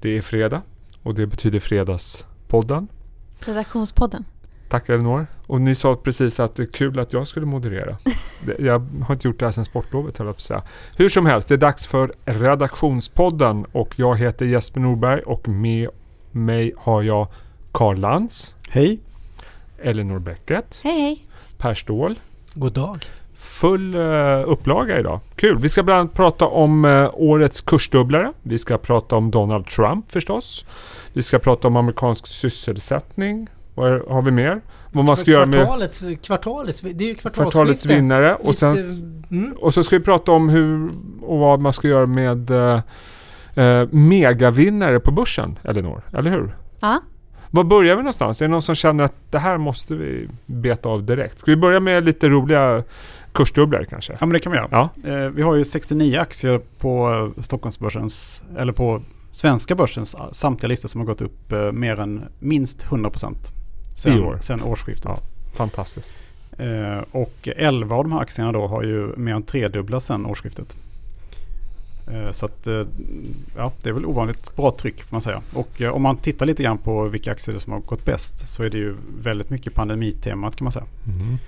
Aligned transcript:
Det 0.00 0.16
är 0.18 0.22
fredag 0.22 0.62
och 1.02 1.14
det 1.14 1.26
betyder 1.26 1.60
Fredagspodden. 1.60 2.88
Redaktionspodden. 3.40 4.24
Tack 4.68 4.88
Elinor. 4.88 5.26
Och 5.46 5.60
ni 5.60 5.74
sa 5.74 5.94
precis 5.94 6.40
att 6.40 6.54
det 6.54 6.62
är 6.62 6.66
kul 6.66 6.98
att 6.98 7.12
jag 7.12 7.26
skulle 7.26 7.46
moderera. 7.46 7.98
Jag 8.58 8.78
har 8.78 9.14
inte 9.14 9.28
gjort 9.28 9.38
det 9.38 9.46
här 9.46 9.52
sedan 9.52 9.64
sportlovet 9.64 10.18
höll 10.18 10.26
jag 10.26 10.36
på 10.36 10.38
att 10.38 10.42
säga. 10.42 10.62
Hur 10.96 11.08
som 11.08 11.26
helst, 11.26 11.48
det 11.48 11.54
är 11.54 11.58
dags 11.58 11.86
för 11.86 12.12
Redaktionspodden 12.24 13.64
och 13.72 13.94
jag 13.98 14.18
heter 14.18 14.46
Jesper 14.46 14.80
Norberg 14.80 15.20
och 15.20 15.48
med 15.48 15.88
mig 16.32 16.74
har 16.76 17.02
jag 17.02 17.28
Karl 17.72 17.96
Lantz, 17.98 18.54
Hej. 18.68 19.00
Elinor 19.82 20.18
Bäcket, 20.18 20.80
Hej 20.82 21.00
hej. 21.00 21.24
Per 21.58 21.74
Ståhl. 21.74 22.18
God 22.54 22.72
dag. 22.72 23.04
Full 23.60 23.96
uh, 23.96 24.50
upplaga 24.50 24.98
idag. 24.98 25.20
Kul. 25.36 25.58
Vi 25.58 25.68
ska 25.68 25.82
bland 25.82 26.00
annat 26.00 26.14
prata 26.14 26.46
om 26.46 26.84
eh, 26.84 27.10
årets 27.14 27.60
kursdubblare. 27.60 28.32
Vi 28.42 28.58
ska 28.58 28.78
prata 28.78 29.16
om 29.16 29.30
Donald 29.30 29.66
Trump 29.66 30.12
förstås. 30.12 30.66
Vi 31.12 31.22
ska 31.22 31.38
prata 31.38 31.68
om 31.68 31.76
amerikansk 31.76 32.26
sysselsättning. 32.26 33.48
Vad 33.74 33.92
är- 33.92 34.02
har 34.08 34.22
vi 34.22 34.30
mer? 34.30 34.60
Vad 34.92 35.04
man 35.04 35.16
ska 35.16 35.30
göra 35.30 35.46
med 35.46 35.54
kvartalets, 35.54 36.04
kvartalets, 36.22 36.80
det 36.80 37.04
är 37.04 37.08
ju 37.08 37.14
kvartalets 37.14 37.86
vinnare. 37.86 38.34
Och, 38.34 38.54
sen, 38.54 38.76
mm. 39.30 39.52
och 39.52 39.74
så 39.74 39.84
ska 39.84 39.98
vi 39.98 40.04
prata 40.04 40.32
om 40.32 40.48
hur 40.48 40.90
och 41.22 41.38
vad 41.38 41.60
man 41.60 41.72
ska 41.72 41.88
göra 41.88 42.06
med 42.06 42.50
uh, 42.50 43.88
megavinnare 43.90 45.00
på 45.00 45.10
börsen, 45.10 45.58
Elinor. 45.64 46.02
Eller 46.12 46.30
hur? 46.30 46.56
Ja. 46.80 47.00
Var 47.50 47.64
börjar 47.64 47.96
vi 47.96 48.02
någonstans? 48.02 48.40
Är 48.40 48.44
det 48.44 48.50
någon 48.50 48.62
som 48.62 48.74
känner 48.74 49.04
att 49.04 49.14
det 49.30 49.38
här 49.38 49.58
måste 49.58 49.94
vi 49.94 50.28
beta 50.46 50.88
av 50.88 51.04
direkt? 51.04 51.38
Ska 51.38 51.50
vi 51.50 51.56
börja 51.56 51.80
med 51.80 52.04
lite 52.04 52.28
roliga 52.28 52.82
kursdubblare 53.32 53.84
kanske? 53.84 54.12
Ja 54.12 54.26
men 54.26 54.32
det 54.32 54.40
kan 54.40 54.52
vi 54.52 54.58
göra. 54.58 54.68
Ja. 54.70 55.10
Eh, 55.10 55.28
vi 55.28 55.42
har 55.42 55.54
ju 55.54 55.64
69 55.64 56.18
aktier 56.18 56.60
på 56.78 57.32
Stockholmsbörsens, 57.40 58.42
eller 58.58 58.72
på 58.72 59.02
svenska 59.30 59.74
börsens 59.74 60.16
samtliga 60.32 60.68
listor 60.68 60.88
som 60.88 61.00
har 61.00 61.06
gått 61.06 61.20
upp 61.20 61.52
eh, 61.52 61.72
mer 61.72 62.00
än 62.00 62.22
minst 62.38 62.84
100% 62.86 63.32
I 63.32 63.36
sen, 63.94 64.22
år. 64.24 64.38
sen 64.40 64.62
årsskiftet. 64.62 65.04
Ja. 65.04 65.18
Fantastiskt. 65.54 66.12
Eh, 66.58 67.04
och 67.10 67.48
11 67.56 67.96
av 67.96 68.04
de 68.04 68.12
här 68.12 68.20
aktierna 68.20 68.52
då 68.52 68.66
har 68.66 68.82
ju 68.82 69.16
mer 69.16 69.34
än 69.34 69.42
tredubblats 69.42 70.06
sen 70.06 70.26
årsskiftet. 70.26 70.76
Eh, 72.12 72.30
så 72.30 72.46
att 72.46 72.66
eh, 72.66 72.82
ja, 73.56 73.72
det 73.82 73.88
är 73.88 73.92
väl 73.92 74.06
ovanligt 74.06 74.56
bra 74.56 74.70
tryck 74.70 75.02
får 75.02 75.14
man 75.14 75.20
säga. 75.22 75.42
Och 75.52 75.82
eh, 75.82 75.90
om 75.90 76.02
man 76.02 76.16
tittar 76.16 76.46
lite 76.46 76.62
grann 76.62 76.78
på 76.78 77.04
vilka 77.08 77.32
aktier 77.32 77.58
som 77.58 77.72
har 77.72 77.80
gått 77.80 78.04
bäst 78.04 78.48
så 78.48 78.62
är 78.62 78.70
det 78.70 78.78
ju 78.78 78.94
väldigt 79.22 79.50
mycket 79.50 79.74
pandemitemat 79.74 80.56
kan 80.56 80.64
man 80.64 80.72
säga. 80.72 80.86
Mhm. 81.04 81.38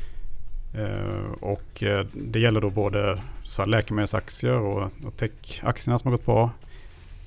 Eh, 0.75 1.33
och 1.41 1.83
eh, 1.83 2.07
det 2.13 2.41
gäller 2.41 2.61
då 2.61 2.71
både 2.71 3.19
så 3.45 3.65
läkemedelsaktier 3.65 4.59
och, 4.59 4.91
och 5.05 5.17
techaktierna 5.17 5.99
som 5.99 6.11
har 6.11 6.19
gått 6.19 6.27
bra. 6.27 6.51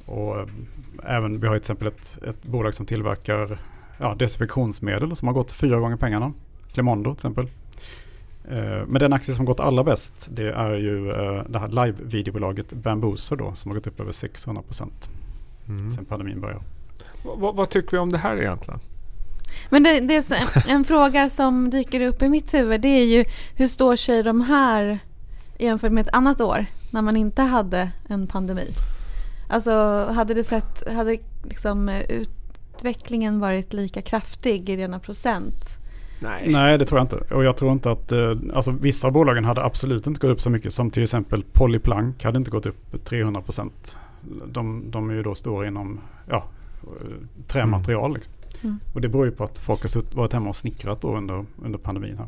Och 0.05 0.39
eh, 0.39 0.45
även, 1.03 1.39
vi 1.39 1.47
har 1.47 1.53
till 1.53 1.61
exempel 1.61 1.88
ett, 1.88 2.23
ett 2.27 2.44
bolag 2.44 2.73
som 2.73 2.85
tillverkar 2.85 3.58
ja, 3.97 4.16
desinfektionsmedel 4.16 5.16
som 5.16 5.27
har 5.27 5.35
gått 5.35 5.52
fyra 5.52 5.80
gånger 5.80 5.97
pengarna. 5.97 6.33
Clemondo 6.73 7.09
till 7.09 7.17
exempel. 7.17 7.47
Men 8.88 8.94
den 8.94 9.13
aktie 9.13 9.35
som 9.35 9.45
gått 9.45 9.59
allra 9.59 9.83
bäst 9.83 10.28
det 10.31 10.52
är 10.52 10.75
ju 10.75 11.05
det 11.47 11.59
här 11.59 11.67
live-videobolaget 11.67 12.73
Bambuser 12.73 13.35
då 13.35 13.55
som 13.55 13.72
har 13.72 13.75
gått 13.75 13.88
upp 13.88 14.00
över 14.00 14.11
600% 14.11 14.89
Mm. 15.67 15.91
sen 15.91 16.05
pandemin 16.05 16.41
började. 16.41 16.63
Vad, 17.23 17.55
vad 17.55 17.69
tycker 17.69 17.91
vi 17.91 17.97
om 17.97 18.11
det 18.11 18.17
här 18.17 18.38
egentligen? 18.38 18.80
Men 19.70 19.84
det, 19.84 20.00
det 20.00 20.16
är 20.16 20.22
så, 20.22 20.36
en 20.68 20.84
fråga 20.86 21.30
som 21.30 21.70
dyker 21.70 22.02
upp 22.02 22.22
i 22.22 22.30
mitt 22.30 22.54
huvud 22.54 22.82
det 22.82 22.88
är 22.88 23.06
ju 23.06 23.26
hur 23.56 23.68
står 23.68 23.96
sig 23.96 24.23
de 24.23 24.42
här 24.42 25.00
jämfört 25.58 25.92
med 25.92 26.02
ett 26.02 26.16
annat 26.16 26.42
år 26.42 26.66
när 26.92 27.02
man 27.02 27.18
inte 27.18 27.42
hade 27.42 27.92
en 28.08 28.28
pandemi? 28.28 28.68
Alltså 29.50 30.06
hade 30.16 30.34
det 30.34 30.44
sett, 30.44 30.94
hade 30.96 31.18
liksom 31.44 31.90
utvecklingen 32.09 33.40
varit 33.40 33.74
lika 33.74 34.02
kraftig 34.02 34.70
i 34.70 34.78
rena 34.78 35.00
procent? 35.00 35.84
Nej. 36.24 36.52
Nej, 36.52 36.78
det 36.78 36.86
tror 36.86 37.00
jag 37.00 37.04
inte. 37.04 37.36
Och 37.36 37.44
jag 37.44 37.58
tror 37.58 37.72
inte 37.72 37.92
att, 37.92 38.12
eh, 38.12 38.36
alltså 38.54 38.72
vissa 38.72 39.08
av 39.08 39.13
bolagen 39.13 39.46
hade 39.46 39.63
absolut 39.63 40.08
inte 40.08 40.19
gått 40.19 40.31
upp 40.31 40.42
så 40.42 40.50
mycket. 40.50 40.74
Som 40.74 40.92
till 40.92 41.03
exempel 41.03 41.44
Polyplank 41.52 42.24
hade 42.24 42.38
inte 42.38 42.52
gått 42.52 42.66
upp 42.66 43.06
300 43.06 43.42
procent. 43.42 43.97
De, 44.46 44.92
de 44.92 45.09
är 45.09 45.13
ju 45.13 45.24
då 45.24 45.36
stora 45.36 45.68
inom 45.68 46.00
ja, 46.30 46.44
eh, 46.84 47.13
trämaterial. 47.47 48.13
Liksom. 48.13 48.34
Mm. 48.63 48.79
Och 48.94 49.01
det 49.01 49.09
beror 49.09 49.25
ju 49.25 49.31
på 49.31 49.44
att 49.44 49.57
folk 49.57 49.81
har 49.81 50.16
varit 50.16 50.34
hemma 50.34 50.50
och 50.50 50.56
snickrat 50.56 51.01
då 51.01 51.18
under, 51.18 51.46
under 51.63 51.79
pandemin 51.79 52.18
här. 52.18 52.28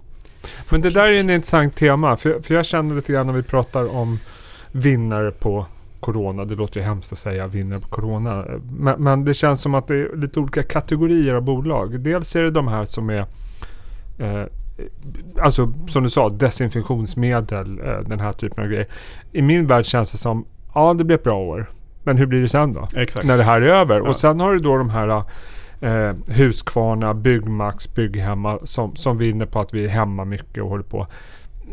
Men 0.70 0.82
det 0.82 0.90
där 0.90 1.08
är 1.08 1.20
en 1.20 1.30
intressant 1.30 1.76
tema. 1.76 2.18
För, 2.18 2.42
för 2.42 2.56
jag 2.56 2.66
känner 2.66 2.96
lite 2.96 3.14
grann 3.14 3.28
när 3.28 3.34
vi 3.34 3.44
pratar 3.44 3.96
om 3.96 4.20
vinnare 4.72 5.32
på 5.32 5.66
Corona. 6.00 6.46
Det 6.46 6.56
låter 6.56 6.80
ju 6.80 6.86
hemskt 6.86 7.12
att 7.12 7.20
säga 7.20 7.48
vinnare 7.48 7.80
på 7.80 7.88
Corona. 7.88 8.46
Men, 8.72 9.04
men 9.04 9.26
det 9.26 9.34
känns 9.34 9.62
som 9.62 9.76
att 9.76 9.88
det 9.88 9.96
är 9.96 10.16
lite 10.16 10.40
olika 10.40 10.64
kategorier 10.64 11.34
av 11.34 11.42
bolag. 11.42 12.00
Dels 12.00 12.36
är 12.36 12.44
det 12.44 12.52
de 12.52 12.68
här 12.68 12.86
som 12.86 13.10
är 13.10 13.26
eh, 14.18 14.44
Alltså 15.42 15.74
som 15.88 16.04
du 16.04 16.10
sa, 16.10 16.30
desinfektionsmedel, 16.30 17.80
eh, 17.80 18.00
den 18.00 18.20
här 18.20 18.34
typen 18.34 18.64
av 18.64 18.70
grejer. 18.70 18.88
I 19.32 19.42
min 19.42 19.68
värld 19.68 19.86
känns 19.86 20.12
det 20.12 20.18
som, 20.18 20.46
ja 20.74 20.94
det 20.94 21.04
blir 21.04 21.16
ett 21.16 21.24
bra 21.24 21.38
år. 21.38 21.70
Men 22.04 22.18
hur 22.18 22.26
blir 22.26 22.42
det 22.42 22.48
sen 22.48 22.74
då? 22.74 22.88
Exakt. 22.96 23.26
när 23.26 23.38
det 23.38 23.44
här 23.44 23.62
är 23.62 23.68
över. 23.68 23.98
Ja. 23.98 24.08
Och 24.08 24.16
sen 24.16 24.40
har 24.40 24.54
du 24.54 24.60
då 24.60 24.78
de 24.78 24.90
här 24.90 25.24
eh, 25.82 26.12
Husqvarna, 26.28 27.14
Byggmax, 27.14 27.94
Bygghemma 27.94 28.60
som, 28.64 28.96
som 28.96 29.18
vinner 29.18 29.46
på 29.46 29.60
att 29.60 29.74
vi 29.74 29.84
är 29.86 29.90
hemma 29.90 30.26
mycket 30.26 30.64
och 30.64 30.70
håller 30.70 30.84
på. 30.84 31.08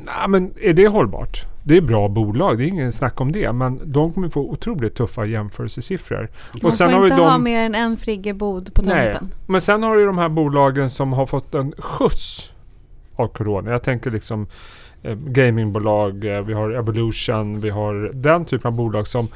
Nej, 0.04 0.28
men 0.28 0.52
är 0.60 0.72
det 0.72 0.88
hållbart? 0.88 1.46
Det 1.64 1.76
är 1.76 1.80
bra 1.80 2.08
bolag, 2.08 2.58
det 2.58 2.64
är 2.64 2.68
ingen 2.68 2.92
snack 2.92 3.20
om 3.20 3.32
det. 3.32 3.52
Men 3.52 3.80
de 3.84 4.12
kommer 4.12 4.28
få 4.28 4.40
otroligt 4.50 4.94
tuffa 4.94 5.24
jämförelsesiffror. 5.24 6.28
Man 6.62 6.72
sen 6.72 6.86
får 6.88 6.94
har 6.94 7.02
vi 7.02 7.06
inte 7.10 7.22
de- 7.22 7.30
ha 7.30 7.38
mer 7.38 7.64
än 7.66 7.74
en 7.74 7.96
friggebod 7.96 8.74
på 8.74 8.82
Nej. 8.82 9.12
tomten. 9.12 9.34
Men 9.46 9.60
sen 9.60 9.82
har 9.82 9.96
du 9.96 10.06
de 10.06 10.18
här 10.18 10.28
bolagen 10.28 10.90
som 10.90 11.12
har 11.12 11.26
fått 11.26 11.54
en 11.54 11.72
skjuts 11.78 12.52
av 13.16 13.28
Corona. 13.28 13.70
Jag 13.70 13.82
tänker 13.82 14.10
liksom 14.10 14.46
eh, 15.02 15.14
gamingbolag, 15.14 16.24
eh, 16.36 16.42
vi 16.42 16.52
har 16.52 16.70
Evolution, 16.70 17.60
vi 17.60 17.70
har 17.70 18.10
den 18.14 18.44
typen 18.44 18.68
av 18.68 18.76
bolag 18.76 19.08
som 19.08 19.28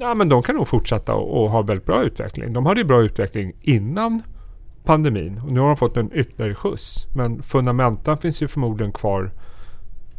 Ja 0.00 0.14
men 0.14 0.28
de 0.28 0.42
kan 0.42 0.54
nog 0.56 0.68
fortsätta 0.68 1.14
och, 1.14 1.42
och 1.44 1.50
ha 1.50 1.62
väldigt 1.62 1.86
bra 1.86 2.02
utveckling. 2.02 2.52
De 2.52 2.66
hade 2.66 2.80
ju 2.80 2.84
bra 2.86 3.02
utveckling 3.02 3.52
innan 3.60 4.22
pandemin 4.84 5.40
och 5.46 5.52
nu 5.52 5.60
har 5.60 5.66
de 5.66 5.76
fått 5.76 5.96
en 5.96 6.10
ytterligare 6.14 6.54
skjuts. 6.54 7.06
Men 7.14 7.42
fundamentan 7.42 8.18
finns 8.18 8.42
ju 8.42 8.48
förmodligen 8.48 8.92
kvar 8.92 9.30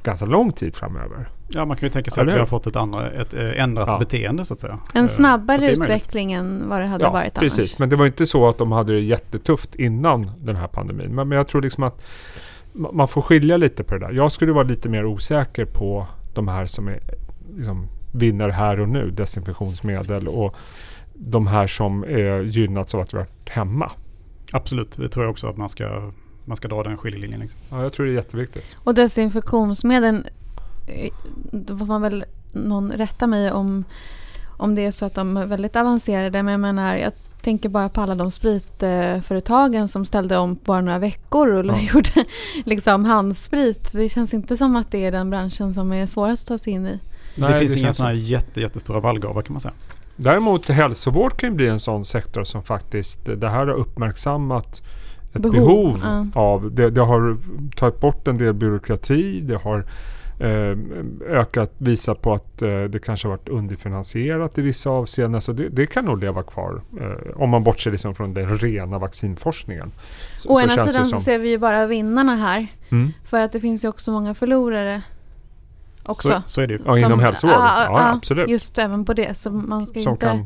ganska 0.03 0.25
lång 0.25 0.51
tid 0.51 0.75
framöver. 0.75 1.29
Ja, 1.47 1.65
man 1.65 1.77
kan 1.77 1.85
ju 1.85 1.91
tänka 1.91 2.11
sig 2.11 2.21
Eller 2.21 2.31
att 2.31 2.35
vi 2.37 2.39
har 2.39 2.47
fått 2.47 2.67
ett, 2.67 2.75
andra, 2.75 3.09
ett 3.11 3.33
eh, 3.33 3.61
ändrat 3.63 3.87
Ja. 3.87 3.99
beteende 3.99 4.45
så 4.45 4.53
att 4.53 4.59
säga. 4.59 4.79
En 4.93 5.03
Eh, 5.03 5.09
snabbare 5.09 5.71
utveckling 5.71 6.31
än 6.33 6.69
vad 6.69 6.81
det 6.81 6.85
hade 6.87 7.03
ja, 7.03 7.11
varit 7.11 7.33
precis. 7.33 7.59
annars. 7.59 7.79
Men 7.79 7.89
det 7.89 7.95
var 7.95 8.05
inte 8.05 8.25
så 8.25 8.49
att 8.49 8.57
de 8.57 8.71
hade 8.71 8.93
det 8.93 8.99
jättetufft 8.99 9.75
innan 9.75 10.31
den 10.39 10.55
här 10.55 10.67
pandemin. 10.67 11.15
Men, 11.15 11.27
men 11.27 11.37
jag 11.37 11.47
tror 11.47 11.61
liksom 11.61 11.83
att 11.83 12.01
ma- 12.73 12.93
man 12.93 13.07
får 13.07 13.21
skilja 13.21 13.57
lite 13.57 13.83
på 13.83 13.93
det 13.93 13.99
där. 13.99 14.11
Jag 14.13 14.31
skulle 14.31 14.51
vara 14.51 14.63
lite 14.63 14.89
mer 14.89 15.05
osäker 15.05 15.65
på 15.65 16.07
de 16.33 16.47
här 16.47 16.65
som 16.65 16.87
är 16.87 16.99
liksom, 17.57 17.87
vinner 18.11 18.49
här 18.49 18.79
och 18.79 18.89
nu, 18.89 19.11
desinfektionsmedel 19.11 20.27
och 20.27 20.55
de 21.13 21.47
här 21.47 21.67
som 21.67 22.03
är 22.03 22.41
gynnats 22.41 22.95
av 22.95 23.01
att 23.01 23.13
vi 23.13 23.17
har 23.17 23.23
varit 23.23 23.49
hemma. 23.49 23.91
Absolut, 24.51 24.97
det 24.97 25.09
tror 25.09 25.25
jag 25.25 25.31
också 25.31 25.47
att 25.47 25.57
man 25.57 25.69
ska, 25.69 26.11
man 26.45 26.57
ska 26.57 26.67
dra 26.67 26.83
den 26.83 26.97
skiljelinjen. 26.97 27.39
Liksom. 27.39 27.59
Ja, 27.71 27.81
jag 27.81 27.93
tror 27.93 28.05
det 28.05 28.11
är 28.11 28.15
jätteviktigt. 28.15 28.65
Och 28.75 28.93
desinfektionsmedel, 28.93 30.27
eh, 30.87 31.13
då 31.51 31.77
får 31.77 31.85
man 31.85 32.01
väl 32.01 32.25
någon 32.51 32.91
rätta 32.91 33.27
mig 33.27 33.51
om, 33.51 33.83
om 34.57 34.75
det 34.75 34.85
är 34.85 34.91
så 34.91 35.05
att 35.05 35.15
de 35.15 35.37
är 35.37 35.45
väldigt 35.45 35.75
avancerade. 35.75 36.43
Men 36.43 36.51
jag 36.51 36.59
menar, 36.59 36.95
jag 36.95 37.11
tänker 37.41 37.69
bara 37.69 37.89
på 37.89 38.01
alla 38.01 38.15
de 38.15 38.31
spritföretagen 38.31 39.87
som 39.87 40.05
ställde 40.05 40.37
om 40.37 40.55
på 40.55 40.63
bara 40.65 40.81
några 40.81 40.99
veckor 40.99 41.47
och 41.47 41.65
Ja. 41.65 41.79
gjorde 41.93 42.25
liksom 42.65 43.05
handsprit. 43.05 43.91
Det 43.91 44.09
känns 44.09 44.33
inte 44.33 44.57
som 44.57 44.75
att 44.75 44.91
det 44.91 45.05
är 45.05 45.11
den 45.11 45.29
branschen 45.29 45.73
som 45.73 45.93
är 45.93 46.07
svårast 46.07 46.43
att 46.43 46.47
ta 46.47 46.57
sig 46.57 46.73
in 46.73 46.87
i. 46.87 46.99
Nej, 47.35 47.53
det 47.53 47.59
finns 47.59 47.73
det 47.73 47.79
inga 47.79 47.93
sådana 47.93 48.13
här 48.13 48.21
jätte, 48.21 48.61
jättestora 48.61 48.99
vallgravar 48.99 49.41
kan 49.41 49.53
man 49.53 49.61
säga. 49.61 49.73
Däremot 50.15 50.69
hälsovård 50.69 51.37
kan 51.37 51.49
ju 51.49 51.55
bli 51.55 51.67
en 51.67 51.79
sån 51.79 52.05
sektor 52.05 52.43
som 52.43 52.63
faktiskt, 52.63 53.25
det 53.25 53.49
här 53.49 53.67
har 53.67 53.73
uppmärksammat 53.73 54.81
ett 55.33 55.41
behov, 55.41 55.53
Behov, 55.53 55.99
ja. 56.03 56.41
av. 56.41 56.71
Det, 56.71 56.89
det 56.89 57.01
har 57.01 57.37
tagit 57.75 57.99
bort 57.99 58.27
en 58.27 58.37
del 58.37 58.53
byråkrati. 58.53 59.41
Det 59.41 59.55
har 59.55 59.85
eh, 60.39 60.77
ökat, 61.27 61.73
visat 61.77 62.21
på 62.21 62.33
att 62.33 62.61
eh, 62.61 62.83
det 62.83 62.99
kanske 62.99 63.27
har 63.27 63.37
varit 63.37 63.49
underfinansierat 63.49 64.57
i 64.57 64.61
vissa 64.61 64.89
avseenden. 64.89 65.41
Så 65.41 65.51
det, 65.51 65.69
det 65.69 65.85
kan 65.85 66.05
nog 66.05 66.19
leva 66.19 66.43
kvar. 66.43 66.81
Eh, 67.01 67.41
om 67.41 67.49
man 67.49 67.63
bortser 67.63 67.91
liksom 67.91 68.15
från 68.15 68.33
den 68.33 68.57
rena 68.57 68.99
vaccinforskningen. 68.99 69.91
Så, 70.37 70.49
Å 70.49 70.55
så 70.55 70.61
ena 70.61 70.87
sidan 70.87 71.05
så 71.05 71.19
ser 71.19 71.39
vi 71.39 71.49
ju 71.49 71.57
bara 71.57 71.87
vinnarna 71.87 72.35
här. 72.35 72.67
Mm. 72.89 73.13
För 73.25 73.39
att 73.39 73.51
det 73.51 73.59
finns 73.59 73.83
ju 73.83 73.87
också 73.87 74.11
många 74.11 74.33
förlorare 74.33 75.01
också. 76.03 76.27
Så, 76.29 76.41
så 76.45 76.61
är 76.61 76.67
det 76.67 76.73
ju. 76.73 76.79
Ja, 76.85 76.97
inom 76.97 77.11
Som- 77.11 77.19
hälsovården. 77.19 77.61
ja, 77.61 77.83
Ja, 77.85 78.01
ja, 78.01 78.13
absolut. 78.15 78.49
Just 78.49 78.77
även 78.77 79.05
på 79.05 79.13
det. 79.13 79.37
Så 79.37 79.51
man 79.51 79.87
ska 79.87 79.99
Som 79.99 80.11
inte... 80.11 80.25
kan, 80.25 80.45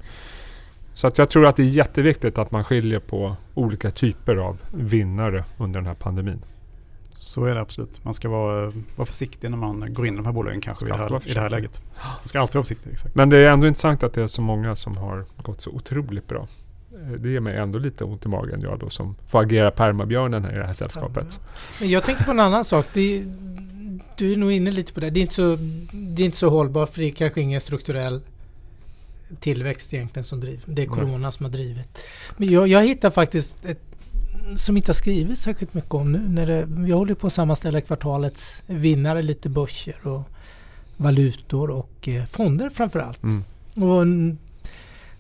så 0.94 1.08
att 1.08 1.18
jag 1.18 1.30
tror 1.30 1.46
att 1.46 1.56
det 1.56 1.64
är 1.64 1.68
jätteviktigt 1.68 2.38
att 2.38 2.52
man 2.52 2.64
skiljer 2.64 3.00
på 3.00 3.36
olika 3.54 3.92
typer 3.92 4.36
av 4.36 4.58
vinnare 4.74 5.44
under 5.58 5.80
den 5.80 5.88
här 5.88 5.94
pandemin. 5.96 6.42
Så 7.16 7.46
är 7.46 7.56
det 7.56 7.62
absolut. 7.62 8.04
Man 8.04 8.14
ska 8.14 8.30
vara, 8.30 8.72
vara 8.96 9.06
försiktig 9.06 9.50
när 9.50 9.58
man 9.58 9.94
går 9.94 10.08
in 10.08 10.14
i 10.14 10.18
de 10.18 10.26
här 10.26 10.34
bolagen 10.34 10.62
kanske 10.62 10.86
i 10.86 10.90
det, 10.90 10.96
här, 10.98 11.30
i 11.30 11.34
det 11.34 11.40
här 11.40 11.50
läget. 11.50 11.82
Man 12.04 12.28
ska 12.28 12.40
alltid 12.40 12.56
vara 12.56 12.64
försiktig. 12.64 12.92
Exakt. 12.92 13.16
Men 13.16 13.30
det 13.30 13.38
är 13.38 13.50
ändå 13.50 13.68
intressant 13.68 14.04
att 14.04 14.14
det 14.14 14.22
är 14.22 14.28
så 14.28 14.42
många 14.42 14.76
som 14.76 14.98
har 14.98 15.26
gått 15.44 15.62
så 15.62 15.70
otroligt 15.72 16.28
bra. 16.28 16.48
det 17.20 17.30
ger 17.30 17.40
mig 17.40 17.58
ändå 17.58 17.80
lite 17.80 18.04
ont 18.04 18.26
i 18.26 18.28
magen 18.30 18.62
jag 18.62 18.80
då 18.80 18.90
som 18.90 19.16
får 19.28 19.42
agera 19.42 19.72
permabjörnen 19.72 20.44
här 20.44 20.52
i 20.56 20.58
det 20.58 20.66
här 20.66 20.74
sällskapet. 20.74 21.40
Men 21.80 21.90
jag 21.90 22.04
tänker 22.04 22.24
på 22.24 22.32
en 22.32 22.40
annan 22.40 22.66
sak. 22.66 22.86
Det, 22.94 23.24
du 24.18 24.34
är 24.34 24.38
nog 24.38 24.52
inne 24.52 24.72
lite 24.72 24.94
på 24.94 25.00
det. 25.00 25.10
Det 25.10 25.20
är, 25.20 25.22
inte 25.22 25.34
så, 25.34 25.58
det 25.92 26.22
är 26.22 26.26
inte 26.26 26.38
så 26.38 26.50
hållbart 26.50 26.94
för 26.94 27.02
det 27.02 27.08
är 27.08 27.12
kanske 27.12 27.42
ingen 27.42 27.62
strukturell 27.62 28.22
tillväxt 29.40 29.94
egentligen 29.94 30.24
som 30.24 30.40
driver. 30.40 30.64
Det 30.66 30.82
är 30.82 30.86
corona 30.86 31.32
som 31.32 31.46
har 31.46 31.52
drivit. 31.52 31.98
Men 32.38 32.52
jag, 32.52 32.68
jag 32.68 32.86
hittar 32.86 33.12
faktiskt 33.12 33.66
ett 33.66 33.82
som 34.56 34.78
inte 34.78 34.90
har 34.90 34.94
skrivit 34.94 35.40
särskilt 35.40 35.74
mycket 35.74 35.94
om 35.94 36.12
nu. 36.12 36.20
När 36.30 36.48
det, 36.48 36.88
jag 36.90 36.98
håller 36.98 37.14
på 37.14 37.28
att 37.28 37.34
sammanställa 37.34 37.82
kvartalets 37.82 38.64
vinnare, 38.68 39.22
lite 39.22 39.50
börser 39.50 40.08
och 40.08 40.22
valutor 40.98 41.70
och 41.70 42.08
eh, 42.08 42.26
fonder 42.26 42.70
framförallt. 42.70 43.24
Mm. 43.24 43.44
Och 43.76 44.06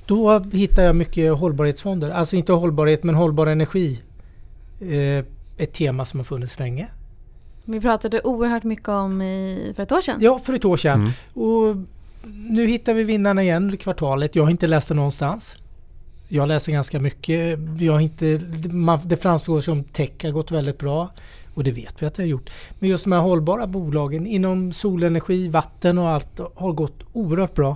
då 0.05 0.39
hittar 0.39 0.83
jag 0.83 0.95
mycket 0.95 1.33
hållbarhetsfonder. 1.33 2.09
Alltså 2.09 2.35
inte 2.35 2.53
hållbarhet 2.53 3.03
men 3.03 3.15
hållbar 3.15 3.47
energi. 3.47 4.01
Eh, 4.81 5.25
ett 5.57 5.73
tema 5.73 6.05
som 6.05 6.19
har 6.19 6.25
funnits 6.25 6.59
länge. 6.59 6.87
Vi 7.65 7.81
pratade 7.81 8.21
oerhört 8.21 8.63
mycket 8.63 8.89
om 8.89 9.21
i, 9.21 9.73
för 9.75 9.83
ett 9.83 9.91
år 9.91 10.01
sedan. 10.01 10.17
Ja, 10.21 10.39
för 10.39 10.53
ett 10.53 10.65
år 10.65 10.77
sedan. 10.77 10.99
Mm. 10.99 11.11
Och 11.33 11.75
nu 12.49 12.67
hittar 12.67 12.93
vi 12.93 13.03
vinnarna 13.03 13.43
igen 13.43 13.73
i 13.73 13.77
kvartalet. 13.77 14.35
Jag 14.35 14.43
har 14.43 14.51
inte 14.51 14.67
läst 14.67 14.87
det 14.87 14.93
någonstans. 14.93 15.55
Jag 16.27 16.47
läser 16.47 16.71
ganska 16.71 16.99
mycket. 16.99 17.59
Jag 17.79 17.93
har 17.93 17.99
inte, 17.99 18.37
det 19.03 19.17
framstår 19.17 19.61
som 19.61 19.83
tech 19.83 20.11
har 20.23 20.31
gått 20.31 20.51
väldigt 20.51 20.77
bra. 20.77 21.09
Och 21.53 21.63
det 21.63 21.71
vet 21.71 22.01
vi 22.01 22.05
att 22.05 22.15
det 22.15 22.23
har 22.23 22.27
gjort. 22.27 22.49
Men 22.79 22.89
just 22.89 23.03
de 23.03 23.11
här 23.11 23.19
hållbara 23.19 23.67
bolagen 23.67 24.27
inom 24.27 24.71
solenergi, 24.71 25.47
vatten 25.47 25.97
och 25.97 26.09
allt 26.09 26.39
har 26.55 26.71
gått 26.71 27.03
oerhört 27.13 27.55
bra. 27.55 27.75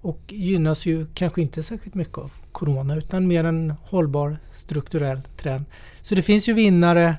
Och 0.00 0.20
gynnas 0.26 0.86
ju 0.86 1.06
kanske 1.14 1.42
inte 1.42 1.62
särskilt 1.62 1.94
mycket 1.94 2.18
av 2.18 2.30
Corona 2.52 2.96
utan 2.96 3.26
mer 3.26 3.44
en 3.44 3.74
hållbar 3.82 4.36
strukturell 4.54 5.20
trend. 5.36 5.64
Så 6.02 6.14
det 6.14 6.22
finns 6.22 6.48
ju 6.48 6.52
vinnare. 6.52 7.16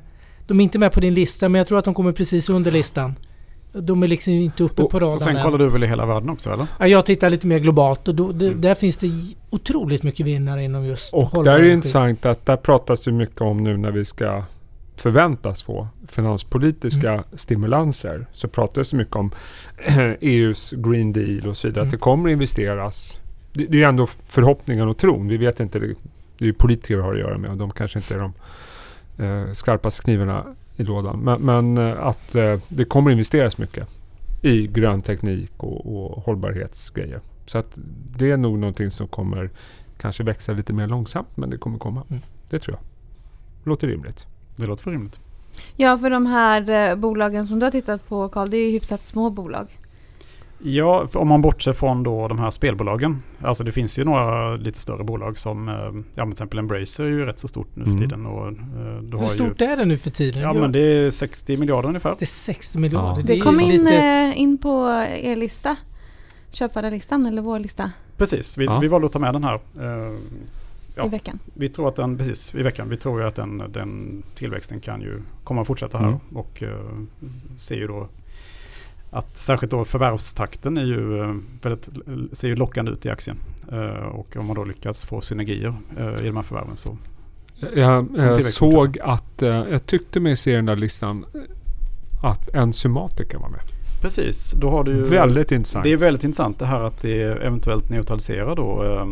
De 0.47 0.59
är 0.59 0.63
inte 0.63 0.79
med 0.79 0.91
på 0.93 0.99
din 0.99 1.13
lista 1.13 1.49
men 1.49 1.59
jag 1.59 1.67
tror 1.67 1.79
att 1.79 1.85
de 1.85 1.93
kommer 1.93 2.11
precis 2.11 2.49
under 2.49 2.71
listan. 2.71 3.15
De 3.71 4.03
är 4.03 4.07
liksom 4.07 4.33
inte 4.33 4.63
uppe 4.63 4.81
Och- 4.81 4.89
på 4.91 4.99
radarn 4.99 5.13
Och 5.15 5.21
sen 5.21 5.43
kollar 5.43 5.57
du 5.57 5.69
väl 5.69 5.83
i 5.83 5.87
hela 5.87 6.05
världen 6.05 6.29
också 6.29 6.49
eller? 6.53 6.67
Ja, 6.79 6.87
jag 6.87 7.05
tittar 7.05 7.29
lite 7.29 7.47
mer 7.47 7.59
globalt 7.59 8.07
och 8.07 8.15
då, 8.15 8.31
det, 8.31 8.47
Mm. 8.47 8.61
där 8.61 8.75
finns 8.75 8.97
det 8.97 9.09
otroligt 9.49 10.03
mycket 10.03 10.25
vinnare 10.25 10.63
inom 10.63 10.85
just 10.85 11.13
Och 11.13 11.43
där 11.43 11.55
är 11.55 11.61
det 11.61 11.71
intressant 11.73 12.25
att 12.25 12.45
där 12.45 12.57
pratas 12.57 13.07
ju 13.07 13.11
mycket 13.11 13.41
om 13.41 13.63
nu 13.63 13.77
när 13.77 13.91
vi 13.91 14.05
ska 14.05 14.43
förväntas 14.95 15.63
få 15.63 15.87
finanspolitiska 16.07 17.11
Mm. 17.11 17.23
stimulanser. 17.33 18.25
Så 18.33 18.47
pratas 18.47 18.91
det 18.91 18.97
mycket 18.97 19.15
om 19.15 19.31
EUs 20.21 20.71
Green 20.77 21.13
Deal 21.13 21.47
och 21.47 21.57
så 21.57 21.67
vidare. 21.67 21.81
Mm. 21.81 21.87
Att 21.87 21.91
det 21.91 21.97
kommer 21.97 22.29
investeras. 22.29 23.19
Det, 23.53 23.65
det 23.65 23.83
är 23.83 23.87
ändå 23.87 24.07
förhoppningen 24.29 24.87
och 24.87 24.97
tron. 24.97 25.27
Vi 25.27 25.37
vet 25.37 25.59
inte. 25.59 25.79
Det, 25.79 25.87
det 26.37 26.45
är 26.45 26.47
ju 26.47 26.53
politiker 26.53 26.95
vi 26.95 27.01
har 27.01 27.13
att 27.13 27.19
göra 27.19 27.37
med 27.37 27.51
och 27.51 27.57
de 27.57 27.71
kanske 27.71 27.99
inte 27.99 28.13
är 28.13 28.19
de 28.19 28.33
skarpaste 29.53 30.01
knivarna 30.01 30.45
i 30.75 30.83
lådan. 30.83 31.19
Men, 31.19 31.41
men 31.41 31.77
eh, 31.77 32.05
att 32.05 32.35
eh, 32.35 32.59
det 32.67 32.85
kommer 32.85 33.11
investeras 33.11 33.57
mycket 33.57 33.87
i 34.41 34.67
grön 34.67 35.01
teknik 35.01 35.51
och, 35.57 35.95
och 35.95 36.23
hållbarhetsgrejer. 36.23 37.21
Så 37.45 37.57
att 37.57 37.77
det 38.17 38.31
är 38.31 38.37
nog 38.37 38.59
någonting 38.59 38.91
som 38.91 39.07
kommer 39.07 39.49
kanske 39.97 40.23
växa 40.23 40.53
lite 40.53 40.73
mer 40.73 40.87
långsamt 40.87 41.37
men 41.37 41.49
det 41.49 41.57
kommer 41.57 41.77
komma. 41.77 42.03
Mm. 42.09 42.21
Det 42.49 42.59
tror 42.59 42.77
jag. 42.77 42.83
Låter 43.67 43.87
rimligt. 43.87 44.25
Det 44.55 44.67
låter 44.67 44.83
för 44.83 44.91
rimligt. 44.91 45.19
Ja, 45.75 45.97
för 45.97 46.09
de 46.09 46.25
här 46.25 46.69
eh, 46.69 46.95
bolagen 46.95 47.47
som 47.47 47.59
du 47.59 47.65
har 47.65 47.71
tittat 47.71 48.07
på 48.07 48.29
Carl, 48.29 48.49
det 48.49 48.57
är 48.57 48.65
ju 48.65 48.71
hyfsat 48.71 49.05
små 49.05 49.29
bolag. 49.29 49.67
Ja, 50.65 51.07
om 51.13 51.27
man 51.27 51.41
bortser 51.41 51.73
från 51.73 52.03
då 52.03 52.27
de 52.27 52.39
här 52.39 52.51
spelbolagen. 52.51 53.23
Alltså 53.41 53.63
det 53.63 53.71
finns 53.71 53.99
ju 53.99 54.03
några 54.03 54.55
lite 54.55 54.79
större 54.79 55.03
bolag 55.03 55.39
som, 55.39 55.69
eh, 55.69 55.75
ja 55.75 55.91
men 55.91 56.25
till 56.25 56.31
exempel 56.31 56.59
Embracer 56.59 57.03
är 57.03 57.07
ju 57.07 57.25
rätt 57.25 57.39
så 57.39 57.47
stort 57.47 57.67
nu 57.73 57.83
för 57.83 57.89
Mm. 57.91 58.01
tiden. 58.01 58.25
Och, 58.25 58.47
eh, 58.47 58.53
du 59.01 59.17
Hur 59.17 59.17
har 59.17 59.23
ju, 59.23 59.29
stort 59.35 59.61
är 59.61 59.77
det 59.77 59.85
nu 59.85 59.97
för 59.97 60.09
tiden? 60.09 60.41
Ja 60.41 60.53
men 60.53 60.71
det 60.71 60.79
är 60.79 61.09
60 61.11 61.57
miljarder 61.57 61.87
ungefär. 61.89 62.15
det 62.19 62.23
är 62.23 62.27
60 62.27 62.77
miljarder. 62.79 63.21
Ja. 63.21 63.27
Det 63.27 63.37
är 63.37 63.41
kom 63.41 63.59
in, 63.59 63.83
lite- 63.83 63.97
eh, 63.97 64.39
in 64.41 64.57
på 64.57 64.89
er 65.21 65.35
lista. 65.35 65.75
Köparlistan 66.51 67.25
eller 67.25 67.41
vår 67.41 67.59
lista 67.59 67.91
Precis, 68.17 68.57
vi, 68.57 68.65
Ja. 68.65 68.79
vi 68.79 68.87
valde 68.87 69.05
att 69.05 69.13
ta 69.13 69.19
med 69.19 69.33
den 69.33 69.43
här. 69.43 69.59
Ja. 70.95 71.05
i 71.05 71.09
veckan. 71.09 71.39
Vi 71.53 71.69
tror 71.69 71.87
att 71.87 71.95
den, 71.95 72.17
precis 72.17 72.55
i 72.55 72.63
veckan, 72.63 72.89
vi 72.89 72.97
tror 72.97 73.21
ju 73.21 73.27
att 73.27 73.35
den, 73.35 73.63
den 73.69 74.23
tillväxten 74.35 74.79
kan 74.79 75.01
ju 75.01 75.21
komma 75.43 75.61
att 75.61 75.67
fortsätta 75.67 75.97
här. 75.97 76.07
Mm. 76.07 76.19
Och 76.35 76.63
eh, 76.63 76.69
ser 77.57 77.75
ju 77.75 77.87
då 77.87 78.07
att 79.13 79.37
särskilt 79.37 79.71
då 79.71 79.85
förvärvstakten 79.85 80.77
är 80.77 80.83
ju 80.83 81.19
eh, 81.19 81.35
väldigt, 81.61 81.89
ser 82.37 82.47
ju 82.47 82.55
lockande 82.55 82.91
ut 82.91 83.05
i 83.05 83.09
aktien. 83.09 83.37
Eh, 83.71 84.05
och 84.05 84.37
om 84.37 84.45
man 84.45 84.55
då 84.55 84.63
lyckas 84.63 85.05
få 85.05 85.21
synergier 85.21 85.73
eh, 85.97 86.23
i 86.23 86.27
de 86.27 86.35
här 86.35 86.43
förvärven 86.43 86.77
så 86.77 86.97
Jag 87.75 88.43
såg 88.43 88.99
att, 88.99 89.41
jag 89.41 89.85
tyckte 89.85 90.19
mig 90.19 90.35
se 90.35 90.55
den 90.55 90.65
där 90.65 90.75
listan 90.75 91.25
att 92.23 92.49
Enzymatica 92.49 93.39
var 93.39 93.49
med. 93.49 93.61
Precis, 94.03 94.51
då 94.51 94.69
har 94.69 94.83
du 94.83 94.91
ju 94.91 95.03
Väldigt 95.03 95.51
intressant. 95.51 95.83
Det 95.83 95.93
är 95.93 95.97
väldigt 95.97 96.23
intressant 96.23 96.59
det 96.59 96.65
här 96.65 96.83
att 96.83 97.01
det 97.01 97.21
eventuellt 97.23 97.89
neutraliserar 97.89 98.55
då 98.55 98.83
eh, 98.83 99.05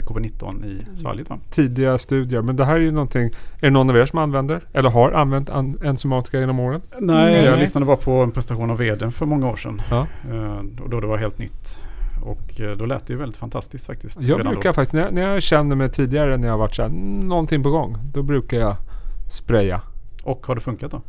covid-19 0.00 0.64
i 0.66 0.96
svalget 0.96 1.30
va? 1.30 1.38
Tidiga 1.50 1.98
studier. 1.98 2.42
Men 2.42 2.56
det 2.56 2.64
här 2.64 2.74
är 2.76 2.80
ju 2.80 2.90
någonting. 2.90 3.24
Är 3.24 3.30
det 3.60 3.70
någon 3.70 3.90
av 3.90 3.96
er 3.96 4.06
som 4.06 4.18
använder 4.18 4.60
eller 4.72 4.90
har 4.90 5.12
använt 5.12 5.50
an- 5.50 5.78
Enzymatica 5.84 6.38
genom 6.40 6.60
åren? 6.60 6.80
Nej, 7.00 7.32
Nej. 7.34 7.44
jag 7.44 7.58
lyssnade 7.58 7.86
bara 7.86 7.96
på 7.96 8.12
en 8.12 8.30
presentation 8.30 8.70
av 8.70 8.76
vdn 8.78 9.12
för 9.12 9.26
många 9.26 9.48
år 9.50 9.56
sedan. 9.56 9.82
Ja. 9.90 10.06
Eh, 10.30 10.82
och 10.82 10.90
då 10.90 11.00
det 11.00 11.06
var 11.06 11.18
helt 11.18 11.38
nytt. 11.38 11.78
Och 12.24 12.60
eh, 12.60 12.76
då 12.76 12.86
lät 12.86 13.06
det 13.06 13.12
ju 13.12 13.18
väldigt 13.18 13.36
fantastiskt 13.36 13.86
faktiskt. 13.86 14.22
Jag 14.22 14.40
brukar 14.40 14.70
då. 14.70 14.72
faktiskt, 14.72 14.92
när 14.92 15.00
jag, 15.02 15.14
när 15.14 15.22
jag 15.32 15.42
känner 15.42 15.76
mig 15.76 15.90
tidigare 15.90 16.36
när 16.36 16.46
jag 16.48 16.52
har 16.54 16.58
varit 16.58 16.74
så 16.74 16.82
här, 16.82 16.88
"Mm, 16.88 17.20
någonting 17.28 17.62
på 17.62 17.70
gång. 17.70 17.96
Då 18.14 18.22
brukar 18.22 18.56
jag 18.58 18.76
spraya. 19.30 19.80
Och 20.24 20.46
har 20.46 20.54
det 20.54 20.60
funkat 20.60 20.90
då? 20.90 21.00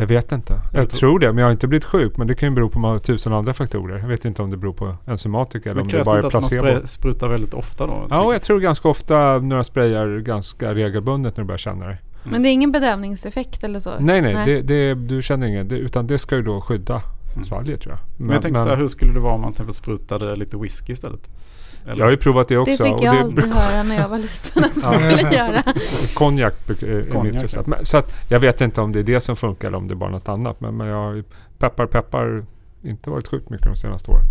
Jag 0.00 0.06
vet 0.06 0.32
inte. 0.32 0.52
Jag, 0.52 0.82
Jag 0.82 0.90
tror- 0.90 0.98
tror 0.98 1.18
det, 1.18 1.26
men 1.32 1.38
jag 1.38 1.46
har 1.46 1.52
inte 1.52 1.66
blivit 1.66 1.84
sjuk. 1.84 2.16
Men 2.16 2.26
det 2.26 2.34
kan 2.34 2.48
ju 2.48 2.54
bero 2.54 2.68
på 2.68 2.78
många 2.78 2.98
tusen 2.98 3.32
andra 3.32 3.54
faktorer. 3.54 3.98
Jag 3.98 4.08
vet 4.08 4.24
inte 4.24 4.42
om 4.42 4.50
det 4.50 4.56
beror 4.56 4.72
på 4.72 4.94
enzymatika 5.06 5.70
eller 5.70 5.74
Men 5.74 5.82
om 5.82 5.88
det 5.88 5.98
det 5.98 6.04
bara 6.04 6.14
är 6.18 6.24
inte 6.24 6.26
att 6.26 6.32
man 6.52 6.60
placebo. 6.62 6.86
sprutar 6.86 7.28
väldigt 7.28 7.54
ofta 7.54 7.86
då? 7.86 8.06
Ja, 8.10 8.20
och 8.22 8.34
jag 8.34 8.42
tror 8.42 8.60
ganska 8.60 8.88
ofta 8.88 9.38
när 9.38 9.56
jag 9.56 9.66
sprayar 9.66 10.18
ganska 10.18 10.74
regelbundet 10.74 11.36
när 11.36 11.44
du 11.44 11.46
börjar 11.46 11.58
känna 11.58 11.86
dig. 11.86 11.96
Men 12.24 12.42
det 12.42 12.48
är 12.48 12.52
ingen 12.52 12.72
bedövningseffekt 12.72 13.64
eller 13.64 13.80
så? 13.80 13.90
Nej, 14.00 14.22
nej, 14.22 14.34
Nej. 14.34 14.46
Det, 14.46 14.62
det, 14.62 14.94
du 14.94 15.22
känner 15.22 15.46
inget. 15.46 15.68
Det, 15.68 15.76
utan 15.76 16.06
det 16.06 16.18
ska 16.18 16.36
ju 16.36 16.42
då 16.42 16.60
skydda 16.60 17.02
Mm. 17.34 17.44
svalget 17.44 17.80
tror 17.80 17.94
jag. 17.94 18.00
Men, 18.26 18.32
jag 18.34 18.42
tänkte 18.42 18.62
så 18.62 18.68
här, 18.68 18.76
hur 18.76 18.88
skulle 18.88 19.12
det 19.12 19.20
vara 19.20 19.34
om 19.34 19.40
man 19.40 19.52
till 19.52 19.54
exempel 19.54 19.74
sprutade 19.74 20.36
lite 20.36 20.56
whisky 20.56 20.92
istället? 20.92 21.30
Eller? 21.88 21.98
jag 21.98 22.06
har 22.06 22.10
ju 22.10 22.16
provat 22.16 22.48
det 22.48 22.54
Det 22.54 22.58
också. 22.58 22.84
fick 22.84 22.94
och 22.94 23.02
jag 23.04 23.14
det 23.14 23.20
alltid 23.20 23.34
brukar- 23.34 23.52
höra 23.60 23.82
när 23.82 23.96
jag 24.00 24.08
var 24.08 24.18
liten 24.18 24.64
att 24.64 24.76
man 24.76 24.92
skulle 25.00 25.34
göra. 25.36 25.62
Konjak 26.14 26.54
är 26.68 27.10
Konjak, 27.10 27.34
mitt 27.34 27.42
recept. 27.42 27.66
Men, 27.66 27.86
Så 27.86 27.96
att 27.96 28.14
jag 28.28 28.40
vet 28.40 28.60
inte 28.60 28.80
om 28.80 28.92
det 28.92 28.98
är 28.98 29.02
det 29.04 29.20
som 29.20 29.36
funkar 29.36 29.68
eller 29.68 29.78
om 29.78 29.88
det 29.88 29.94
är 29.94 29.96
bara 29.96 30.10
något 30.10 30.28
annat. 30.28 30.60
Men, 30.60 30.76
men 30.76 30.86
jag 30.86 30.96
har 30.96 31.12
ju 31.14 31.24
peppar 31.58 31.86
peppar 31.86 32.44
inte 32.82 33.10
varit 33.10 33.26
sjukt 33.28 33.50
mycket 33.50 33.66
de 33.66 33.76
senaste 33.76 34.10
åren. 34.10 34.24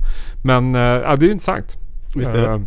Men 0.44 0.76
äh, 0.76 0.82
ja, 0.82 1.16
det 1.16 1.24
är 1.24 1.28
ju 1.28 1.32
intressant. 1.32 1.78
Visst 2.16 2.32
är 2.34 2.42
det. 2.42 2.50
Eh, 2.54 2.60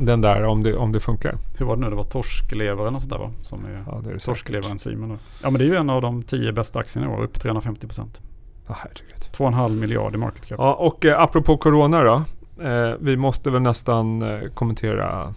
Den 0.00 0.20
där 0.20 0.44
om 0.44 0.62
det, 0.62 0.74
om 0.76 0.92
det 0.92 1.00
funkar. 1.00 1.34
Hur 1.58 1.66
var 1.66 1.74
det 1.76 1.80
nu? 1.80 1.90
Det 1.90 1.96
var 1.96 2.02
torsklever 2.02 2.80
eller 2.82 2.90
något 2.90 3.00
sånt 3.02 3.12
där 3.12 3.18
va? 3.18 3.30
Som 3.42 3.64
är 3.64 3.84
Ja, 3.86 4.00
det 4.04 4.10
är 4.10 4.14
det 4.14 4.20
torskleverenzymen. 4.20 5.18
Ja 5.42 5.50
men 5.50 5.58
det 5.58 5.64
är 5.64 5.68
ju 5.68 5.76
en 5.76 5.90
av 5.90 6.02
de 6.02 6.22
tio 6.22 6.52
bästa 6.52 6.78
aktierna 6.78 7.06
i 7.06 7.10
år. 7.14 7.22
Upp 7.22 7.40
350 7.40 7.86
procent. 7.86 8.20
Ja, 8.68 8.76
herregud. 8.78 9.24
2,5 9.36 9.68
miljard 9.80 10.14
i 10.14 10.18
market 10.18 10.46
cap. 10.46 10.58
Ja, 10.58 10.74
och 10.74 11.04
eh, 11.06 11.20
apropå 11.20 11.56
Corona 11.56 12.00
då. 12.02 12.22
Eh, 12.62 12.94
vi 13.00 13.16
måste 13.16 13.50
väl 13.50 13.62
nästan 13.62 14.22
eh, 14.22 14.48
kommentera 14.54 15.34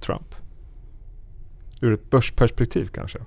Trump. 0.00 0.34
Ur 1.80 1.92
ett 1.92 2.10
börsperspektiv 2.10 2.88
kanske. 2.94 3.18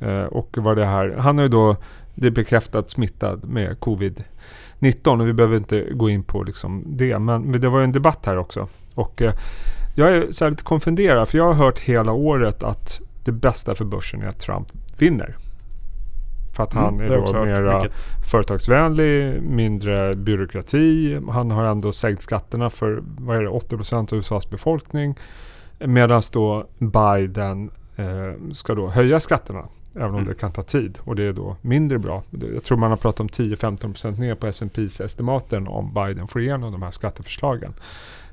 Eh, 0.00 0.24
och 0.24 0.58
vad 0.58 0.76
det 0.76 0.86
här, 0.86 1.16
han 1.18 1.38
har 1.38 1.42
ju 1.42 1.48
då 1.48 1.76
det 2.14 2.26
är 2.26 2.30
bekräftat 2.30 2.90
smittad 2.90 3.44
med 3.44 3.76
covid-19 3.78 5.20
och 5.20 5.28
vi 5.28 5.32
behöver 5.32 5.56
inte 5.56 5.80
gå 5.92 6.10
in 6.10 6.22
på 6.22 6.42
liksom 6.42 6.84
det. 6.86 7.18
Men 7.18 7.60
det 7.60 7.68
var 7.68 7.78
ju 7.78 7.84
en 7.84 7.92
debatt 7.92 8.26
här 8.26 8.36
också. 8.36 8.68
Och 8.94 9.22
eh, 9.22 9.34
jag 9.96 10.08
är 10.08 10.30
så 10.30 10.44
här 10.44 10.50
lite 10.50 10.64
konfunderad 10.64 11.28
för 11.28 11.38
jag 11.38 11.44
har 11.44 11.54
hört 11.54 11.78
hela 11.78 12.12
året 12.12 12.62
att 12.62 13.00
det 13.24 13.32
bästa 13.32 13.74
för 13.74 13.84
börsen 13.84 14.22
är 14.22 14.26
att 14.26 14.40
Trump 14.40 14.68
vinner. 14.98 15.36
För 16.60 16.64
att 16.64 16.74
han 16.84 16.94
Mm, 16.94 17.12
är 17.12 17.18
också 17.18 17.44
mera 17.44 17.80
vilket- 17.80 17.98
företagsvänlig, 18.30 19.42
mindre 19.42 20.14
byråkrati. 20.14 21.20
Han 21.30 21.50
har 21.50 21.64
ändå 21.64 21.92
sänkt 21.92 22.22
skatterna 22.22 22.70
för 22.70 23.02
vad 23.18 23.36
är 23.36 23.40
det, 23.42 23.48
80% 23.50 24.12
av 24.12 24.18
USAs 24.18 24.50
befolkning. 24.50 25.14
Medan 25.78 26.22
då 26.32 26.66
Biden 26.78 27.70
eh, 27.96 28.52
ska 28.52 28.74
då 28.74 28.88
höja 28.88 29.20
skatterna. 29.20 29.64
Även 29.94 30.08
om 30.08 30.14
Mm. 30.14 30.24
det 30.28 30.34
kan 30.34 30.52
ta 30.52 30.62
tid. 30.62 30.98
Och 31.04 31.16
det 31.16 31.22
är 31.22 31.32
då 31.32 31.56
mindre 31.62 31.98
bra. 31.98 32.22
Jag 32.54 32.64
tror 32.64 32.78
man 32.78 32.90
har 32.90 32.96
pratat 32.96 33.20
om 33.20 33.28
10-15% 33.28 34.18
ner 34.18 34.34
på 34.34 34.46
S&P's 34.46 35.04
estimaten 35.04 35.68
om 35.68 35.94
Biden 35.94 36.28
får 36.28 36.40
igenom 36.42 36.72
de 36.72 36.82
här 36.82 36.90
skatteförslagen. 36.90 37.72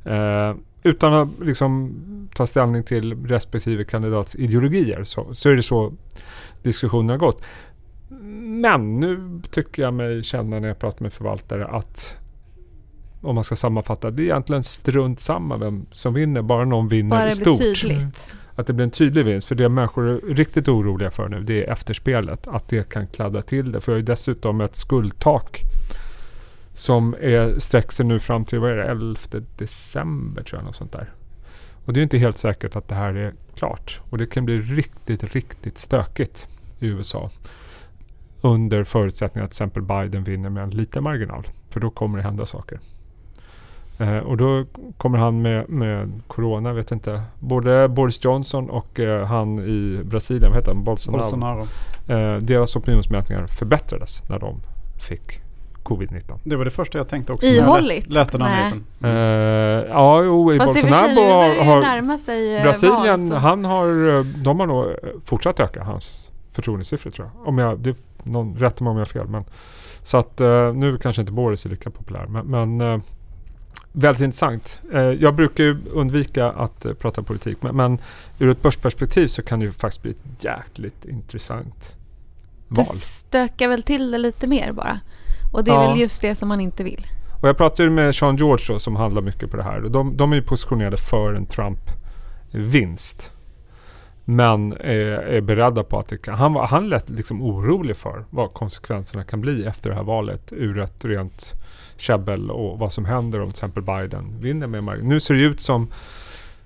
Eh, 0.06 0.54
utan 0.84 1.14
att 1.14 1.28
liksom 1.42 1.94
ta 2.36 2.48
ställning 2.48 2.84
till 2.84 3.26
respektive 3.28 3.84
kandidats 3.84 4.36
ideologier 4.36 5.04
så, 5.04 5.34
så 5.34 5.50
är 5.50 5.56
det 5.56 5.64
så 5.64 5.94
diskussionen 6.64 7.10
har 7.10 7.18
gått. 7.18 7.42
Men 8.38 9.00
nu 9.00 9.42
tycker 9.52 9.82
jag 9.84 9.94
mig 9.94 10.24
känna 10.24 10.60
när 10.60 10.68
jag 10.68 10.80
pratar 10.80 11.04
med 11.04 11.14
förvaltare 11.14 11.68
att 11.68 12.16
om 13.22 13.36
man 13.36 13.44
ska 13.44 13.56
sammanfatta, 13.56 14.12
det 14.12 14.24
är 14.24 14.26
egentligen 14.26 14.64
strunt 14.64 15.20
samma 15.20 15.58
vem 15.58 15.86
som 15.92 16.14
vinner, 16.14 16.42
bara 16.42 16.66
någon 16.66 16.88
vinner 16.88 17.10
Bara 17.10 17.20
det 17.20 17.44
blir 17.44 17.54
stort. 17.54 17.60
tydligt. 17.60 18.34
Att 18.56 18.68
det 18.68 18.74
blir 18.74 18.84
en 18.84 18.92
tydlig 18.92 19.26
vinst. 19.26 19.48
För 19.48 19.56
det 19.56 19.70
människor 19.70 20.08
är 20.10 20.36
riktigt 20.36 20.68
oroliga 20.68 21.12
för 21.12 21.30
nu, 21.30 21.44
det 21.44 21.64
är 21.66 21.72
efterspelet. 21.72 22.48
Att 22.48 22.68
det 22.68 22.90
kan 22.90 23.08
kladda 23.08 23.42
till 23.42 23.72
det. 23.72 23.82
För 23.82 23.92
det 23.92 23.98
är 23.98 24.02
dessutom 24.02 24.62
ett 24.62 24.76
skuldtak 24.76 25.62
som 26.74 27.16
är, 27.22 27.60
sträcker 27.60 27.92
sig 27.92 28.06
nu 28.06 28.20
fram 28.20 28.46
till 28.46 28.60
vad 28.60 28.72
är 28.72 28.76
det, 28.76 28.86
11 28.86 29.20
december 29.58 30.44
tror 30.44 30.60
jag. 30.60 30.66
Något 30.66 30.76
sånt 30.76 30.92
där. 30.92 31.12
Och 31.86 31.94
det 31.94 32.00
är 32.00 32.04
inte 32.04 32.18
helt 32.18 32.38
säkert 32.38 32.76
att 32.76 32.88
det 32.88 32.96
här 32.96 33.14
är 33.14 33.34
klart. 33.56 34.02
Och 34.10 34.18
det 34.18 34.26
kan 34.26 34.46
bli 34.46 34.60
riktigt, 34.62 35.24
riktigt 35.24 35.78
stökigt 35.78 36.48
i 36.80 36.88
USA. 36.88 37.30
Under 38.42 38.84
förutsättning 38.84 39.44
att 39.44 39.50
till 39.52 39.54
exempel 39.56 39.82
Biden 39.84 40.24
vinner 40.24 40.50
med 40.50 40.64
en 40.64 40.70
liten 40.70 41.04
marginal. 41.04 41.48
För 41.70 41.80
då 41.80 41.90
kommer 41.90 42.18
det 42.18 42.24
hända 42.24 42.46
saker. 42.46 42.80
Eh, 44.00 44.18
och 44.18 44.38
då 44.38 44.66
kommer 44.98 45.18
han 45.18 45.42
med, 45.42 45.70
med 45.70 46.22
Corona, 46.28 46.74
vet 46.74 46.92
inte. 46.92 47.22
Både 47.40 47.88
Boris 47.88 48.24
Johnson 48.26 48.70
och 48.70 49.00
eh, 49.00 49.26
han 49.26 49.60
i 49.60 50.02
Brasilien, 50.04 50.50
vad 50.52 50.58
heter 50.60 50.74
han? 50.74 50.84
Bolsonaro. 50.84 51.22
Bolsonaro. 51.22 51.66
Eh, 52.08 52.38
deras 52.38 52.76
opinionsmätningar 52.76 53.48
förbättrades 53.48 54.30
när 54.30 54.40
de 54.40 54.56
fick 55.08 55.42
covid-19. 55.84 56.40
Det 56.44 56.56
var 56.56 56.66
det 56.66 56.72
första 56.72 56.98
jag 56.98 57.08
tänkte 57.10 57.34
också. 57.34 57.48
när 57.48 57.54
jag 57.56 57.68
Ihålligt? 57.68 58.12
läste, 58.12 58.38
läste 58.38 58.38
den 58.38 58.48
här. 58.48 59.82
Eh, 59.82 59.86
ja, 59.90 60.24
jo, 60.24 60.54
i 60.54 60.60
Fast 60.60 60.74
Bolsonaro 60.74 61.22
har, 61.34 61.66
har 61.66 61.82
närma 61.82 62.18
sig 62.18 62.56
eh, 62.58 62.64
Brasilien, 62.64 62.98
val, 63.20 63.28
så- 63.30 63.36
han 63.36 63.64
har, 63.66 64.18
eh, 64.18 64.24
de 64.26 64.60
har 64.60 64.68
nog 64.68 64.86
fortsatt 65.26 65.60
öka 65.60 65.84
hans 65.84 66.32
förtroendesiffror 66.52 67.12
tror 67.12 67.30
jag. 67.36 67.48
Om 67.48 67.58
jag, 67.58 67.80
det, 67.80 67.98
någon, 68.28 68.56
rätta 68.58 68.84
mig 68.84 68.92
om 68.92 68.98
jag 68.98 69.06
har 69.06 69.12
fel. 69.12 69.28
Men, 69.28 69.44
så 70.04 70.18
att 70.18 70.42
eh, 70.42 70.74
nu 70.74 70.98
kanske 70.98 71.22
inte 71.22 71.32
Boris 71.32 71.66
är 71.66 71.70
lika 71.70 71.90
populär. 71.90 72.26
Men, 72.28 72.46
men 72.46 72.82
eh, 72.82 73.00
väldigt 73.92 74.22
intressant. 74.22 74.82
Eh, 74.94 75.00
jag 75.02 75.36
brukar 75.36 75.64
ju 75.64 75.78
undvika 75.94 76.52
att 76.52 76.86
prata 77.00 77.24
politik. 77.24 77.58
Men, 77.62 77.76
men 77.76 78.00
ur 78.40 78.50
ett 78.50 78.62
börsperspektiv 78.62 79.28
så 79.28 79.42
kan 79.44 79.60
det 79.60 79.66
ju 79.66 79.72
faktiskt 79.72 80.02
bli 80.02 80.12
ett 80.12 80.44
jäkligt 80.44 81.06
intressant 81.06 81.96
val. 82.68 82.86
Det 82.92 83.00
stökar 83.00 83.68
väl 83.68 83.84
till 83.84 84.12
det 84.12 84.18
lite 84.18 84.48
mer 84.48 84.72
bara. 84.72 85.00
Och 85.54 85.64
det 85.64 85.72
är 85.72 85.76
Ja. 85.76 85.90
väl 85.90 86.00
just 86.00 86.22
det 86.22 86.36
som 86.36 86.48
man 86.48 86.60
inte 86.62 86.84
vill. 86.84 87.08
Och 87.42 87.48
jag 87.48 87.58
pratade 87.58 87.84
ju 87.84 87.90
med 87.90 88.16
Sean 88.16 88.36
George 88.36 88.66
då, 88.68 88.80
som 88.80 88.96
handlar 88.96 89.22
mycket 89.22 89.52
på 89.52 89.58
det 89.58 89.64
här. 89.64 89.82
De, 89.82 90.18
de 90.18 90.32
är 90.32 90.36
ju 90.36 90.42
positionerade 90.42 90.98
för 90.98 91.34
en 91.34 91.46
Trump-vinst. 91.46 93.32
Men 94.30 94.74
är, 94.74 95.10
är 95.10 95.42
beredda 95.42 95.84
på 95.84 96.00
att 96.00 96.08
det 96.08 96.18
kan... 96.18 96.36
Han, 96.36 96.56
han 96.56 96.90
lät 96.90 97.10
liksom 97.10 97.42
orolig 97.42 97.98
för 97.98 98.26
vad 98.30 98.54
konsekvenserna 98.54 99.24
kan 99.24 99.42
bli 99.42 99.66
efter 99.66 99.90
det 99.90 99.96
här 99.96 100.04
valet 100.04 100.54
ur 100.54 100.80
ett 100.80 101.06
rent 101.06 101.54
käbbel 101.98 102.52
och 102.52 102.80
vad 102.80 102.94
som 102.94 103.06
händer 103.06 103.40
om 103.40 103.46
till 103.46 103.50
exempel 103.52 103.84
Biden 103.84 104.40
vinner 104.40 104.68
med 104.68 104.84
marginal. 104.84 105.10
Nu 105.10 105.20
ser 105.20 105.34
det 105.34 105.40
ut 105.40 105.62
som 105.62 105.88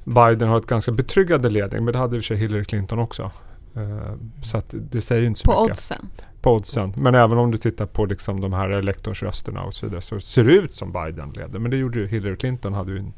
Biden 0.03 0.49
har 0.49 0.57
ett 0.57 0.65
ganska 0.65 0.91
betryggande 0.91 1.49
ledning, 1.49 1.85
men 1.85 1.93
det 1.93 1.99
hade 1.99 2.15
i 2.15 2.19
och 2.19 2.23
för 2.23 2.27
sig 2.27 2.37
Hillary 2.37 2.65
Clinton 2.65 2.99
också. 2.99 3.31
Eh, 3.75 4.13
så 4.43 4.57
att 4.57 4.73
det 4.91 5.01
säger 5.01 5.21
ju 5.21 5.27
inte 5.27 5.39
så 5.39 5.51
På 5.51 5.61
mycket 5.61 5.77
oddsen 5.77 6.09
på 6.41 6.55
oddsen. 6.55 6.93
Men 6.98 7.15
även 7.15 7.38
om 7.38 7.51
du 7.51 7.57
tittar 7.57 7.86
på 7.86 8.05
liksom 8.05 8.41
de 8.41 8.53
här 8.53 8.69
elektorsrösterna 8.69 9.63
och 9.63 9.74
så 9.74 9.86
vidare 9.86 10.01
så 10.01 10.19
ser 10.19 10.43
det 10.43 10.53
ut 10.53 10.74
som 10.74 10.91
Biden 10.91 11.29
leder. 11.29 11.60
Men 11.60 11.71
det 11.71 11.77
gjorde 11.77 12.00
ju 12.00 12.07
Hillary 12.07 12.36
Clinton 12.36 12.74
hade 12.74 12.91
ju 12.91 12.98
en, 12.98 13.13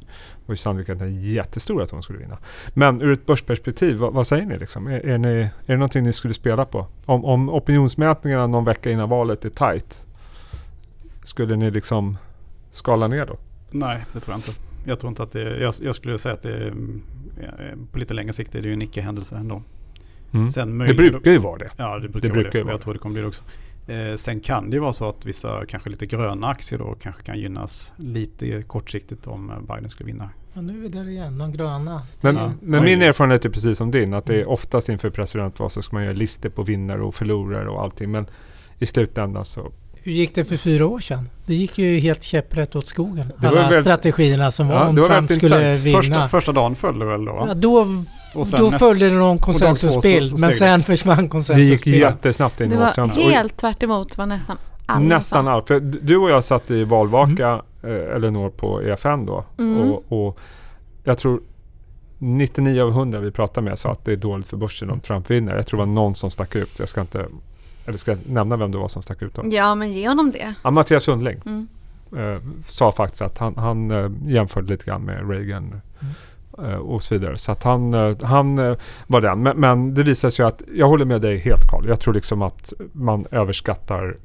var 0.46 0.53
ju 0.53 0.58
sannolikheten 0.58 1.22
jättestor 1.22 1.82
att 1.82 1.92
hon 1.92 2.03
skulle 2.03 2.20
vinna. 2.20 2.38
Men 2.74 3.01
ur 3.01 3.12
ett 3.12 3.25
börsperspektiv, 3.25 3.98
vad, 3.98 4.13
vad 4.13 4.27
säger 4.27 4.46
ni 4.46 4.58
liksom? 4.58 4.88
Är, 4.88 5.06
är, 5.06 5.18
ni, 5.18 5.27
är 5.39 5.51
det 5.65 5.77
någonting 5.77 6.03
ni 6.03 6.13
skulle 6.13 6.34
spela 6.34 6.65
på? 6.65 6.88
Om, 7.06 7.25
om 7.25 7.50
opinionsmätningarna 7.50 8.48
någon 8.48 8.65
vecka 8.65 8.92
innan 8.92 9.10
valet 9.10 9.46
är 9.46 9.50
tight, 9.50 10.06
skulle 11.24 11.56
ni 11.56 11.72
liksom 11.72 12.18
skala 12.72 13.08
ner 13.08 13.25
då? 13.25 13.38
Nej, 13.72 14.06
det 14.13 14.20
tror 14.20 14.34
jag 14.34 14.38
inte. 14.38 14.51
Jag 14.86 15.00
tror 15.00 15.10
inte 15.10 15.24
att 15.24 15.32
det 15.32 15.60
jag, 15.60 15.74
jag 15.82 15.96
skulle 15.96 16.20
säga 16.20 16.34
att 16.34 16.42
det 16.42 16.74
på 17.92 18.00
lite 18.00 18.13
längre 18.13 18.34
sikt 18.34 18.56
är 18.56 18.62
det 18.62 18.68
ju 18.68 18.74
en 18.74 18.82
icke-händelse 18.82 19.36
ändå. 19.36 19.62
Mm. 20.34 20.48
Sen 20.48 20.78
Det 20.78 20.94
brukar 20.94 21.32
ju 21.32 21.38
vara 21.38 21.58
det. 21.58 21.70
Ja, 21.78 22.00
det 22.00 22.10
brukar, 22.10 22.20
Det 22.22 22.28
vara 22.34 22.42
brukar 22.44 22.60
ju 22.60 22.63
det. 22.63 22.66
vara 22.66 22.74
Jag 22.74 22.82
tror 22.82 22.94
det 22.94 23.00
kommer 23.00 23.13
bli 23.13 23.22
det 23.22 23.28
också. 23.28 23.44
Eh, 23.88 24.16
sen 24.16 24.40
kan 24.40 24.70
det 24.70 24.75
ju 24.75 24.80
vara 24.80 24.94
så 24.94 25.10
att 25.10 25.25
vissa 25.25 25.66
kanske 25.66 25.90
lite 25.90 26.06
gröna 26.06 26.48
aktier 26.48 26.80
då 26.80 26.96
kanske 27.02 27.24
kan 27.24 27.40
gynnas 27.40 27.94
lite 27.98 28.62
kortsiktigt 28.62 29.28
om 29.28 29.50
eh, 29.50 29.75
Biden 29.75 29.90
skulle 29.90 30.08
vinna. 30.08 30.30
Ja, 30.54 30.62
nu 30.62 30.78
är 30.78 30.82
vi 30.82 30.88
där 30.88 31.10
igen, 31.10 31.38
de 31.38 31.52
gröna. 31.54 32.02
Men, 32.22 32.36
Ja. 32.36 32.52
men 32.62 32.84
min 32.84 33.02
erfarenhet 33.02 33.46
är 33.46 33.50
precis 33.50 33.78
som 33.78 33.92
din. 33.92 34.13
Att 34.13 34.25
det 34.25 34.42
är 34.42 34.50
oftast 34.50 34.90
inför 34.90 35.10
presidentval 35.10 35.70
så 35.70 35.82
ska 35.82 35.96
man 35.96 36.04
göra 36.04 36.13
listor 36.13 36.50
på 36.50 36.63
vinnare 36.63 37.02
och 37.02 37.16
förlorare 37.16 37.70
och 37.70 37.82
allting. 37.82 38.12
Men 38.12 38.25
i 38.80 38.86
slutändan 38.86 39.46
så 39.46 39.72
Hur 40.06 40.12
gick 40.12 40.36
det 40.36 40.46
för 40.46 40.58
fyra 40.58 40.86
år 40.88 41.00
sedan? 41.00 41.30
Det 41.46 41.56
gick 41.56 41.78
ju 41.78 42.00
helt 42.00 42.24
käpprätt 42.24 42.75
åt 42.75 42.88
skogen. 42.88 43.32
Alla 43.38 43.62
väldigt- 43.62 43.80
strategierna 43.82 44.52
som 44.52 44.68
var 44.68 44.75
Ja, 44.75 44.88
om 44.88 44.96
Trump 44.96 45.32
skulle 45.32 45.72
intressant. 45.75 45.80
vinna. 45.86 45.98
Första, 46.02 46.28
första 46.30 46.52
dagen 46.52 46.75
föll 46.75 47.00
det 47.00 47.06
väl 47.06 47.25
då? 47.25 47.46
Ja, 47.48 47.54
då 47.54 48.04
då 48.58 48.72
följde 48.72 49.10
det 49.10 49.16
någon 49.16 49.38
konsensusbild. 49.38 50.40
Men 50.40 50.54
sen 50.54 50.84
försvann 50.84 51.16
det 51.18 51.22
gick 51.24 51.32
konsensusbilden. 51.32 52.02
jättesnabbt 52.02 52.62
in 52.62 52.70
Det 52.70 52.75
i 52.75 52.78
var 52.78 52.92
Trump. 52.92 53.12
Och- 53.18 53.22
helt 53.22 53.58
tvärt 53.58 53.84
emot 53.84 54.18
vad 54.18 54.28
nästan 54.28 54.58
alla 54.86 55.00
Nästan 55.00 55.48
allt. 55.48 55.68
För 55.68 55.80
du 55.80 56.18
och 56.18 56.30
jag 56.30 56.44
satt 56.44 56.72
i 56.72 56.84
valvaka, 56.84 57.62
eh, 57.84 58.16
Elinor, 58.16 58.50
på 58.50 58.82
EFN 58.84 59.25
då. 59.25 59.46
Mm. 59.58 59.92
Och, 59.92 60.04
och 60.28 60.40
jag 61.04 61.18
tror 61.18 61.42
99 62.18 62.82
av 62.82 62.90
100 62.90 63.20
vi 63.20 63.32
pratade 63.32 63.66
med 63.70 63.80
sa 63.80 63.92
att 63.92 64.06
det 64.06 64.12
är 64.12 64.16
dåligt 64.16 64.48
för 64.48 64.58
börsen 64.58 64.90
om 64.90 65.00
Trump 65.00 65.30
vinner. 65.30 65.56
Jag 65.56 65.68
tror 65.68 65.80
det 65.80 65.86
var 65.86 65.94
någon 65.94 66.16
som 66.16 66.32
stack 66.32 66.56
ut. 66.56 66.80
Jag 66.80 66.90
ska 66.90 67.02
inte... 67.02 67.25
Eller 67.86 67.98
ska 67.98 68.12
jag 68.12 68.20
nämna 68.28 68.58
vem 68.58 68.72
det 68.72 68.78
var 68.78 68.88
som 68.88 69.02
stack 69.02 69.22
ut 69.22 69.34
då? 69.36 69.42
Ja, 69.46 69.75
men 69.75 69.94
ge 69.94 70.08
honom 70.08 70.32
det. 70.32 70.54
Ja, 70.63 70.72
Mattias 70.72 71.04
Sundling 71.04 71.42
Mm. 71.46 71.68
eh, 72.18 72.38
sa 72.68 72.92
faktiskt 72.92 73.22
att 73.22 73.38
han, 73.38 73.58
han 73.58 73.92
eh, 73.92 74.10
jämförde 74.25 74.68
lite 74.68 74.86
grann 74.86 75.02
med 75.02 75.30
Reagan 75.30 75.82
eh, 76.02 76.08
och 76.79 77.03
så 77.03 77.15
vidare. 77.15 77.38
Så 77.38 77.51
att 77.51 77.63
han, 77.63 77.93
eh, 77.93 78.15
han 78.22 78.60
eh, 78.60 78.77
var 79.07 79.22
den. 79.22 79.43
Men, 79.43 79.57
men 79.60 79.93
det 79.93 80.03
visar 80.03 80.29
sig 80.29 80.45
att, 80.45 80.62
jag 80.75 80.88
håller 80.88 81.05
med 81.05 81.22
dig 81.22 81.38
helt 81.38 81.62
Carl. 81.72 81.88
Jag 81.88 82.00
tror 82.00 82.13
liksom 82.13 82.41
att 82.41 82.74
man 82.91 83.25
överskattar 83.31 84.17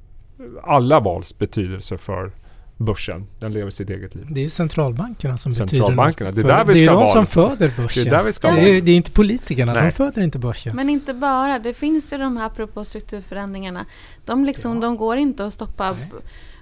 alla 0.62 1.00
vals 1.00 1.38
betydelse 1.38 1.98
för 1.98 2.32
börsen. 2.76 3.26
Den 3.38 3.52
lever 3.52 3.70
sitt 3.70 3.90
eget 3.90 4.14
liv. 4.14 4.26
Det 4.30 4.44
är 4.44 4.48
centralbankerna 4.48 5.38
som 5.38 5.52
Centralbankerna, 5.52 6.30
betyder 6.30 6.48
det 6.48 6.54
är 6.54 6.58
något. 6.58 6.66
där 6.66 6.74
vi 6.74 6.80
det 6.80 6.86
är 6.86 6.92
de 6.94 7.06
som 7.06 7.26
föder 7.26 7.72
Det 7.76 7.82
börsen. 7.82 8.06
är 8.06 8.10
där 8.10 8.22
vi 8.22 8.32
ska. 8.32 8.50
Det 8.50 8.76
är, 8.76 8.82
det 8.82 8.90
är 8.92 8.96
inte 8.96 9.10
politikerna, 9.10 9.72
Nej. 9.72 9.82
de 9.84 9.90
föder 9.92 10.22
inte 10.22 10.38
börsen. 10.38 10.76
Men 10.76 10.90
inte 10.90 11.14
bara, 11.14 11.58
det 11.58 11.74
finns 11.74 12.12
ju 12.12 12.18
de 12.18 12.36
här 12.36 12.46
apropå 12.46 12.84
strukturförändringarna. 12.84 13.86
De, 14.24 14.44
liksom, 14.44 14.74
Ja. 14.74 14.80
de 14.80 14.96
går 14.96 15.16
inte 15.16 15.44
att 15.46 15.52
stoppa. 15.52 15.90
Nej. 15.92 16.10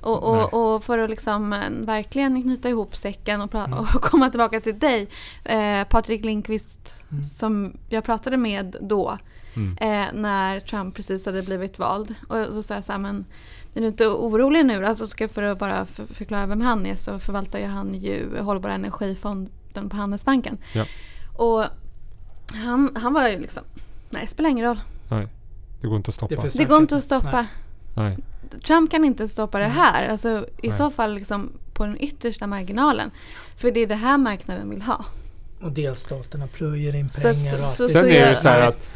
Och, 0.06 0.36
Nej. 0.36 0.44
och, 0.44 0.75
och 0.75 0.84
för 0.84 0.98
att 0.98 1.10
liksom 1.10 1.52
eh, 1.52 1.70
verkligen 1.70 2.42
knyta 2.42 2.68
ihop 2.68 2.96
säcken 2.96 3.40
och, 3.40 3.54
Mm. 3.54 3.72
och 3.78 3.86
komma 4.02 4.30
tillbaka 4.30 4.60
till 4.60 4.78
dig. 4.78 5.08
Eh, 5.44 5.84
Patrik 5.88 6.25
Lindqvist 6.25 7.02
Mm. 7.10 7.25
som 7.25 7.76
jag 7.88 8.04
pratade 8.04 8.36
med 8.36 8.76
då. 8.80 9.18
Mm. 9.56 9.76
Eh, 9.80 10.12
när 10.14 10.60
Trump 10.60 10.94
precis 10.94 11.26
hade 11.26 11.42
blivit 11.42 11.78
vald. 11.78 12.14
Och 12.28 12.46
så 12.54 12.62
sa 12.62 12.75
jag 12.75 12.84
så 12.84 12.92
här, 12.92 12.98
men 12.98 13.25
är 13.75 13.80
du 13.80 13.86
inte 13.86 14.06
orolig 14.06 14.66
nu? 14.66 14.84
Alltså 14.86 15.06
ska 15.06 15.28
för 15.28 15.42
att 15.42 15.58
bara 15.58 15.86
för, 15.86 16.06
förklara 16.06 16.46
vem 16.46 16.60
han 16.60 16.86
är 16.86 16.96
så 16.96 17.18
förvaltar 17.18 17.58
ju 17.58 17.64
han 17.66 17.94
ju 17.94 18.40
Hållbara 18.40 18.75
Energifonden 18.75 19.88
på 19.90 19.96
Handelsbanken. 19.96 20.58
Ja. 20.72 20.84
Och 21.36 21.64
han, 22.54 22.96
han 22.96 23.12
var 23.12 23.28
ju 23.28 23.38
liksom, 23.38 23.62
nej 24.10 24.22
det 24.25 24.30
spelar 24.30 24.50
ingen 24.50 24.64
roll. 24.66 24.80
Det 25.80 25.86
går 25.86 25.96
inte 25.96 26.08
att 26.08 26.14
stoppa. 26.14 26.42
Det 26.42 26.58
Det 26.58 26.64
går 26.64 26.78
inte 26.78 26.96
att 26.96 27.04
stoppa. 27.04 27.46
Nej. 27.96 28.18
Trump 28.67 28.91
kan 28.91 29.05
inte 29.05 29.29
stoppa 29.29 29.59
det 29.59 29.67
Nej. 29.69 29.76
här. 29.76 30.09
Alltså 30.09 30.47
i 30.62 30.69
Nej. 30.69 30.76
så 30.76 30.91
fall 30.91 31.15
liksom 31.15 31.50
på 31.75 31.87
den 31.87 31.97
yttersta 32.03 32.47
marginalen. 32.47 33.11
För 33.57 33.71
det 33.71 33.81
är 33.81 33.87
det 33.87 33.95
här 33.95 34.19
marknaden 34.19 34.71
vill 34.71 34.83
ha. 34.83 35.05
Och 35.62 35.73
delstaterna 35.73 36.47
plöjer 36.47 36.95
in 36.95 37.09
pengar 37.23 37.69
så- 37.71 37.73
så 37.73 37.88
Sen 37.88 38.07
är 38.11 38.31
det 38.31 38.37
så 38.37 38.49
här 38.49 38.61
att 38.61 38.87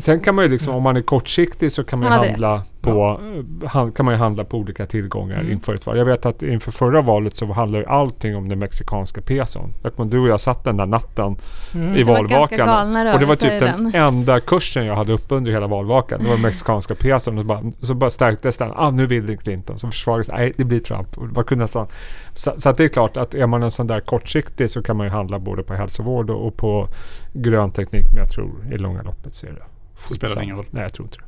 Sen 0.00 0.20
kan 0.20 0.34
man 0.34 0.44
ju 0.44 0.50
liksom, 0.50 0.74
om 0.74 0.82
man 0.82 0.96
är 0.96 1.00
kortsiktig 1.02 1.72
så 1.72 1.84
kan 1.84 1.98
man 1.98 2.12
handla 2.12 2.62
på, 2.80 3.20
han, 3.66 3.92
kan 3.92 4.04
man 4.06 4.14
ju 4.14 4.18
handla 4.18 4.44
på 4.44 4.56
olika 4.56 4.86
tillgångar 4.86 5.40
Mm. 5.40 5.52
inför 5.52 5.74
ett 5.74 5.86
val. 5.86 5.98
Jag 5.98 6.04
vet 6.04 6.26
att 6.26 6.42
inför 6.42 6.70
förra 6.72 7.00
valet 7.00 7.36
så 7.36 7.52
handlade 7.52 7.88
allting 7.88 8.36
om 8.36 8.48
den 8.48 8.58
mexikanska 8.58 9.20
peson. 9.20 9.74
Du 10.06 10.18
och 10.18 10.28
jag 10.28 10.40
satt 10.40 10.64
den 10.64 10.76
där 10.76 10.86
natten 10.86 11.36
Mm. 11.74 11.96
i 11.96 12.02
valvakan. 12.02 12.96
Och 13.12 13.20
det 13.20 13.26
var 13.26 13.34
typ 13.34 13.60
den 13.60 13.84
den. 13.92 13.94
enda 13.94 14.40
kursen 14.40 14.86
jag 14.86 14.96
hade 14.96 15.12
uppe 15.12 15.34
under 15.34 15.52
hela 15.52 15.66
valvakan. 15.66 16.22
Det 16.24 16.30
var 16.30 16.36
mexikanska 16.38 16.94
peson. 16.94 17.38
Och 17.38 17.44
bara, 17.44 17.62
så 17.80 17.94
bara 17.94 18.10
stärktes 18.10 18.56
den. 18.56 18.72
Ah, 18.76 18.90
nu 18.90 19.06
vill 19.06 19.26
det 19.26 19.36
Clinton. 19.36 19.78
Så 19.78 19.86
försvagades 19.90 20.28
Nej, 20.28 20.52
det 20.56 20.64
blir 20.64 20.80
Trump. 20.80 21.18
Och 21.18 21.48
kunde 21.48 21.68
så, 21.68 21.86
så 22.34 22.68
att 22.68 22.76
det 22.76 22.84
är 22.84 22.88
klart 22.88 23.16
att 23.16 23.34
är 23.34 23.46
man 23.46 23.62
en 23.62 23.70
sån 23.70 23.86
där 23.86 24.00
kortsiktig 24.00 24.70
så 24.70 24.82
kan 24.82 24.96
man 24.96 25.06
ju 25.06 25.10
handla 25.12 25.38
både 25.38 25.62
på 25.62 25.74
hälsovård 25.74 26.30
och, 26.30 26.46
och 26.46 26.56
på 26.56 26.88
grön 27.32 27.70
teknik. 27.70 28.04
Men 28.12 28.18
jag 28.24 28.30
tror 28.32 28.50
i 28.72 28.78
långa 28.78 29.02
loppet 29.02 29.34
så 29.34 29.46
är 29.46 29.50
det 29.50 29.56
spelar 29.56 30.20
skitsamma. 30.20 30.44
ingen 30.44 30.56
roll. 30.56 30.66
Nej, 30.70 30.82
jag 30.82 30.92
tror 30.92 31.06
inte 31.06 31.18
det. 31.18 31.24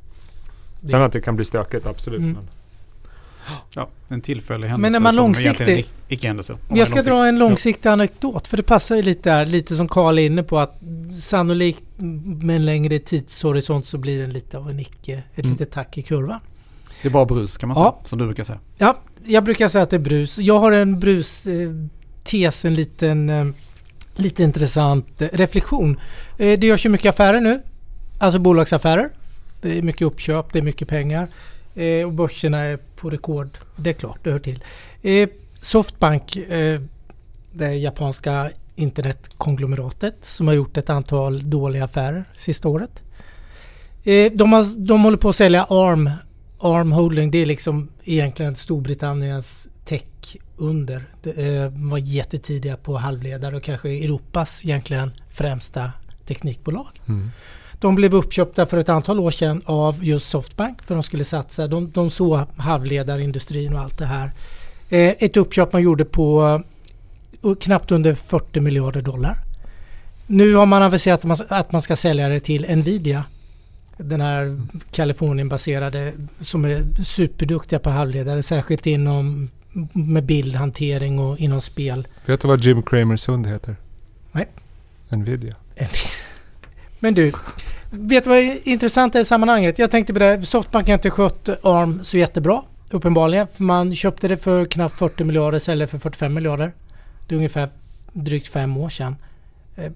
Det- 0.81 0.89
Sen 0.89 1.03
att 1.03 1.13
det 1.13 1.21
kan 1.21 1.37
bli 1.37 1.45
stökigt, 1.45 1.87
absolut. 1.87 2.21
Mm. 2.21 2.33
Men, 2.33 2.49
Ja, 3.75 3.89
en 4.09 4.21
tillfällig 4.21 4.69
händelse 4.69 4.91
Men 4.91 4.95
är 4.95 5.01
man 5.01 5.13
som 5.13 5.23
långsiktig- 5.25 5.47
egentligen 5.49 5.79
är 5.79 5.83
ic- 5.83 5.89
icke-händelse. 6.15 6.57
Jag 6.75 6.89
ska 6.89 7.03
dra 7.03 7.27
en 7.27 7.39
långsiktig 7.39 7.89
anekdot 7.89 8.49
för 8.49 8.57
det 8.57 8.63
passar 8.63 8.97
ju 8.97 9.03
lite 9.03 9.31
där, 9.31 9.47
lite 9.47 9.77
som 9.77 9.89
Karl 9.89 10.19
är 10.19 10.23
inne 10.27 10.43
på 10.43 10.59
att 10.59 10.79
sannolikt 11.23 11.83
med 12.25 12.57
en 12.57 12.65
längre 12.65 12.99
tidshorisont 12.99 13.87
så 13.87 13.99
blir 13.99 14.21
det 14.21 14.27
lite 14.27 14.59
av 14.59 14.71
en 14.71 14.81
icke, 14.81 15.23
ett 15.35 15.45
Mm. 15.45 15.51
litet 15.53 15.71
tack 15.73 15.99
i 15.99 16.03
kurvan. 16.03 16.41
Det 17.03 17.09
är 17.09 17.13
bara 17.13 17.25
brus 17.27 17.57
kan 17.59 17.69
man 17.69 17.77
Ja. 17.79 17.99
säga, 17.99 18.09
som 18.09 18.19
du 18.19 18.25
brukar 18.25 18.45
säga. 18.45 18.59
Ja, 18.77 18.97
jag 19.25 19.45
brukar 19.45 19.69
säga 19.69 19.83
att 19.85 19.91
det 19.91 19.97
är 19.97 20.01
brus. 20.01 20.39
Jag 20.39 20.59
har 20.59 20.73
en 20.73 21.01
brus-tes, 21.01 22.65
en 22.65 22.75
liten, 22.75 23.29
eh, 23.31 23.47
lite 24.15 24.43
intressant 24.43 25.23
eh, 25.23 25.29
reflektion. 25.33 26.01
Eh, 26.39 26.59
det 26.59 26.67
görs 26.67 26.87
ju 26.87 26.91
mycket 26.91 27.11
affärer 27.11 27.41
nu. 27.41 27.63
Alltså 28.19 28.39
bolagsaffärer. 28.41 29.11
Det 29.61 29.79
är 29.79 29.83
mycket 29.83 30.03
uppköp, 30.03 30.53
det 30.53 30.59
är 30.59 30.63
mycket 30.63 30.89
pengar. 30.89 31.29
Eh, 31.75 32.07
och 32.07 32.13
börserna 32.13 32.59
är 32.59 32.79
på 32.97 33.11
rekord. 33.11 33.59
Det 33.77 33.91
är 33.91 33.95
klart, 33.95 34.19
det 34.23 34.31
hör 34.31 34.39
till. 34.39 34.65
Eh, 35.03 35.29
Softbank, 35.61 36.37
eh, 36.37 36.81
det 37.53 37.75
japanska 37.75 38.51
internetkonglomeratet 38.75 40.17
som 40.23 40.49
har 40.49 40.55
gjort 40.55 40.77
ett 40.77 40.91
antal 40.91 41.51
dåliga 41.51 41.85
affärer 41.85 42.25
sista 42.37 42.69
året. 42.69 43.03
Eh, 44.05 44.33
de, 44.33 44.53
har, 44.53 44.87
de 44.87 45.05
håller 45.05 45.19
på 45.19 45.29
att 45.29 45.37
sälja 45.37 45.67
ARM. 45.69 46.11
ARM 46.59 46.93
Holding, 46.93 47.31
det 47.31 47.39
är 47.39 47.47
liksom 47.47 47.89
egentligen 48.05 48.57
Storbritanniens 48.57 49.69
tech 49.85 50.37
under. 50.57 51.05
Eh, 51.23 51.71
de 51.73 51.91
var 51.91 51.99
jättetidiga 51.99 52.77
på 52.77 52.97
halvledare 52.97 53.57
och 53.57 53.63
kanske 53.63 53.89
Europas 53.89 54.65
egentligen 54.65 55.11
främsta 55.31 55.93
teknikbolag. 56.27 57.01
Mm. 57.09 57.31
De 57.81 57.95
blev 57.95 58.15
uppköpta 58.15 58.67
för 58.67 58.77
ett 58.77 58.89
antal 58.89 59.21
år 59.21 59.31
sedan 59.31 59.63
av 59.65 60.05
just 60.05 60.29
Softbank 60.29 60.83
för 60.83 60.95
de 60.95 61.03
skulle 61.03 61.25
satsa. 61.25 61.67
De, 61.67 61.91
de 61.91 62.11
såg 62.11 62.47
halvledarindustrin 62.57 63.75
och 63.75 63.81
allt 63.81 63.99
det 63.99 64.07
här. 64.07 64.33
Eh, 64.89 65.15
ett 65.19 65.37
uppköp 65.37 65.73
man 65.73 65.83
gjorde 65.83 66.05
på 66.05 66.61
eh, 67.45 67.55
knappt 67.55 67.91
under 67.91 68.15
40 68.15 68.61
miljarder 68.61 69.03
dollar. 69.03 69.37
Nu 70.27 70.55
har 70.55 70.67
man 70.67 70.83
aviserat 70.83 71.21
att 71.21 71.25
man, 71.25 71.39
att 71.49 71.73
man 71.73 71.83
ska 71.83 71.97
sälja 71.97 72.29
det 72.29 72.41
till 72.41 72.77
Nvidia. 72.77 73.25
Den 73.97 74.21
här 74.21 74.61
Kalifornienbaserade 74.91 76.13
som 76.41 76.65
är 76.65 77.03
superduktiga 77.05 77.79
på 77.79 77.91
halvledare, 77.91 78.43
särskilt 78.43 78.87
inom 78.87 79.51
med 79.93 80.25
bildhantering 80.25 81.19
och 81.19 81.39
inom 81.39 81.61
spel. 81.61 82.09
Vet 82.27 82.41
du 82.41 82.49
vad 82.49 82.61
Jim 82.61 82.83
Cramers 82.83 83.29
hund 83.29 83.47
heter? 83.47 83.77
Nej. 84.33 84.49
Nvidia. 85.09 85.55
Men 87.01 87.15
du, 87.15 87.33
vet 87.91 88.25
du 88.25 88.31
vad 88.31 88.39
är 88.39 88.69
intressant 88.69 89.15
i 89.15 89.25
sammanhanget? 89.25 89.79
Jag 89.79 89.91
tänkte 89.91 90.13
på 90.13 90.19
det, 90.19 90.47
Softbank 90.47 90.87
har 90.87 90.95
inte 90.95 91.11
skött 91.11 91.49
ARM 91.63 92.05
så 92.05 92.17
jättebra. 92.17 92.63
Uppenbarligen, 92.91 93.47
för 93.47 93.63
man 93.63 93.95
köpte 93.95 94.29
det 94.29 94.37
för 94.37 94.65
knappt 94.65 94.99
40 94.99 95.25
miljarder, 95.25 95.59
säljer 95.59 95.87
för 95.87 95.99
45 95.99 96.35
miljarder. 96.35 96.73
Det 97.29 97.35
är 97.35 97.37
ungefär 97.37 97.69
drygt 98.13 98.49
fem 98.49 98.77
år 98.77 98.89
sedan. 98.89 99.17
Eh, 99.77 99.93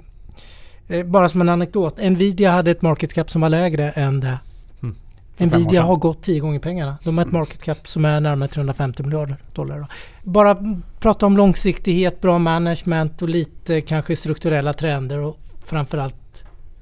eh, 0.89 1.07
bara 1.07 1.29
som 1.29 1.41
en 1.41 1.49
anekdot, 1.49 1.97
Nvidia 1.97 2.51
hade 2.51 2.71
ett 2.71 2.83
market 2.83 3.15
cap 3.15 3.31
som 3.31 3.41
var 3.41 3.49
lägre 3.49 3.91
än 3.91 4.21
det. 4.21 4.39
Mm. 4.83 4.97
Nvidia 5.39 5.83
har 5.83 5.97
gått 5.97 6.23
tio 6.23 6.41
gånger 6.41 6.59
pengarna. 6.59 6.99
De 7.05 7.19
har 7.19 7.25
ett 7.25 7.33
market 7.33 7.63
cap 7.63 7.89
som 7.89 8.05
är 8.05 8.21
närmare 8.21 8.49
350 8.49 9.03
miljarder 9.03 9.37
dollar. 9.53 9.79
då. 9.79 9.87
Bara 10.23 10.57
prata 11.01 11.27
om 11.27 11.37
långsiktighet, 11.37 12.21
bra 12.21 12.39
management 12.39 13.23
och 13.23 13.29
lite 13.29 13.81
kanske 13.81 14.17
strukturella 14.17 14.73
trender 14.73 15.19
och 15.19 15.39
framförallt 15.65 16.24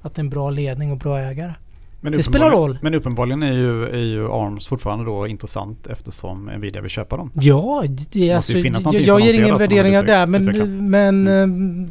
att 0.03 0.15
det 0.15 0.19
är 0.19 0.23
en 0.23 0.29
bra 0.29 0.49
ledning 0.49 0.91
och 0.91 0.97
bra 0.97 1.19
ägare. 1.19 1.53
Men 2.01 2.11
Det 2.11 2.23
spelar 2.23 2.51
roll. 2.51 2.79
Men 2.81 2.93
uppenbarligen 2.93 3.43
är 3.43 3.53
ju, 3.53 3.85
är 3.89 3.97
ju 4.03 4.31
ARMS 4.31 4.67
fortfarande 4.67 5.05
då 5.05 5.27
intressant 5.27 5.87
eftersom 5.87 6.45
Nvidia 6.45 6.81
vill 6.81 6.89
köpa 6.91 7.17
dem. 7.17 7.31
Ja, 7.33 7.83
det 8.11 8.29
är 8.29 8.35
alltså, 8.35 8.57
jag, 8.57 8.93
jag 9.01 9.19
ger 9.19 9.43
ingen 9.43 9.57
värderingar 9.57 10.03
där 10.03 10.27
utveckla. 10.39 10.65
men, 10.65 10.89
men 11.23 11.27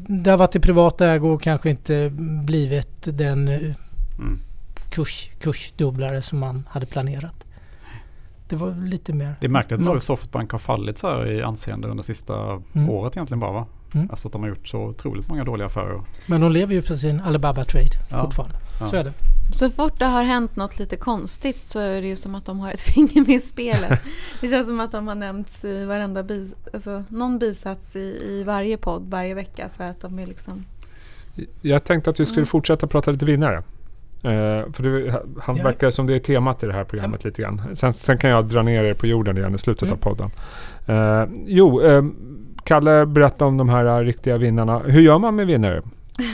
eh, 0.08 0.16
det 0.22 0.30
har 0.30 0.38
varit 0.38 0.56
i 0.56 0.60
privat 0.60 1.00
ägo 1.00 1.28
och 1.28 1.42
kanske 1.42 1.70
inte 1.70 2.10
blivit 2.44 2.88
den 3.04 3.48
eh, 3.48 3.60
Mm. 4.18 4.38
kurs, 4.90 5.30
kursdubblare 5.40 6.22
som 6.22 6.38
man 6.38 6.68
hade 6.70 6.86
planerat. 6.86 7.44
Det 8.48 8.56
var 8.56 8.86
lite 8.86 9.12
mer... 9.12 9.34
Det 9.40 9.46
är 9.46 9.50
märkligt 9.50 9.80
Mm. 9.80 9.92
hur 9.92 9.98
Softbank 9.98 10.52
har 10.52 10.58
fallit 10.58 10.98
så 10.98 11.06
här 11.10 11.30
i 11.32 11.42
anseende 11.42 11.88
under 11.88 12.02
sista 12.02 12.34
Mm. 12.74 12.90
året 12.90 13.16
egentligen 13.16 13.40
bara 13.40 13.52
va? 13.52 13.66
Mm. 13.94 14.10
Alltså 14.10 14.28
att 14.28 14.32
de 14.32 14.42
har 14.42 14.48
gjort 14.48 14.68
så 14.68 14.78
otroligt 14.78 15.28
många 15.28 15.44
dåliga 15.44 15.66
affärer. 15.66 16.00
Men 16.26 16.40
de 16.40 16.52
lever 16.52 16.74
ju 16.74 16.82
på 16.82 16.94
sin 16.94 17.20
Alibaba 17.20 17.64
Trade 17.64 17.86
Ja. 18.10 18.22
fortfarande. 18.24 18.56
Ja. 18.80 18.86
Så 18.86 18.96
är 18.96 19.04
det. 19.04 19.12
Så 19.52 19.70
fort 19.70 19.98
det 19.98 20.04
har 20.06 20.24
hänt 20.24 20.56
något 20.56 20.78
lite 20.78 20.96
konstigt 20.96 21.66
så 21.66 21.78
är 21.78 22.00
det 22.02 22.08
ju 22.08 22.16
som 22.16 22.34
att 22.34 22.46
de 22.46 22.60
har 22.60 22.72
ett 22.72 22.80
finger 22.94 23.20
med 23.26 23.36
i 23.36 23.40
spelet. 23.40 24.00
Det 24.40 24.48
känns 24.48 24.66
som 24.66 24.80
att 24.80 24.92
de 24.92 25.08
har 25.08 25.14
nämnts 25.14 25.64
i 25.64 25.84
varenda 25.84 26.22
bi, 26.22 26.50
alltså 26.74 27.04
någon 27.08 27.38
bisats 27.38 27.96
i, 27.96 27.98
i 28.28 28.44
varje 28.46 28.76
podd 28.76 29.10
varje 29.10 29.34
vecka 29.34 29.68
för 29.76 29.84
att 29.84 30.00
de 30.00 30.18
är 30.18 30.26
liksom... 30.26 30.64
Jag 31.60 31.84
tänkte 31.84 32.10
att 32.10 32.20
vi 32.20 32.26
skulle 32.26 32.38
Mm. 32.40 32.46
fortsätta 32.46 32.86
prata 32.86 33.10
lite 33.10 33.24
vinnare. 33.24 33.56
Eh, 34.24 34.72
för 34.72 34.82
det, 34.82 35.22
han 35.42 35.56
Ja. 35.56 35.64
verkar 35.64 35.90
som 35.90 36.06
det 36.06 36.14
är 36.14 36.18
temat 36.18 36.62
i 36.62 36.66
det 36.66 36.72
här 36.72 36.84
programmet 36.84 37.24
lite 37.24 37.42
grann. 37.42 37.62
Sen, 37.76 37.92
sen 37.92 38.18
kan 38.18 38.30
jag 38.30 38.44
dra 38.48 38.62
ner 38.62 38.84
er 38.84 38.94
på 38.94 39.06
jorden 39.06 39.38
igen 39.38 39.54
i 39.54 39.58
slutet 39.58 39.82
Mm. 39.88 39.92
av 39.94 39.96
podden. 39.98 40.30
Eh, 40.86 41.24
jo, 41.46 41.80
eh, 41.82 42.02
Kalle 42.64 43.06
berättade 43.06 43.48
om 43.48 43.56
de 43.56 43.68
här 43.68 43.84
eh, 43.84 44.04
riktiga 44.04 44.36
vinnarna. 44.38 44.78
hur 44.78 45.00
gör 45.00 45.18
man 45.18 45.36
med 45.36 45.46
vinnare? 45.46 45.82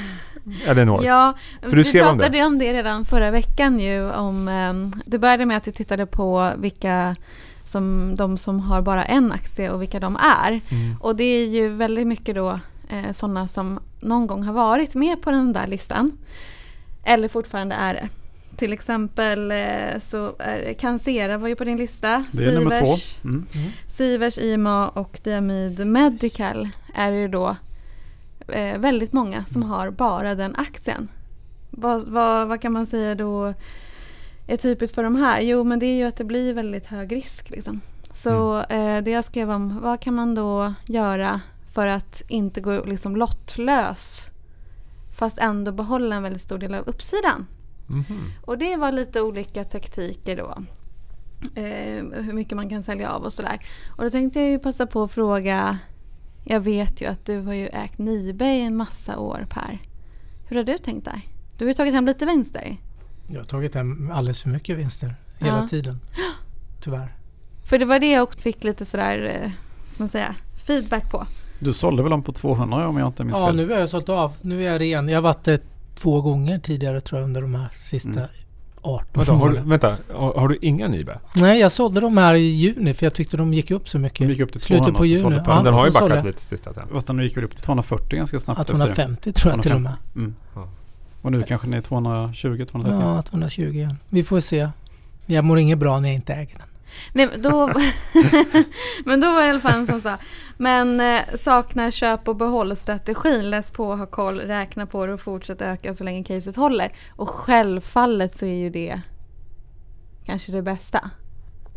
Elinor? 0.66 1.04
Ja, 1.04 1.34
För 1.62 1.70
du 1.70 1.76
vi 1.76 1.84
skrev 1.84 2.06
om 2.06 2.18
det. 2.18 2.24
pratade 2.24 2.44
om 2.44 2.58
det 2.58 2.72
redan 2.72 3.04
förra 3.04 3.30
veckan 3.30 3.80
ju. 3.80 4.10
Om, 4.10 4.48
ehm, 4.48 4.92
det 5.06 5.18
började 5.18 5.46
med 5.46 5.56
att 5.56 5.68
vi 5.68 5.72
tittade 5.72 6.06
på 6.06 6.52
vilka 6.56 7.14
som 7.64 8.16
de 8.16 8.38
som 8.38 8.60
har 8.60 8.82
bara 8.82 9.04
en 9.04 9.32
aktie 9.32 9.70
och 9.70 9.82
vilka 9.82 10.00
de 10.00 10.16
är. 10.16 10.60
Mm. 10.70 10.96
Och 11.00 11.16
det 11.16 11.24
är 11.24 11.46
ju 11.46 11.68
väldigt 11.68 12.06
mycket 12.06 12.34
då 12.34 12.60
eh, 12.88 13.12
sådana 13.12 13.48
som 13.48 13.78
någon 14.00 14.26
gång 14.26 14.42
har 14.42 14.52
varit 14.52 14.94
med 14.94 15.22
på 15.22 15.30
den 15.30 15.52
där 15.52 15.66
listan. 15.66 16.12
Eller 17.04 17.28
fortfarande 17.28 17.74
är 17.74 17.94
det. 17.94 18.08
Till 18.58 18.72
exempel 18.72 19.50
eh, 19.50 19.98
så 20.00 20.34
är 20.38 20.72
Cancera 20.72 21.38
var 21.38 21.48
ju 21.48 21.56
på 21.56 21.64
din 21.64 21.76
lista. 21.76 22.24
Det 22.32 22.44
är 22.44 22.52
nummer 22.52 22.80
två. 22.80 22.86
Sivers, 22.86 23.18
Mm. 23.24 23.46
Sivers, 23.96 24.38
IMA 24.38 24.88
och 24.88 25.20
Diamyd 25.24 25.86
Medical 25.86 26.68
är 26.94 27.10
det 27.12 27.28
då 27.28 27.56
eh, 28.48 28.78
väldigt 28.78 29.12
många 29.12 29.44
som 29.44 29.62
har 29.62 29.90
bara 29.90 30.34
den 30.34 30.56
aktien. 30.56 31.08
Vad, 31.70 32.02
vad, 32.08 32.48
vad 32.48 32.60
kan 32.60 32.72
man 32.72 32.86
säga 32.86 33.14
då 33.14 33.54
är 34.46 34.56
typiskt 34.56 34.94
för 34.94 35.02
de 35.02 35.16
här? 35.16 35.40
Jo, 35.40 35.64
men 35.64 35.78
det 35.78 35.86
är 35.86 35.96
ju 35.96 36.04
att 36.04 36.16
det 36.16 36.24
blir 36.24 36.54
väldigt 36.54 36.86
hög 36.86 37.12
risk. 37.12 37.50
Liksom. 37.50 37.80
Så 38.12 38.58
eh, 38.60 39.02
det 39.02 39.10
jag 39.10 39.24
skrev 39.24 39.50
om, 39.50 39.80
vad 39.80 40.00
kan 40.00 40.14
man 40.14 40.34
då 40.34 40.74
göra 40.86 41.40
för 41.74 41.86
att 41.86 42.22
inte 42.28 42.60
gå 42.60 42.84
liksom 42.84 43.16
lottlös 43.16 44.26
fast 45.18 45.38
ändå 45.38 45.72
behålla 45.72 46.16
en 46.16 46.22
väldigt 46.22 46.42
stor 46.42 46.58
del 46.58 46.74
av 46.74 46.88
uppsidan? 46.88 47.46
Mhm. 47.88 48.32
Och 48.44 48.58
det 48.58 48.76
var 48.76 48.92
lite 48.92 49.20
olika 49.22 49.64
taktiker 49.64 50.36
då. 50.36 50.54
Eh, 51.54 52.22
hur 52.22 52.32
mycket 52.32 52.56
man 52.56 52.68
kan 52.68 52.82
sälja 52.82 53.10
av 53.10 53.22
och 53.22 53.32
sådär. 53.32 53.60
Och 53.96 54.04
då 54.04 54.10
tänkte 54.10 54.40
jag 54.40 54.48
ju 54.50 54.58
passa 54.58 54.86
på 54.86 55.02
att 55.02 55.10
fråga. 55.12 55.78
Jag 56.44 56.60
vet 56.60 57.00
ju 57.00 57.06
att 57.06 57.26
du 57.26 57.40
har 57.40 57.54
ju 57.54 57.66
ägt 57.66 57.98
Nibe 57.98 58.44
i 58.46 58.60
en 58.60 58.76
massa 58.76 59.18
år 59.18 59.46
Per. 59.50 59.78
Hur 60.48 60.56
har 60.56 60.64
du 60.64 60.78
tänkt 60.78 61.04
där? 61.04 61.20
Du 61.58 61.64
har 61.64 61.68
ju 61.68 61.74
tagit 61.74 61.94
hem 61.94 62.06
lite 62.06 62.26
vinster. 62.26 62.76
Jag 63.28 63.40
har 63.40 63.44
tagit 63.44 63.74
hem 63.74 64.10
alldeles 64.10 64.42
för 64.42 64.48
mycket 64.50 64.78
vinster 64.78 65.14
hela 65.38 65.56
Ja. 65.62 65.68
tiden. 65.68 66.00
Tyvärr. 66.80 67.14
För 67.64 67.78
det 67.78 67.84
var 67.84 67.98
det 67.98 68.10
jag 68.10 68.22
också 68.22 68.38
fick 68.38 68.64
lite 68.64 68.84
sådär, 68.84 69.40
eh, 69.44 69.50
ska 69.88 70.02
man 70.02 70.08
säga, 70.08 70.34
feedback 70.66 71.10
på. 71.10 71.26
Du 71.60 71.72
sålde 71.72 72.02
väl 72.02 72.10
dem 72.10 72.22
på 72.22 72.32
200 72.32 72.88
om 72.88 72.96
jag 72.96 73.06
inte 73.08 73.24
minns 73.24 73.36
Ja, 73.38 73.46
fel? 73.46 73.56
nu 73.56 73.68
har 73.68 73.78
jag 73.78 73.88
sålt 73.88 74.08
av. 74.08 74.32
Nu 74.40 74.64
är 74.66 74.72
jag 74.72 74.80
ren. 74.80 75.08
Jag 75.08 75.16
har 75.16 75.22
varit 75.22 75.44
det 75.44 75.62
två 75.98 76.20
gånger 76.20 76.58
tidigare 76.58 77.00
tror 77.00 77.20
jag 77.20 77.24
under 77.26 77.42
de 77.42 77.54
här 77.54 77.68
sista 77.78 78.10
Mm. 78.10 78.28
18 78.82 79.06
Vänta, 79.14 79.32
har 79.32 79.48
du, 79.50 79.58
vänta 79.60 79.96
har, 80.14 80.34
har 80.34 80.48
du 80.48 80.58
inga 80.62 80.88
Nibe? 80.88 81.18
Nej, 81.34 81.60
jag 81.60 81.72
sålde 81.72 82.00
dem 82.00 82.18
här 82.18 82.34
i 82.34 82.40
juni 82.40 82.94
för 82.94 83.06
jag 83.06 83.14
tyckte 83.14 83.36
de 83.36 83.54
gick 83.54 83.70
upp 83.70 83.88
så 83.88 83.98
mycket. 83.98 84.18
De 84.18 84.32
gick 84.32 84.40
upp 84.40 84.52
till 84.52 84.60
Slutet 84.60 84.84
200 84.84 84.98
på 84.98 85.06
juni. 85.06 85.44
på 85.44 85.50
Ja, 85.50 85.62
den 85.62 85.74
har 85.74 85.86
ju 85.86 85.92
backat 85.92 86.08
jag. 86.16 86.24
lite 86.26 86.42
sista 86.42 86.72
tiden. 86.72 86.88
Fast 86.92 87.06
den 87.06 87.18
gick 87.18 87.36
väl 87.36 87.44
upp 87.44 87.54
till 87.54 87.64
240 87.64 88.16
ganska 88.16 88.38
snabbt 88.38 88.58
Ja, 88.58 88.62
efter 88.62 88.74
det. 88.74 88.78
250 88.78 89.32
tror 89.32 89.52
jag 89.54 89.62
till 89.62 89.72
och 89.72 89.80
med. 89.80 89.92
Mm. 90.16 90.34
Ja. 90.54 90.68
Och 91.22 91.32
nu 91.32 91.42
kanske 91.42 91.66
ni 91.68 91.76
är 91.76 91.80
220, 91.80 92.64
230. 92.70 93.00
Ja, 93.06 93.22
220 93.22 93.62
igen. 93.62 93.96
Vi 94.08 94.24
får 94.24 94.40
se. 94.40 94.68
Jag 95.26 95.44
mår 95.44 95.58
inget 95.58 95.78
bra 95.78 96.00
när 96.00 96.08
jag 96.08 96.14
inte 96.14 96.34
äger 96.34 96.58
den. 96.58 96.66
Nej, 97.12 97.28
men 97.32 97.42
då, 97.42 97.66
men 99.04 99.20
då 99.20 99.32
var 99.32 99.40
det 99.40 99.46
i 99.46 99.50
alla 99.50 99.60
fall 99.60 99.78
en 99.78 99.86
som 99.86 100.00
sa 100.00 100.16
Men 100.56 101.00
eh, 101.00 101.20
saknar 101.38 101.90
köp 101.90 102.28
och 102.28 102.36
behåll-strategin. 102.36 103.50
Läs 103.50 103.70
på, 103.70 103.96
ha 103.96 104.06
koll, 104.06 104.40
räkna 104.40 104.86
på 104.86 105.06
det 105.06 105.12
och 105.12 105.20
fortsätt 105.20 105.62
öka 105.62 105.94
så 105.94 106.04
länge 106.04 106.24
caset 106.24 106.56
håller. 106.56 106.92
Och 107.10 107.28
självfallet 107.28 108.36
så 108.36 108.46
är 108.46 108.54
ju 108.56 108.70
det 108.70 109.00
kanske 110.24 110.52
det 110.52 110.62
bästa. 110.62 111.10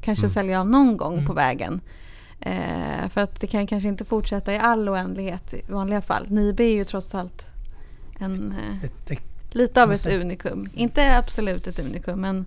Kanske 0.02 0.26
Mm. 0.26 0.34
sälja 0.34 0.60
av 0.60 0.68
någon 0.70 0.98
gång 0.98 1.14
Mm. 1.14 1.26
på 1.26 1.34
vägen. 1.34 1.82
Eh, 2.40 3.10
för 3.10 3.22
att 3.22 3.40
det 3.42 3.48
kan 3.48 3.68
kanske 3.68 3.90
inte 3.90 4.06
fortsätta 4.06 4.54
i 4.54 4.58
all 4.58 4.90
oändlighet 4.90 5.54
i 5.54 5.62
vanliga 5.68 6.02
fall. 6.02 6.30
Nibe 6.30 6.64
är 6.64 6.74
ju 6.74 6.84
trots 6.84 7.16
allt 7.16 7.46
en, 8.20 8.56
eh, 8.82 9.16
lite 9.52 9.84
av 9.84 9.94
ett 9.94 10.08
unikum. 10.08 10.70
Inte 10.74 11.18
absolut 11.18 11.68
ett 11.68 11.80
unikum 11.80 12.22
men, 12.22 12.46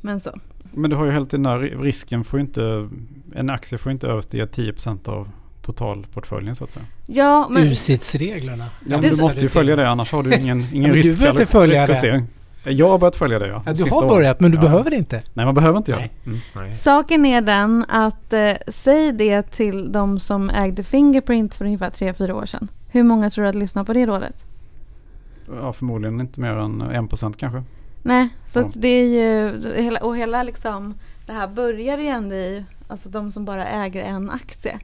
men 0.00 0.20
så. 0.20 0.38
Men 0.76 0.90
du 0.90 0.96
har 0.96 1.04
ju 1.04 1.12
tiden 1.12 1.42
den 1.42 1.52
här 1.52 1.58
risken 1.58 2.24
får 2.24 2.38
ju 2.40 2.44
inte, 2.46 2.88
en 3.34 3.50
aktie 3.50 3.78
får 3.78 3.90
ju 3.90 3.94
inte 3.94 4.06
överstiga 4.08 4.46
10% 4.46 5.08
av 5.08 5.28
totalportföljen 5.62 6.56
så 6.56 6.64
att 6.64 6.72
säga. 6.72 6.84
Ja, 7.06 7.48
men, 7.50 7.62
USITS-reglerna. 7.62 8.64
Ja, 8.86 9.00
men 9.00 9.10
du 9.10 9.22
måste 9.22 9.40
ju 9.40 9.48
följa 9.48 9.76
det 9.76 9.88
annars 9.88 10.12
har 10.12 10.22
du 10.22 10.34
ingen, 10.36 10.64
ingen 10.72 10.90
du 10.90 10.96
risk, 10.96 11.18
behöver 11.18 11.40
inte 11.40 11.52
följa 11.52 11.86
det. 11.86 12.24
Jag 12.66 12.88
har 12.88 12.98
börjat 12.98 13.16
följa 13.16 13.38
det 13.38 13.46
ja. 13.46 13.62
Ja, 13.66 13.72
du 13.72 13.76
Sista 13.76 13.94
har 13.94 14.02
året. 14.02 14.08
börjat 14.16 14.40
men 14.40 14.50
du 14.50 14.56
Ja. 14.56 14.60
behöver 14.60 14.94
inte. 14.94 15.22
Nej, 15.34 15.46
man 15.46 15.54
behöver 15.54 15.78
inte 15.78 15.90
göra. 15.90 16.02
Mm. 16.26 16.38
Nej. 16.56 16.74
Saken 16.76 17.26
är 17.26 17.40
den 17.40 17.84
att 17.88 18.32
eh, 18.32 18.50
säg 18.68 19.12
det 19.12 19.42
till 19.42 19.92
de 19.92 20.18
som 20.18 20.50
ägde 20.50 20.82
Fingerprint 20.84 21.54
för 21.54 21.64
ungefär 21.64 21.90
3-4 21.90 22.32
år 22.32 22.46
sedan. 22.46 22.68
Hur 22.90 23.02
många 23.02 23.30
tror 23.30 23.42
du 23.42 23.48
att 23.48 23.54
lyssnar 23.54 23.84
på 23.84 23.92
det 23.92 24.06
rådet? 24.06 24.44
Ja, 25.60 25.72
förmodligen 25.72 26.20
inte 26.20 26.40
mer 26.40 26.52
än 26.52 26.82
1% 26.82 27.34
kanske. 27.38 27.62
Nej, 28.06 28.28
så 28.46 28.58
Ja. 28.58 28.70
det 28.74 28.88
är 28.88 29.04
ju, 29.04 29.96
och 29.96 30.16
hela 30.16 30.42
liksom, 30.42 30.94
det 31.26 31.32
här 31.32 31.48
börjar 31.48 31.98
ju 31.98 32.06
ändå 32.06 32.34
i, 32.34 32.64
alltså 32.88 33.08
de 33.08 33.30
som 33.32 33.44
bara 33.44 33.66
äger 33.66 34.02
en 34.04 34.30
aktie. 34.30 34.78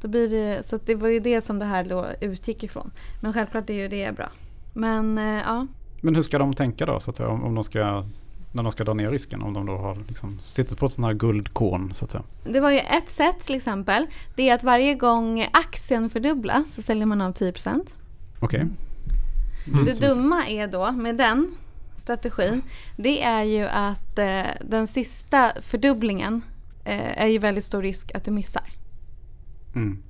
Då 0.00 0.08
blir 0.08 0.28
det, 0.28 0.66
så 0.66 0.78
det 0.84 0.94
var 0.94 1.08
ju 1.08 1.20
det 1.20 1.44
som 1.44 1.58
det 1.58 1.64
här 1.64 1.84
då 1.84 2.06
utgick 2.20 2.62
ifrån. 2.62 2.90
Men 3.22 3.32
självklart 3.32 3.70
är 3.70 3.74
ju 3.74 3.88
det 3.88 4.16
bra. 4.16 4.28
Men 4.74 5.18
eh, 5.18 5.24
ja, 5.46 5.66
Men 6.00 6.14
hur 6.14 6.22
ska 6.22 6.38
de 6.38 6.54
tänka 6.54 6.86
då? 6.86 7.00
Så 7.00 7.10
att 7.10 7.16
säga, 7.16 7.28
om, 7.28 7.44
om 7.44 7.54
de 7.54 7.64
ska, 7.64 8.04
när 8.52 8.62
de 8.62 8.72
ska 8.72 8.84
dra 8.84 8.94
ner 8.94 9.10
risken? 9.10 9.42
Om 9.42 9.52
de 9.54 9.66
då 9.66 9.76
har 9.76 9.98
liksom, 10.08 10.40
sitter 10.40 10.76
på 10.76 10.86
ett 10.86 10.92
sånt 10.92 11.06
här 11.06 11.14
guldkorn 11.14 11.94
så 11.94 12.04
att 12.04 12.10
säga. 12.10 12.24
det 12.44 12.60
var 12.60 12.70
ju 12.70 12.78
ett 12.78 13.10
sätt 13.10 13.40
till 13.40 13.54
exempel. 13.54 14.06
Det 14.36 14.48
är 14.48 14.54
att 14.54 14.64
varje 14.64 14.94
gång 14.94 15.46
aktien 15.52 16.10
fördubblas 16.10 16.74
så 16.74 16.82
säljer 16.82 17.06
man 17.06 17.20
av 17.20 17.34
10%. 17.34 17.86
Okej. 18.40 18.66
Mm. 19.66 19.84
Det 19.84 20.00
dumma 20.00 20.46
är 20.46 20.66
då 20.68 20.92
med 20.92 21.16
den 21.16 21.50
strategin, 21.96 22.62
det 22.96 23.22
är 23.22 23.42
ju 23.42 23.64
att 23.66 24.18
eh, 24.18 24.42
den 24.60 24.86
sista 24.86 25.52
fördubblingen 25.62 26.42
eh, 26.84 27.22
är 27.22 27.26
ju 27.26 27.38
väldigt 27.38 27.64
stor 27.64 27.82
risk 27.82 28.14
att 28.14 28.24
du 28.24 28.30
missar. 28.30 28.70
Mm. 29.74 30.02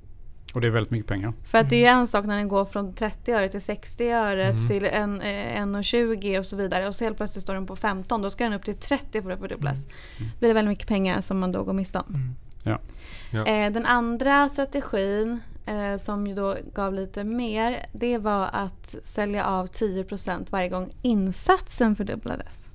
Och 0.53 0.61
det 0.61 0.67
är 0.67 0.71
väldigt 0.71 0.91
mycket 0.91 1.07
pengar. 1.07 1.33
För 1.43 1.57
att 1.57 1.69
det 1.69 1.75
är 1.75 1.79
ju 1.79 1.85
en 1.85 2.07
sak 2.07 2.25
när 2.25 2.37
den 2.37 2.47
går 2.47 2.65
från 2.65 2.93
30 2.93 3.31
öre 3.31 3.49
till 3.49 3.61
60 3.61 4.09
öre 4.11 4.45
Mm. 4.45 4.67
till 4.67 4.85
en, 4.85 5.21
eh, 5.21 5.61
1,20 5.61 6.39
och 6.39 6.45
så 6.45 6.55
vidare. 6.55 6.87
Och 6.87 6.95
så 6.95 7.03
helt 7.03 7.17
plötsligt 7.17 7.43
står 7.43 7.53
den 7.53 7.65
på 7.65 7.75
15. 7.75 8.21
Då 8.21 8.29
ska 8.29 8.43
den 8.43 8.53
upp 8.53 8.65
till 8.65 8.75
30 8.75 9.21
för 9.21 9.29
att 9.31 9.39
fördubblas. 9.39 9.85
Mm. 9.85 10.29
Då 10.33 10.39
blir 10.39 10.49
det 10.49 10.53
väldigt 10.53 10.69
mycket 10.69 10.87
pengar 10.87 11.21
som 11.21 11.39
man 11.39 11.51
då 11.51 11.63
går 11.63 11.73
miste 11.73 11.99
om. 11.99 12.15
Mm. 12.15 12.35
Ja. 12.63 13.45
Eh, 13.45 13.71
den 13.71 13.85
andra 13.85 14.49
strategin 14.49 15.39
eh, 15.65 15.97
som 15.97 16.27
ju 16.27 16.35
då 16.35 16.55
gav 16.73 16.93
lite 16.93 17.23
mer. 17.23 17.85
Det 17.93 18.17
var 18.17 18.49
att 18.53 18.95
sälja 19.03 19.45
av 19.45 19.67
10% 19.67 20.45
varje 20.49 20.69
gång 20.69 20.89
insatsen 21.01 21.95
fördubblades. 21.95 22.67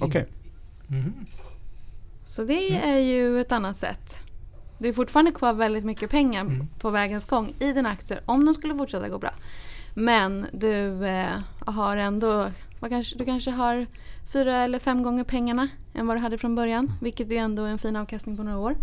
Okej. 0.00 0.26
Mm. 0.90 1.12
Så 2.24 2.44
det 2.44 2.76
är 2.84 2.98
ju 2.98 3.40
ett 3.40 3.52
annat 3.52 3.76
sätt. 3.76 4.14
Det 4.78 4.88
är 4.88 4.92
fortfarande 4.92 5.32
kvar 5.32 5.52
väldigt 5.52 5.84
mycket 5.84 6.10
pengar 6.10 6.40
Mm. 6.40 6.68
på 6.78 6.90
vägens 6.90 7.26
gång 7.26 7.54
i 7.58 7.72
dina 7.72 7.88
aktier 7.88 8.20
om 8.26 8.44
de 8.44 8.54
skulle 8.54 8.74
fortsätta 8.74 9.08
gå 9.08 9.18
bra. 9.18 9.30
Men 9.94 10.46
du 10.52 11.06
eh, 11.06 11.26
har 11.66 11.96
ändå, 11.96 12.50
vad 12.80 12.90
kanske, 12.90 13.18
du 13.18 13.24
kanske 13.24 13.50
har 13.50 13.86
fyra 14.32 14.56
eller 14.56 14.78
fem 14.78 15.02
gånger 15.02 15.24
pengarna 15.24 15.68
än 15.94 16.06
vad 16.06 16.16
du 16.16 16.20
hade 16.20 16.38
från 16.38 16.54
början. 16.54 16.92
Vilket 17.00 17.32
är 17.32 17.36
ändå 17.36 17.62
en 17.62 17.78
fin 17.78 17.96
avkastning 17.96 18.36
på 18.36 18.42
några 18.42 18.58
år. 18.58 18.76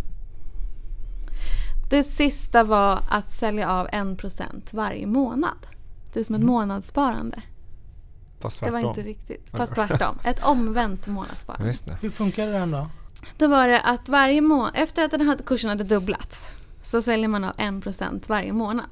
Det 1.89 2.04
sista 2.04 2.63
var 2.63 3.00
att 3.10 3.32
sälja 3.32 3.69
av 3.72 3.88
1% 3.88 4.74
varje 4.74 5.08
månad. 5.08 5.67
Det 6.13 6.19
är 6.19 6.24
som 6.24 6.36
ett 6.36 6.41
Mm. 6.41 6.54
månadssparande. 6.54 7.41
Fast 8.39 8.60
Det 8.60 8.65
var 8.72 8.72
tvärtom. 8.82 8.89
inte 8.89 9.02
riktigt, 9.02 9.50
fast 9.50 9.76
tvärtom. 9.76 10.17
Ett 10.24 10.43
omvänt 10.43 11.08
månadssparande. 11.08 11.74
Ja. 11.86 11.93
Hur 12.02 12.10
funkar 12.10 12.48
den 12.48 12.72
då? 12.72 12.89
Då 13.38 13.48
var 13.48 13.67
det 13.67 13.80
att 13.82 14.10
varje 14.10 14.41
månad, 14.41 14.72
efter 14.76 15.06
att 15.06 15.12
den 15.12 15.28
här 15.28 15.38
kursen 15.38 15.69
hade 15.69 15.84
dubblats, 15.84 16.48
så 16.82 17.02
säljer 17.02 17.28
man 17.28 17.43
av 17.43 17.54
1% 17.58 18.30
varje 18.30 18.54
månad. 18.54 18.86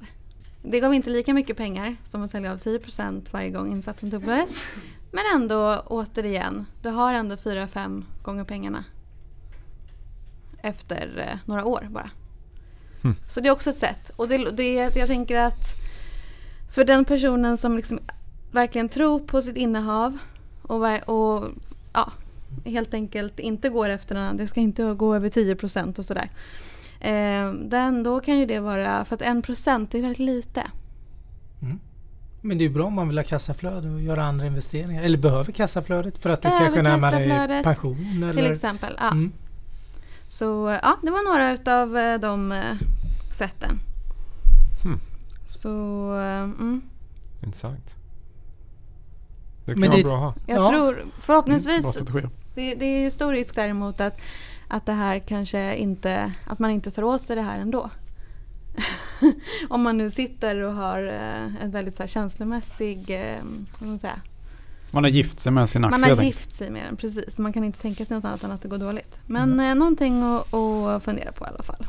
Det 0.63 0.79
gav 0.79 0.93
inte 0.93 1.09
lika 1.09 1.33
mycket 1.33 1.57
pengar 1.57 1.95
som 2.03 2.23
att 2.23 2.31
sälja 2.31 2.51
av 2.51 2.57
10% 2.57 3.33
varje 3.33 3.49
gång 3.49 3.71
insatsen 3.71 4.09
dubblades. 4.09 4.63
Men 5.11 5.23
ändå, 5.35 5.83
återigen, 5.85 6.65
du 6.81 6.89
har 6.89 7.13
ändå 7.13 7.35
4-5 7.35 8.03
gånger 8.23 8.43
pengarna. 8.43 8.83
Efter 10.63 11.27
eh, 11.31 11.37
några 11.45 11.65
år 11.65 11.87
bara. 11.89 12.09
Hmm. 13.01 13.15
Så 13.27 13.41
det 13.41 13.47
är 13.47 13.51
också 13.51 13.69
ett 13.69 13.77
sätt. 13.77 14.11
Och 14.15 14.27
det, 14.27 14.51
det, 14.51 14.95
jag 14.95 15.07
tänker 15.07 15.39
att 15.39 15.63
för 16.71 16.85
den 16.85 17.05
personen 17.05 17.57
som 17.57 17.77
liksom 17.77 17.99
verkligen 18.51 18.89
tror 18.89 19.19
på 19.19 19.41
sitt 19.41 19.57
innehav 19.57 20.17
och, 20.61 21.09
och 21.09 21.49
ja, 21.93 22.11
helt 22.65 22.93
enkelt 22.93 23.39
inte 23.39 23.69
går 23.69 23.89
efter 23.89 24.15
den, 24.15 24.37
det 24.37 24.47
ska 24.47 24.59
inte 24.59 24.93
gå 24.93 25.15
över 25.15 25.29
10% 25.29 25.99
och 25.99 26.05
sådär. 26.05 26.29
Eh, 26.99 27.53
den, 27.53 28.03
då 28.03 28.19
kan 28.19 28.39
ju 28.39 28.45
det 28.45 28.59
vara, 28.59 29.05
för 29.05 29.15
att 29.15 29.21
1% 29.21 29.87
det 29.91 29.97
är 29.97 30.01
väldigt 30.01 30.19
lite. 30.19 30.63
Men 32.41 32.57
det 32.57 32.63
är 32.63 32.67
ju 32.67 32.73
bra 32.73 32.85
om 32.85 32.93
man 32.93 33.07
vill 33.07 33.17
ha 33.17 33.23
kassaflöde 33.23 33.89
och 33.89 34.01
göra 34.01 34.23
andra 34.23 34.45
investeringar. 34.45 35.03
Eller 35.03 35.17
behöver 35.17 35.51
kassaflödet 35.51 36.17
för 36.17 36.29
att 36.29 36.41
du 36.41 36.49
Behöver 36.49 36.65
kanske 36.65 36.81
närmar 36.81 37.47
dig 37.47 37.63
pension. 37.63 37.95
Till 37.95 38.23
Eller? 38.23 38.51
exempel. 38.51 38.93
Ja. 38.97 39.11
Mm. 39.11 39.31
Så 40.31 40.77
ja, 40.83 40.97
det 41.03 41.11
var 41.11 41.31
några 41.31 41.51
utav 41.53 41.97
eh, 41.97 42.19
de 42.19 42.51
eh, 42.51 42.75
sätten. 43.33 43.79
Hmm. 44.83 44.99
Så 45.45 45.69
eh, 46.19 46.41
mm, 46.43 46.81
Intressant. 47.43 47.95
Det 49.65 49.71
kan 49.73 49.79
Men 49.79 49.89
vara 49.89 49.97
det- 49.97 50.03
bra 50.03 50.13
att 50.13 50.19
ha. 50.19 50.33
jag 50.47 50.57
Ja. 50.65 50.69
tror 50.69 51.05
förhoppningsvis 51.19 51.93
strategi. 51.93 52.27
Det, 52.55 52.75
det 52.75 52.85
är 52.85 53.01
ju 53.01 53.11
stor 53.11 53.31
risk 53.31 53.55
däremot 53.55 54.01
att, 54.01 54.17
att 54.67 54.85
det 54.85 54.91
här 54.93 55.19
kanske 55.19 55.75
inte, 55.75 56.33
att 56.47 56.59
man 56.59 56.71
inte 56.71 56.91
tar 56.91 57.03
åt 57.03 57.21
sig 57.21 57.35
det 57.35 57.41
här 57.41 57.59
ändå. 57.59 57.89
Om 59.69 59.81
man 59.81 59.97
nu 59.97 60.09
sitter 60.09 60.55
och 60.61 60.73
har 60.73 60.99
en 61.61 61.71
väldigt 61.71 61.95
så 61.95 62.03
här, 62.03 62.07
känslomässig, 62.07 63.09
eh, 63.09 63.37
vad 63.43 63.75
ska 63.75 63.85
man 63.85 63.99
säga, 63.99 64.21
Man 64.91 65.03
har 65.03 65.11
gift 65.11 65.39
sig 65.39 65.51
med 65.51 65.69
sin 65.69 65.83
aktie. 65.85 66.07
man 66.07 66.17
har 66.17 66.23
gift 66.23 66.55
sig 66.55 66.69
med 66.69 66.83
den 66.85 66.95
precis. 66.97 67.37
Man 67.37 67.53
kan 67.53 67.63
inte 67.63 67.81
tänka 67.81 68.05
sig 68.05 68.15
något 68.17 68.25
annat 68.25 68.43
än 68.43 68.51
att 68.51 68.61
det 68.61 68.67
går 68.67 68.77
dåligt. 68.77 69.15
Men 69.25 69.59
eh, 69.59 69.75
någonting 69.75 70.23
att, 70.23 70.53
att 70.53 71.03
fundera 71.03 71.31
på 71.31 71.45
i 71.45 71.47
alla 71.47 71.63
fall. 71.63 71.85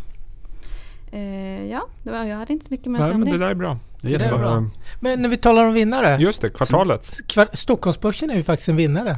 Eh, 1.13 1.65
ja, 1.71 1.87
det 2.03 2.11
var, 2.11 2.25
jag 2.25 2.37
hade 2.37 2.53
inte 2.53 2.67
så 2.67 2.75
mycket 2.75 2.87
mer 2.87 2.99
att 3.01 3.05
säga 3.07 3.15
om 3.15 3.21
men 3.21 3.33
det 3.33 3.39
det. 3.39 3.45
där 3.45 3.51
är 3.51 3.55
bra. 3.55 3.79
Det 4.01 4.07
är 4.07 4.11
Det 4.11 4.25
är 4.25 4.29
jättebra. 4.29 4.39
bra. 4.61 4.71
Men 5.01 5.23
när 5.23 5.29
vi 5.29 5.37
talar 5.37 5.65
om 5.65 5.73
vinnare. 5.75 6.17
Just 6.23 6.43
det, 6.43 6.51
kvartalet. 6.51 7.11
Kvar- 7.29 7.49
Stockholmsbörsen 7.57 8.31
är 8.31 8.35
ju 8.37 8.43
faktiskt 8.43 8.69
en 8.69 8.77
vinnare 8.77 9.17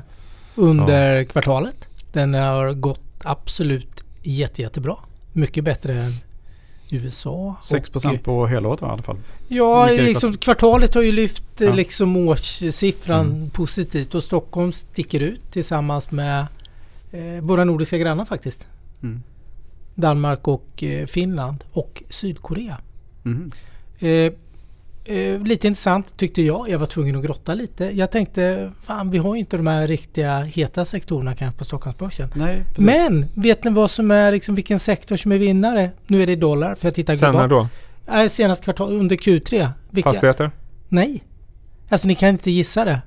under 0.54 1.24
kvartalet. 1.24 1.76
Den 2.12 2.34
har 2.34 2.72
gått 2.72 3.00
absolut 3.24 4.04
jätte, 4.22 4.62
jättebra. 4.62 4.96
Mycket 5.32 5.64
bättre 5.64 5.92
än 5.94 6.12
USA. 6.90 7.56
6% 7.62 8.14
och, 8.18 8.22
på 8.22 8.46
helåret 8.46 8.82
i 8.82 8.84
alla 8.84 9.02
fall. 9.02 9.16
Ja, 9.48 9.86
liksom, 9.86 10.36
kvartalet 10.36 10.94
har 10.94 11.02
ju 11.02 11.12
lyft 11.12 11.60
eh, 11.60 11.66
Ja. 11.68 11.74
liksom 11.74 12.16
årssiffran 12.16 13.26
Mm. 13.26 13.50
positivt 13.50 14.14
och 14.14 14.22
Stockholm 14.22 14.72
sticker 14.72 15.20
ut 15.22 15.40
tillsammans 15.52 16.10
med 16.10 16.46
eh, 17.12 17.40
våra 17.42 17.64
nordiska 17.64 17.98
grannar 17.98 18.24
faktiskt. 18.24 18.66
Mm. 19.02 19.22
Danmark 19.94 20.48
och 20.48 20.82
eh, 20.82 21.06
Finland 21.06 21.64
och 21.72 22.02
Sydkorea. 22.10 22.78
Mhm. 23.22 23.50
Eh, 23.98 24.32
eh, 25.04 25.40
lite 25.40 25.66
intressant 25.66 26.16
tyckte 26.16 26.42
jag. 26.42 26.68
Jag 26.68 26.78
var 26.78 26.86
tvungen 26.86 27.16
att 27.16 27.24
grotta 27.24 27.54
lite. 27.54 27.84
Jag 27.84 28.10
tänkte, 28.10 28.72
fan 28.82 29.10
vi 29.10 29.18
har 29.18 29.34
ju 29.34 29.40
inte 29.40 29.56
de 29.56 29.66
här 29.66 29.88
riktiga 29.88 30.38
heta 30.40 30.84
sektorerna 30.84 31.34
kanske 31.34 31.58
på 31.58 31.64
Stockholmsbörsen. 31.64 32.28
Nej, 32.34 32.64
precis. 32.68 32.84
Men 32.84 33.26
vet 33.34 33.64
ni 33.64 33.70
vad 33.70 33.90
som 33.90 34.10
är 34.10 34.32
liksom 34.32 34.54
vilken 34.54 34.78
sektor 34.78 35.16
som 35.16 35.32
är 35.32 35.38
vinnare? 35.38 35.90
Nu 36.06 36.22
är 36.22 36.26
det 36.26 36.36
dollar 36.36 36.74
för 36.74 36.86
jag 36.86 36.94
tittar 36.94 37.14
Sen 37.14 37.34
när 37.34 37.48
globalt. 37.48 37.70
då? 38.06 38.14
Äh, 38.14 38.28
senast 38.28 38.64
kvartal 38.64 38.92
under 38.92 39.16
Q3. 39.16 39.70
Vilka? 39.90 40.10
Fastigheter? 40.10 40.50
Nej. 40.88 41.24
Alltså 41.88 42.08
ni 42.08 42.14
kan 42.14 42.28
inte 42.28 42.50
gissa 42.50 42.84
det. 42.84 43.00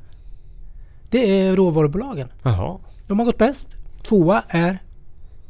Det 1.10 1.42
är 1.42 1.56
råvarubolagen. 1.56 2.28
Jaha. 2.44 2.78
De 3.08 3.20
har 3.20 3.26
gått 3.26 3.38
bäst. 3.38 3.76
Tvåa 4.04 4.44
är 4.48 4.80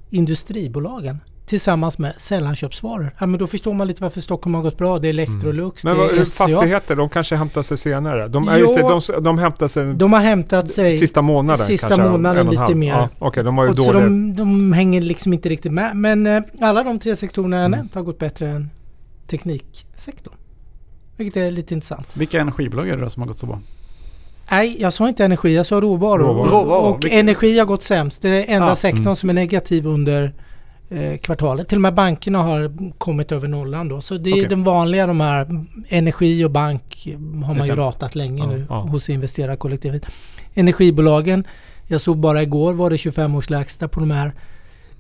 industribolagen. 0.10 1.20
Tillsammans 1.48 1.98
med 1.98 2.14
sällanköpsvaror. 2.18 3.12
Ja 3.20 3.26
men 3.26 3.40
då 3.40 3.48
förstår 3.48 3.74
man 3.74 3.88
lite 3.88 4.04
varför 4.04 4.22
Stockholm 4.22 4.56
har 4.56 4.62
gått 4.62 4.78
bra. 4.78 5.00
Det 5.00 5.08
är 5.08 5.10
Electrolux, 5.10 5.86
Mm. 5.86 5.98
Men 5.98 6.08
det 6.08 6.12
vad, 6.14 6.22
är 6.22 6.26
SCA. 6.26 6.44
fastigheter, 6.48 6.96
de 6.96 7.10
kanske 7.10 7.36
hämtar 7.36 7.62
sig 7.62 7.78
senare? 7.78 8.28
De, 8.28 8.44
ja. 8.48 8.58
just 8.58 8.76
det, 8.76 8.82
de, 9.18 9.24
de 9.24 9.38
hämtar 9.38 9.68
sig 9.68 9.94
De 9.94 10.14
har 10.14 10.20
hämtat 10.20 10.72
sig. 10.72 10.94
sista 10.94 11.22
månaden 11.22 11.66
sista 11.66 11.88
kanske? 11.88 12.10
månaden 12.10 12.48
en 12.48 12.54
en 12.54 12.62
lite 12.62 12.76
mer. 12.76 12.88
Ja, 12.90 13.10
Okej, 13.20 13.44
de 13.44 13.56
var 13.56 13.64
ju 13.64 13.70
och 13.70 13.78
så 13.78 13.94
de, 13.94 14.36
de 14.36 14.74
hänger 14.74 15.02
liksom 15.02 15.34
inte 15.34 15.50
riktigt 15.50 15.72
med. 15.74 15.96
Men 15.96 16.28
eh, 16.28 16.42
alla 16.62 16.84
de 16.84 17.00
tre 17.00 17.16
sektorerna 17.16 17.56
jag 17.56 17.66
Mm. 17.66 17.78
nämnt 17.80 17.96
har 17.96 18.02
gått 18.04 18.20
bättre 18.20 18.50
än 18.50 18.70
tekniksektorn. 19.28 20.34
Vilket 21.18 21.38
är 21.44 21.52
lite 21.52 21.74
intressant. 21.74 22.08
Vilka 22.14 22.42
energibolag 22.42 22.90
är 22.90 22.98
det 22.98 23.04
då 23.04 23.10
som 23.10 23.22
har 23.22 23.28
gått 23.28 23.40
så 23.40 23.46
bra? 23.46 23.60
Nej, 24.52 24.76
jag 24.80 24.94
sa 24.94 25.08
inte 25.08 25.26
energi, 25.26 25.56
jag 25.56 25.66
sa 25.66 25.76
råvaror. 25.82 26.20
Råvaror. 26.20 26.50
Råvaror, 26.50 26.90
Och 26.96 27.04
vilka- 27.04 27.16
energi 27.20 27.60
har 27.60 27.66
gått 27.66 27.84
sämst. 27.84 28.22
Det 28.22 28.30
är 28.30 28.56
enda 28.56 28.68
Ja. 28.68 28.76
sektorn 28.76 29.02
Mm. 29.02 29.16
som 29.16 29.30
är 29.30 29.34
negativ 29.34 29.88
under 29.88 30.34
kvartalet. 31.22 31.68
Till 31.68 31.78
och 31.78 31.82
med 31.82 31.94
bankerna 31.94 32.44
har 32.44 32.92
kommit 32.98 33.32
över 33.32 33.48
nollan 33.48 33.88
då. 33.88 34.02
Så 34.02 34.18
det 34.18 34.30
är 34.30 34.34
Okej. 34.34 34.48
den 34.48 34.64
vanliga 34.64 35.08
de 35.08 35.20
här 35.20 35.66
energi 35.90 36.46
och 36.46 36.52
bank 36.52 37.08
eh, 37.08 37.14
har 37.46 37.56
man 37.56 37.68
ju 37.68 37.76
ratat 37.76 38.16
länge 38.16 38.44
Ja, 38.44 38.50
nu 38.50 38.66
ja. 38.70 38.80
hos 38.82 39.10
investerarkollektivet. 39.10 40.06
Energibolagen, 40.54 41.44
jag 41.88 42.02
såg 42.02 42.18
bara 42.18 42.44
igår 42.44 42.74
var 42.74 42.90
det 42.90 42.98
25 42.98 43.36
års 43.36 43.50
lägsta 43.50 43.88
på 43.88 44.00
de 44.00 44.12
här 44.12 44.32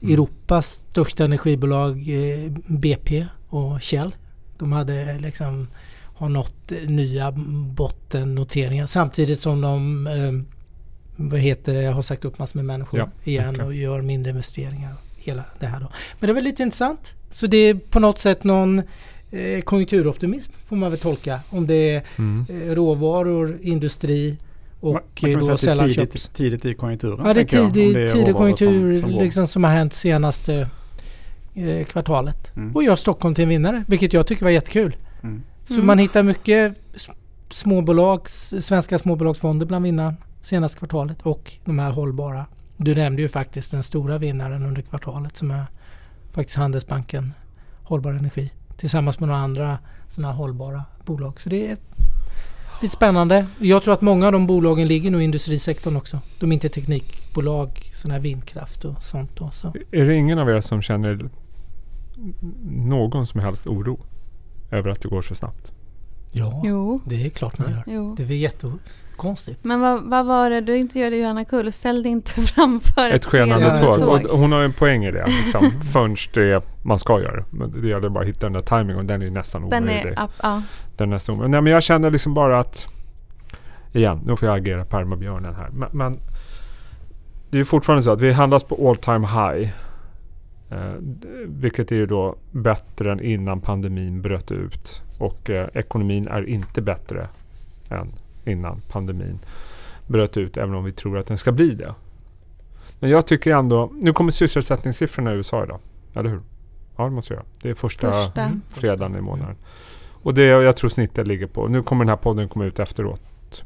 Mm. 0.02 0.13
Europas 0.13 0.67
största 0.67 1.26
energibolag 1.26 1.91
eh, 2.10 2.52
BP 2.67 3.26
och 3.50 3.84
Shell. 3.84 4.15
De 4.58 4.71
hade 4.71 5.19
liksom 5.19 5.67
har 6.15 6.30
nått 6.30 6.71
eh, 6.71 6.89
nya 6.89 7.32
bottennoteringar 7.76 8.86
samtidigt 8.86 9.39
som 9.39 9.62
de 9.62 10.08
eh, 10.08 10.56
vad 11.26 11.39
heter 11.39 11.73
det, 11.73 11.88
har 11.88 12.02
sagt 12.02 12.26
upp 12.26 12.39
massor 12.39 12.60
med 12.60 12.65
människor 12.65 13.00
Ja, 13.00 13.10
igen 13.23 13.50
okej. 13.56 13.65
och 13.65 13.73
gör 13.73 14.02
mindre 14.02 14.30
investeringar. 14.30 14.93
Hela 15.28 15.44
det 15.60 15.66
här 15.68 15.80
då. 15.80 15.88
Men 16.20 16.28
det 16.28 16.32
är 16.32 16.34
väl 16.36 16.44
lite 16.44 16.63
intressant. 16.63 17.13
Så 17.32 17.48
det 17.48 17.58
är 17.58 17.74
på 17.74 18.00
något 18.00 18.20
sätt 18.20 18.44
någon 18.44 18.80
eh, 19.32 19.62
konjunkturoptimism 19.63 20.52
får 20.66 20.76
man 20.76 20.92
väl 20.92 21.00
tolka. 21.00 21.40
Om 21.50 21.68
det 21.68 21.74
är 21.96 22.04
Mm. 22.18 22.46
eh, 22.50 22.76
råvaror, 22.76 23.58
industri 23.62 24.38
och 24.80 24.94
Man, 24.94 25.02
man 25.02 25.02
kan 25.16 25.30
eh, 25.30 25.34
då 25.34 25.40
att 25.40 25.46
det 25.48 25.52
är 25.54 25.58
sällan 25.58 25.88
tidigt, 25.90 26.34
tidigt 26.34 26.66
i 26.66 26.74
konjunkturen. 26.74 27.20
Ja, 27.26 27.34
det 27.34 27.42
är 27.42 27.46
tidig, 27.72 27.96
är 27.96 28.08
tidig 28.08 28.36
konjunktur 28.36 28.98
som, 29.00 29.10
som 29.10 29.20
liksom, 29.20 29.48
som 29.48 29.63
har 29.63 29.72
hänt 29.72 29.94
senaste 29.94 30.70
eh, 31.56 31.86
kvartalet. 31.86 32.56
Mm. 32.56 32.76
Och 32.76 32.84
gör 32.84 32.96
Stockholm 32.96 33.36
till 33.36 33.44
en 33.44 33.50
vinnare, 33.50 33.84
vilket 33.88 34.13
jag 34.13 34.28
tycker 34.28 34.44
var 34.44 34.52
jättekul. 34.52 34.96
Mm. 35.24 35.44
Så 35.68 35.74
Mm. 35.74 35.86
man 35.86 36.00
hittar 36.00 36.24
mycket 36.24 36.74
småbolags, 37.50 38.54
svenska 38.60 39.00
småbolagsfonder 39.00 39.66
bland 39.66 39.86
vinnarna 39.86 40.16
senaste 40.42 40.78
kvartalet 40.80 41.22
och 41.22 41.52
de 41.66 41.80
här 41.80 41.92
hållbara. 41.92 42.46
Du 42.78 42.96
nämnde 42.96 43.22
ju 43.22 43.30
faktiskt 43.30 43.72
den 43.72 43.84
stora 43.84 44.18
vinnaren 44.18 44.63
under 44.63 44.82
kvartalet 44.82 45.38
som 45.38 45.52
är 45.52 45.66
faktiskt 46.32 46.58
Handelsbanken 46.58 47.34
Hållbar 47.84 48.12
Energi 48.12 48.52
tillsammans 48.78 49.20
med 49.20 49.28
några 49.30 49.42
andra 49.42 49.78
sådana 50.08 50.32
här 50.32 50.38
hållbara 50.38 50.84
bolag. 51.06 51.42
Så 51.42 51.50
det 51.50 51.68
är 51.68 51.78
lite 52.82 52.96
spännande. 52.96 53.46
Jag 53.60 53.84
tror 53.84 53.94
att 53.94 54.02
många 54.02 54.26
av 54.26 54.32
de 54.32 54.48
bolagen 54.48 54.88
ligger 54.88 55.12
nog 55.12 55.22
i 55.22 55.24
industrisektorn 55.24 55.96
också. 55.96 56.20
De 56.40 56.52
är 56.52 56.54
inte 56.54 56.70
teknikbolag, 56.70 57.92
sådana 57.94 58.13
här 58.13 58.22
vindkraft 58.22 58.86
och 58.86 59.04
sånt. 59.04 59.32
Då, 59.36 59.52
så. 59.52 59.74
Är 59.92 60.06
det 60.06 60.16
ingen 60.16 60.40
av 60.40 60.50
er 60.50 60.62
som 60.62 60.82
känner 60.82 61.30
någon 62.72 63.26
som 63.26 63.42
helst 63.42 63.68
oro 63.68 64.00
över 64.72 64.90
att 64.90 65.02
det 65.02 65.10
går 65.10 65.22
så 65.22 65.36
snabbt? 65.36 65.72
Ja, 66.32 66.62
Jo, 66.66 67.02
det 67.06 67.26
är 67.26 67.30
klart 67.30 67.58
man 67.58 67.72
gör. 67.72 67.84
jo. 67.88 68.16
Det 68.18 68.24
är 68.24 68.28
väl 68.28 68.38
jättekonstigt. 69.17 69.63
Men 69.63 69.80
vad, 69.80 70.03
vad 70.03 70.25
var 70.25 70.49
det 70.49 70.62
du 70.62 70.77
intervjuade 70.77 71.17
Johanna 71.17 71.45
Kull? 71.45 71.71
Ställ 71.71 72.03
dig 72.03 72.12
inte 72.12 72.32
framför 72.41 73.12
Ett 73.12 73.25
skenande 73.25 73.65
skenande 73.65 73.97
tåg. 73.97 73.99
tåg. 73.99 74.32
Och 74.32 74.39
hon 74.39 74.51
har 74.51 74.60
ju 74.60 74.65
en 74.65 74.73
poäng 74.73 75.06
i 75.06 75.12
det. 75.12 75.25
Liksom, 75.27 75.71
förrän 75.93 76.15
det 76.34 76.63
man 76.84 76.99
ska 76.99 77.21
göra. 77.21 77.43
Men 77.49 77.82
det 77.82 77.88
gäller 77.88 78.10
bara 78.10 78.21
att 78.21 78.30
hitta 78.30 78.45
den 78.45 78.53
där 78.53 78.62
timingen 78.62 78.97
och 78.97 79.06
den 79.06 79.21
är 79.21 79.30
nästan 79.30 79.69
Den 79.69 79.84
omöjlig. 79.84 80.13
är, 80.17 80.23
up, 80.23 80.32
ja. 80.41 80.62
Den 80.97 81.10
är 81.10 81.15
nästan 81.15 81.36
omöjlig. 81.36 81.51
Nej, 81.51 81.62
men 81.62 81.73
jag 81.73 81.84
känner 81.84 82.12
liksom 82.12 82.34
bara 82.34 82.60
att... 82.60 82.88
Igen, 83.93 84.21
nu 84.25 84.36
får 84.36 84.47
jag 84.47 84.58
agera 84.58 84.86
permabjörnen 84.86 85.56
här. 85.56 85.69
Men, 85.69 85.89
men 85.91 86.13
det 87.49 87.58
är 87.58 87.60
ju 87.60 87.65
fortfarande 87.65 88.03
så 88.03 88.12
att 88.12 88.21
vi 88.21 88.32
handlas 88.32 88.63
på 88.63 88.89
all 88.89 88.95
time 88.95 89.27
high. 89.27 89.69
Eh, 90.69 90.93
vilket 91.47 91.91
är 91.91 91.95
ju 91.95 92.06
då 92.06 92.36
bättre 92.51 93.12
än 93.12 93.19
innan 93.19 93.62
pandemin 93.62 94.21
bröt 94.21 94.51
ut. 94.51 95.01
Och 95.19 95.49
eh, 95.49 95.67
ekonomin 95.73 96.27
är 96.27 96.49
inte 96.49 96.82
bättre 96.82 97.27
än 97.89 98.13
innan 98.48 98.82
pandemin 98.88 99.40
bröt 100.08 100.38
ut. 100.38 100.58
Även 100.58 100.76
om 100.76 100.84
vi 100.84 100.92
tror 100.92 101.18
att 101.18 101.28
den 101.28 101.38
ska 101.38 101.52
bli 101.52 101.76
det. 101.76 101.96
Men 103.00 103.10
jag 103.10 103.28
tycker 103.28 103.52
ändå... 103.52 103.92
Nu 103.94 104.14
kommer 104.14 104.32
sysselsättningssiffrorna 104.32 105.34
i 105.34 105.36
USA 105.36 105.64
idag. 105.64 105.80
Eller 106.14 106.30
hur? 106.30 106.42
Ja, 106.98 107.04
det 107.04 107.10
måste 107.10 107.34
jag 107.34 107.38
göra. 107.38 107.48
Det 107.62 107.70
är 107.70 107.74
första, 107.74 108.12
Första. 108.12 108.42
Mm. 108.42 108.62
fredagen 108.70 109.16
i 109.16 109.22
månaden. 109.22 109.56
Och 110.22 110.34
det 110.34 110.44
jag 110.44 110.78
tror 110.78 110.90
snittet 110.90 111.28
ligger 111.28 111.48
på. 111.48 111.68
Nu 111.68 111.84
kommer 111.84 112.06
den 112.06 112.10
här 112.10 112.18
podden 112.18 112.50
komma 112.50 112.66
ut 112.66 112.80
efteråt. 112.80 113.22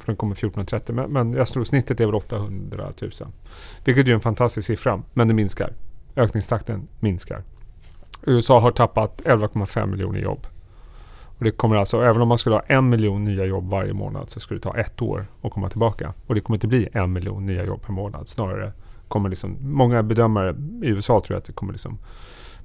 för 0.00 0.06
den 0.06 0.16
kommer 0.16 0.34
14.30. 0.34 0.92
Men, 0.92 1.12
men 1.12 1.32
jag 1.32 1.46
tror 1.48 1.64
snittet 1.64 2.00
är 2.00 2.06
väl 2.06 2.14
800 2.14 2.90
000. 3.00 3.10
Vilket 3.84 4.08
är 4.08 4.12
en 4.12 4.20
fantastisk 4.20 4.66
siffra. 4.66 5.02
Men 5.12 5.28
det 5.28 5.34
minskar. 5.34 5.72
Ökningstakten 6.16 6.88
minskar. 7.00 7.42
USA 8.22 8.60
har 8.60 8.70
tappat 8.70 9.22
11,5 9.24 9.86
miljoner 9.86 10.20
jobb. 10.20 10.46
Och 11.40 11.44
det 11.44 11.50
kommer 11.50 11.76
alltså, 11.76 12.02
även 12.02 12.22
om 12.22 12.28
man 12.28 12.38
skulle 12.38 12.54
ha 12.54 12.62
en 12.66 12.88
miljon 12.88 13.24
nya 13.24 13.44
jobb 13.44 13.70
varje 13.70 13.92
månad 13.92 14.30
så 14.30 14.40
skulle 14.40 14.58
det 14.58 14.62
ta 14.62 14.76
ett 14.76 15.02
år 15.02 15.26
att 15.42 15.52
komma 15.52 15.68
tillbaka. 15.68 16.14
Och 16.26 16.34
det 16.34 16.40
kommer 16.40 16.56
inte 16.56 16.66
bli 16.66 16.88
en 16.92 17.12
miljon 17.12 17.46
nya 17.46 17.64
jobb 17.64 17.82
per 17.82 17.92
månad. 17.92 18.28
Snarare 18.28 18.72
kommer 19.08 19.28
liksom, 19.28 19.56
många 19.60 20.02
bedömare 20.02 20.56
i 20.82 20.88
USA 20.88 21.22
tror 21.26 21.36
att 21.36 21.44
det 21.44 21.52
kommer 21.52 21.72
liksom 21.72 21.98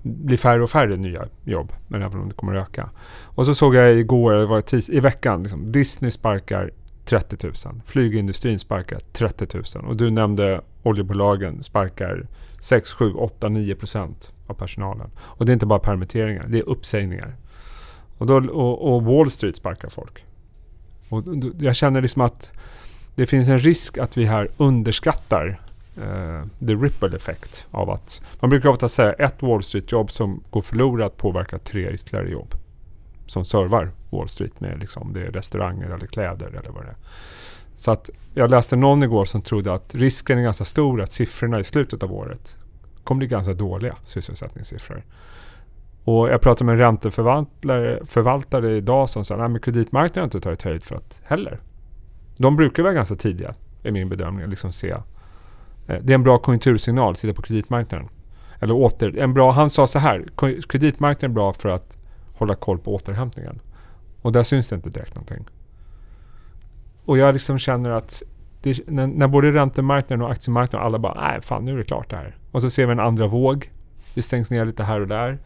bli 0.01 0.38
färre 0.38 0.63
och 0.63 0.69
färre 0.69 0.97
nya 0.97 1.25
jobb. 1.43 1.73
Men 1.88 2.01
även 2.01 2.19
om 2.19 2.29
det 2.29 2.35
kommer 2.35 2.55
att 2.55 2.69
öka. 2.69 2.89
Och 3.23 3.45
så 3.45 3.55
såg 3.55 3.75
jag 3.75 3.93
igår, 3.93 4.33
det 4.33 4.45
var 4.45 4.61
tis, 4.61 4.89
i 4.89 4.99
veckan, 4.99 5.41
liksom, 5.41 5.71
Disney 5.71 6.11
sparkar 6.11 6.71
30 7.05 7.38
000. 7.43 7.53
Flygindustrin 7.85 8.59
sparkar 8.59 8.99
30 8.99 9.47
000. 9.75 9.85
Och 9.85 9.97
du 9.97 10.09
nämnde 10.09 10.61
oljebolagen 10.83 11.63
sparkar 11.63 12.27
6, 12.59 12.91
7, 12.91 13.13
8, 13.13 13.49
9 13.49 13.75
procent 13.75 14.31
av 14.47 14.53
personalen. 14.53 15.09
Och 15.17 15.45
det 15.45 15.51
är 15.51 15.53
inte 15.53 15.65
bara 15.65 15.79
permitteringar, 15.79 16.45
det 16.47 16.59
är 16.59 16.69
uppsägningar. 16.69 17.35
Och, 18.17 18.25
då, 18.28 18.36
och, 18.36 18.93
och 18.95 19.04
Wall 19.04 19.32
Street 19.32 19.56
sparkar 19.56 19.89
folk. 19.89 20.23
Och 21.10 21.23
då- 21.23 21.51
jag 21.60 21.75
känner 21.75 22.01
liksom 22.01 22.21
att 22.21 22.51
det 23.15 23.25
finns 23.25 23.49
en 23.49 23.60
risk 23.60 23.97
att 23.97 24.17
vi 24.17 24.25
här 24.25 24.49
underskattar 24.58 25.60
eh, 25.97 26.43
the 26.67 26.73
ripple 26.73 27.15
effect 27.15 27.65
av 27.71 27.89
att 27.89 28.21
man 28.39 28.49
brukar 28.49 28.69
ofta 28.69 28.88
säga 28.88 29.13
ett 29.13 29.41
Wall 29.41 29.63
Street-jobb 29.63 30.12
som 30.12 30.43
går 30.49 30.62
förlorat 30.62 31.17
påverkar 31.17 31.58
tre 31.58 31.91
ytterligare 31.93 32.30
jobb 32.30 32.54
som 33.28 33.45
servar 33.45 33.91
Wall 34.10 34.30
Street 34.30 34.60
med 34.60 34.80
liksom 34.80 35.13
det 35.13 35.21
är 35.21 35.32
restauranger 35.32 35.86
eller 35.89 36.08
kläder 36.08 36.47
eller 36.47 36.69
vad 36.69 36.84
det 36.84 36.89
är. 36.89 36.95
Så 37.78 37.91
att 37.91 38.10
jag 38.34 38.49
läste 38.51 38.75
någon 38.75 39.04
igår 39.04 39.25
som 39.25 39.41
trodde 39.41 39.73
att 39.73 39.95
risken 39.95 40.38
är 40.38 40.43
ganska 40.43 40.65
stor 40.65 41.01
att 41.01 41.12
siffrorna 41.12 41.60
i 41.60 41.63
slutet 41.63 42.04
av 42.04 42.13
året 42.13 42.56
kommer 43.04 43.19
bli 43.19 43.28
ganska 43.28 43.54
dåliga 43.54 43.95
sysselsättningssiffror. 44.06 45.04
Och 46.06 46.30
jag 46.30 46.41
pratade 46.41 46.65
med 46.65 46.74
en 46.74 46.80
ränteförvaltare 46.80 48.00
förvaltare 48.06 48.76
idag 48.78 49.10
som 49.10 49.26
sa 49.26 49.36
att 49.36 49.62
kreditmarknaden 49.62 50.22
har 50.22 50.26
inte 50.26 50.39
tagit 50.39 50.62
höjd 50.62 50.84
för 50.84 50.96
att 50.96 51.22
heller. 51.24 51.60
De 52.38 52.56
brukar 52.56 52.84
vara 52.84 52.94
ganska 52.94 53.15
tidiga 53.15 53.54
i 53.84 53.91
min 53.91 54.10
bedömning. 54.10 54.48
Liksom 54.48 54.72
se. 54.72 54.89
Eh, 54.89 55.02
det 56.02 56.13
är 56.13 56.15
en 56.15 56.24
bra 56.24 56.38
konjunktursignal, 56.38 57.12
att 57.12 57.20
sitta 57.20 57.34
på 57.34 57.41
kreditmarknaden. 57.41 58.08
Eller 58.60 58.74
åter, 58.74 59.18
en 59.18 59.34
bra, 59.34 59.52
han 59.52 59.70
sa 59.70 59.88
så 59.88 60.00
här, 60.00 60.26
kreditmarknaden 60.70 61.32
är 61.32 61.34
bra 61.34 61.54
för 61.54 61.70
att 61.70 61.98
hålla 62.34 62.56
koll 62.56 62.80
på 62.80 62.96
återhämtningen. 62.96 63.60
Och 64.22 64.32
där 64.32 64.44
syns 64.44 64.68
det 64.68 64.76
inte 64.76 64.89
direkt 64.89 65.15
någonting. 65.15 65.46
Och 67.06 67.18
jag 67.18 67.34
liksom 67.34 67.58
känner 67.58 67.89
att 67.89 68.24
det, 68.62 68.88
när, 68.88 69.08
när 69.08 69.28
både 69.28 69.52
räntemarknaden 69.52 70.26
och 70.26 70.32
aktiemarknaden 70.32 70.86
alla 70.86 71.00
bara 71.00 71.22
nej 71.22 71.41
fan 71.41 71.65
nu 71.65 71.74
är 71.74 71.78
det 71.78 71.84
klart 71.84 72.10
det 72.10 72.15
här. 72.15 72.38
Och 72.52 72.62
så 72.62 72.70
ser 72.70 72.86
vi 72.86 72.91
en 72.91 73.00
andra 73.00 73.28
våg. 73.28 73.72
Det 74.13 74.22
stängs 74.22 74.50
ner 74.50 74.65
lite 74.65 74.84
här 74.84 75.02
och 75.02 75.08
där. 75.08 75.39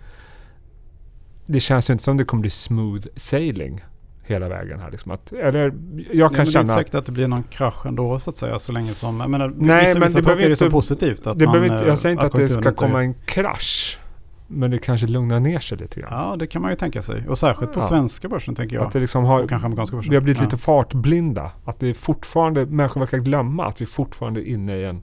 Det 1.51 1.59
känns 1.59 1.89
ju 1.89 1.91
inte 1.91 2.03
som 2.03 2.17
det 2.17 2.23
kommer 2.25 2.41
bli 2.41 2.49
smooth 2.49 3.07
sailing 3.15 3.83
hela 4.23 4.49
vägen 4.49 4.79
här. 4.79 4.91
Liksom 4.91 5.12
att, 5.12 5.31
eller 5.33 5.59
jag 5.62 5.73
Ja, 6.13 6.29
kan 6.29 6.38
men 6.38 6.45
det 6.45 6.49
är 6.49 6.51
känna 6.51 6.62
inte 6.62 6.73
att 6.73 6.79
säkert 6.79 6.95
att 6.95 7.05
det 7.05 7.12
blir 7.12 7.27
någon 7.27 7.43
krasch 7.43 7.85
ändå 7.85 8.19
så 8.19 8.29
att 8.29 8.38
säga 8.38 8.59
så 8.59 8.71
länge 8.71 8.93
som... 8.93 9.19
Jag 9.19 9.29
menar, 9.29 9.53
Nej, 9.57 9.81
vissa, 9.85 9.99
men 9.99 10.07
vissa 10.07 10.35
det 10.35 10.47
det 10.47 10.55
som 10.55 10.65
inte- 10.65 10.71
positivt. 10.73 11.27
Att 11.27 11.39
det 11.39 11.45
man, 11.45 11.63
inte, 11.63 11.83
jag 11.88 11.99
säger 11.99 12.09
eh, 12.09 12.12
inte 12.13 12.25
att 12.25 12.31
det 12.31 12.35
konjunkturen 12.35 12.63
ska 12.63 12.73
komma 12.88 13.01
en 13.01 13.13
krasch. 13.25 13.99
Men 14.47 14.71
det 14.71 14.77
kanske 14.77 15.07
lugnar 15.07 15.39
ner 15.39 15.59
sig 15.59 15.77
lite 15.77 15.99
grann. 16.01 16.29
Ja, 16.29 16.35
det 16.35 16.47
kan 16.47 16.62
man 16.62 16.71
ju 16.71 16.75
tänka 16.77 17.01
sig. 17.01 17.27
Och 17.27 17.38
särskilt 17.38 17.73
på 17.73 17.79
Ja. 17.79 17.88
svenska 17.88 18.27
börsen 18.29 18.55
tänker 18.55 18.75
jag. 18.75 18.85
Att 18.85 18.93
det 18.93 18.99
liksom 18.99 19.23
har, 19.25 19.43
och 19.43 19.49
kanske 19.49 19.65
amerikanska 19.65 19.95
börsen. 19.95 20.09
vi 20.09 20.15
har 20.15 20.21
blivit 20.23 20.38
Ja. 20.39 20.43
lite 20.45 20.57
fartblinda. 20.57 21.51
Att 21.65 21.79
det 21.79 21.88
är 21.88 21.93
fortfarande, 21.93 22.65
människor 22.65 22.99
verkar 22.99 23.17
glömma 23.17 23.65
att 23.65 23.81
vi 23.81 23.85
fortfarande 23.85 24.41
är 24.49 24.53
inne 24.53 24.75
i 24.77 24.85
en 24.85 25.01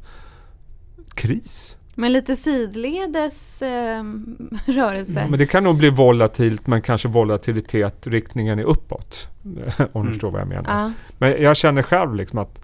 kris. 1.14 1.76
Men 1.98 2.12
lite 2.12 2.36
sidledes 2.36 3.62
eh, 3.62 4.04
rörelse. 4.66 5.26
Men 5.30 5.38
det 5.38 5.46
kan 5.46 5.64
nog 5.64 5.76
bli 5.76 5.90
volatilt 5.90 6.66
men 6.66 6.82
kanske 6.82 7.08
volatilitet 7.08 8.06
riktningen 8.06 8.58
är 8.58 8.62
uppåt. 8.64 9.28
Om 9.42 9.52
du 9.92 10.00
Mm. 10.00 10.12
förstår 10.12 10.30
vad 10.30 10.40
jag 10.40 10.48
menar. 10.48 10.80
Ja, 10.82 10.92
Men 11.18 11.42
jag 11.42 11.56
känner 11.56 11.82
själv 11.82 12.14
liksom 12.14 12.38
att 12.38 12.60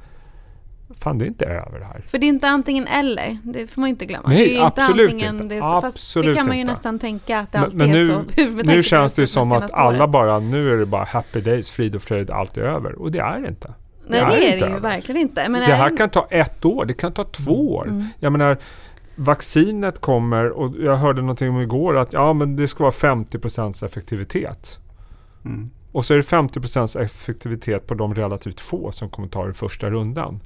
fan 1.00 1.18
det 1.18 1.24
är 1.24 1.26
inte 1.26 1.44
över 1.46 1.78
det 1.78 1.84
här. 1.84 2.02
för 2.08 2.18
det 2.18 2.26
är 2.26 2.28
inte 2.28 2.48
antingen 2.48 2.86
eller. 2.86 3.38
Det 3.42 3.66
får 3.66 3.80
man 3.80 3.90
inte 3.90 4.04
glömma. 4.06 4.28
Nej, 4.28 4.36
det 4.38 4.56
är 4.56 4.64
inte 4.66 4.82
absolut 4.82 5.12
antingen 5.12 5.34
inte. 5.42 5.54
Det, 5.54 5.60
fast 5.60 5.82
det 5.82 5.88
Absolut 5.88 6.36
kan 6.36 6.46
man 6.46 6.54
ju 6.56 6.60
inte. 6.60 6.72
nästan 6.72 6.98
tänka 6.98 7.38
att 7.38 7.52
det 7.52 7.58
Men- 7.58 7.64
alltid 7.64 7.78
men 7.78 7.90
nu- 7.90 8.02
är 8.02 8.62
så. 8.62 8.62
Nu 8.76 8.82
känns 8.82 9.12
det 9.14 9.22
ju 9.22 9.26
som 9.26 9.52
att 9.52 9.72
alla 9.72 9.98
året. 10.04 10.10
bara, 10.10 10.38
nu 10.38 10.72
är 10.72 10.76
det 10.76 10.86
bara 10.86 11.04
happy 11.04 11.40
days, 11.40 11.70
frid 11.70 11.94
och 11.96 12.02
fröjd, 12.02 12.30
allt 12.30 12.56
är 12.56 12.60
över. 12.62 12.92
Och 13.02 13.12
det 13.12 13.18
är 13.18 13.40
det 13.40 13.48
inte. 13.48 13.74
Nej 14.06 14.20
det 14.20 14.26
är 14.26 14.30
det 14.30 14.46
är 14.46 14.50
det 14.52 14.56
ju 14.58 14.64
över. 14.64 14.80
verkligen 14.80 15.20
inte. 15.20 15.48
Men 15.48 15.60
det 15.60 15.66
är 15.66 15.76
här 15.76 15.90
det- 15.90 15.96
kan 15.96 16.10
ta 16.10 16.26
ett 16.30 16.64
år, 16.64 16.84
det 16.84 16.94
kan 16.94 17.12
ta 17.12 17.24
två 17.24 17.74
år. 17.74 17.84
Mm. 17.88 18.04
Jag 18.20 18.32
menar, 18.32 18.58
vaccinet 19.16 20.00
kommer 20.00 20.50
och 20.50 20.76
jag 20.80 20.96
hörde 20.96 21.20
någonting 21.20 21.50
om 21.50 21.60
igår 21.60 21.96
att 21.96 22.12
ja 22.12 22.32
men 22.32 22.56
det 22.56 22.68
ska 22.68 22.84
vara 22.84 22.90
50% 22.90 23.84
effektivitet. 23.84 24.78
Mm. 25.44 25.70
Och 25.92 26.04
så 26.04 26.14
är 26.14 26.16
det 26.16 26.22
50% 26.22 27.00
effektivitet 27.00 27.86
på 27.86 27.94
de 27.94 28.14
relativt 28.14 28.60
få 28.60 28.92
som 28.92 29.08
kommer 29.08 29.28
ta 29.28 29.44
den 29.44 29.54
första 29.54 29.90
rundan. 29.90 30.40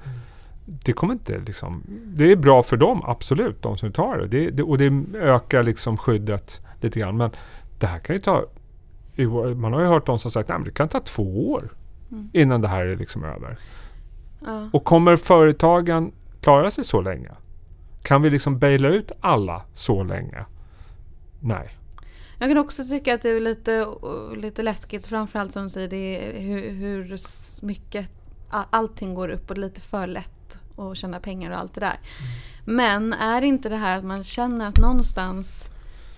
Det 0.64 0.92
kommer 0.92 1.12
inte 1.12 1.38
liksom... 1.38 1.82
Det 2.04 2.32
är 2.32 2.36
bra 2.36 2.62
för 2.62 2.76
dem, 2.76 3.02
absolut, 3.04 3.62
de 3.62 3.76
som 3.76 3.92
tar 3.92 4.18
det. 4.18 4.26
det, 4.26 4.50
det 4.50 4.62
och 4.62 4.78
det 4.78 5.18
ökar 5.18 5.62
liksom 5.62 5.96
skyddet 5.96 6.60
lite 6.80 7.00
grann. 7.00 7.16
Men 7.16 7.30
det 7.78 7.86
här 7.86 7.98
kan 7.98 8.16
ju 8.16 8.20
ta... 8.20 8.44
Man 9.56 9.72
har 9.72 9.80
ju 9.80 9.86
hört 9.86 10.06
de 10.06 10.18
som 10.18 10.30
sagt 10.30 10.50
att 10.50 10.64
det 10.64 10.70
kan 10.70 10.88
ta 10.88 11.00
två 11.00 11.52
år 11.52 11.70
Mm. 12.10 12.30
innan 12.32 12.60
det 12.60 12.68
här 12.68 12.86
är 12.86 12.96
liksom 12.96 13.24
över. 13.24 13.58
Ja. 14.44 14.68
Och 14.72 14.84
kommer 14.84 15.16
företagen 15.16 16.12
klara 16.40 16.70
sig 16.70 16.84
så 16.84 17.00
länge? 17.00 17.30
Kan 18.06 18.22
vi 18.22 18.30
liksom 18.30 18.58
baila 18.58 18.88
ut 18.88 19.12
alla 19.20 19.62
så 19.74 20.04
länge? 20.04 20.44
Nej. 21.40 21.76
Jag 22.38 22.50
kan 22.50 22.58
också 22.58 22.84
tycka 22.84 23.14
att 23.14 23.22
det 23.22 23.30
är 23.30 23.40
lite, 23.40 23.86
lite 24.36 24.62
läskigt 24.62 25.06
framförallt 25.06 25.52
som 25.52 25.64
du 25.64 25.70
säger 25.70 25.88
det 25.88 26.32
hur, 26.38 26.70
hur 26.70 27.18
mycket 27.66 28.10
allting 28.50 29.14
går 29.14 29.28
upp 29.28 29.50
och 29.50 29.58
lite 29.58 29.80
för 29.80 30.06
lätt 30.06 30.58
och 30.76 30.96
tjäna 30.96 31.20
pengar 31.20 31.50
och 31.50 31.58
allt 31.58 31.74
det 31.74 31.80
där. 31.80 31.98
Men 32.64 33.12
är 33.12 33.42
inte 33.42 33.68
det 33.68 33.76
här 33.76 33.98
att 33.98 34.04
man 34.04 34.24
känner 34.24 34.68
att 34.68 34.78
någonstans 34.78 35.64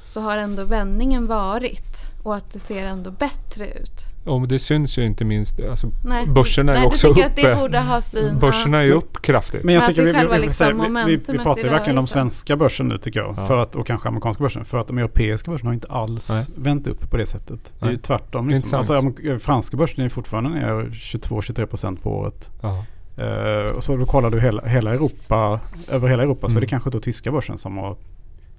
så 0.07 0.20
har 0.20 0.38
ändå 0.38 0.64
vändningen 0.64 1.27
varit 1.27 2.22
och 2.24 2.37
att 2.37 2.53
det 2.53 2.59
ser 2.59 2.87
ändå 2.87 3.11
bättre 3.11 3.70
ut? 3.70 4.08
Och 4.29 4.49
det 4.49 4.59
syns 4.59 4.99
ju 4.99 5.05
inte 5.07 5.25
minst, 5.25 5.61
alltså, 5.71 5.91
Nej. 6.05 6.27
börserna 6.27 6.73
är 6.73 6.77
Nej, 6.77 6.85
ju 6.85 6.88
också 6.88 7.09
uppe. 7.09 7.27
att 7.27 7.37
det 7.37 7.57
borde 7.57 7.79
ha 7.81 8.03
syn? 8.03 8.38
Börserna 8.38 8.79
är 8.79 8.83
ju 8.83 8.93
upp 8.93 9.23
kraftigt. 9.23 9.64
Men 9.64 9.75
jag 9.75 9.81
Men 9.81 9.88
tycker 9.95 10.14
att 10.14 10.25
vi, 10.33 10.37
vi, 10.37 10.38
liksom 10.47 10.67
vi, 11.07 11.17
vi, 11.17 11.38
pratar 11.38 11.61
i 11.61 11.64
ju 11.64 11.71
verkligen 11.71 11.99
om 11.99 12.03
rörelsen. 12.03 12.07
svenska 12.07 12.57
börsen 12.57 12.88
nu 12.88 12.99
tycker 12.99 13.21
jag. 13.21 13.35
Ja. 13.38 13.47
För 13.47 13.59
att, 13.62 13.77
och 13.77 13.87
kanske 13.87 14.09
amerikanska 14.09 14.43
börsen. 14.43 14.64
För 14.64 14.79
att 14.79 14.87
de 14.87 14.99
europeiska 14.99 15.51
börserna 15.51 15.69
har 15.71 15.75
inte 15.75 15.88
alls 15.88 16.31
Nej. 16.31 16.47
vänt 16.57 16.87
upp 16.87 17.11
på 17.11 17.17
det 17.17 17.27
sättet. 17.27 17.73
Det 17.79 17.85
är 17.87 17.91
ju 17.91 17.95
Nej. 17.95 18.03
tvärtom. 18.03 18.51
Liksom. 18.51 18.79
Alltså, 18.79 18.95
am- 18.95 19.38
franska 19.38 19.77
börsen 19.77 19.99
är 20.01 20.05
ju 20.05 20.11
fortfarande 20.11 20.51
ner 20.51 20.91
22-23% 20.93 21.97
på 22.03 22.11
året. 22.19 22.51
Ja. 22.62 22.85
Eh, 23.25 23.71
och 23.77 23.85
så 23.85 23.97
då 23.97 24.07
kollar 24.07 24.31
du 24.31 24.41
hela, 24.41 24.62
hela 24.67 24.95
Europa, 24.95 25.61
över 25.93 26.09
hela 26.09 26.23
Europa 26.23 26.41
så 26.47 26.51
är 26.51 26.51
Mm. 26.51 26.61
det 26.61 26.67
kanske 26.67 26.91
då 26.91 27.01
tyska 27.01 27.33
börsen 27.33 27.59
som 27.59 27.77
har 27.77 27.97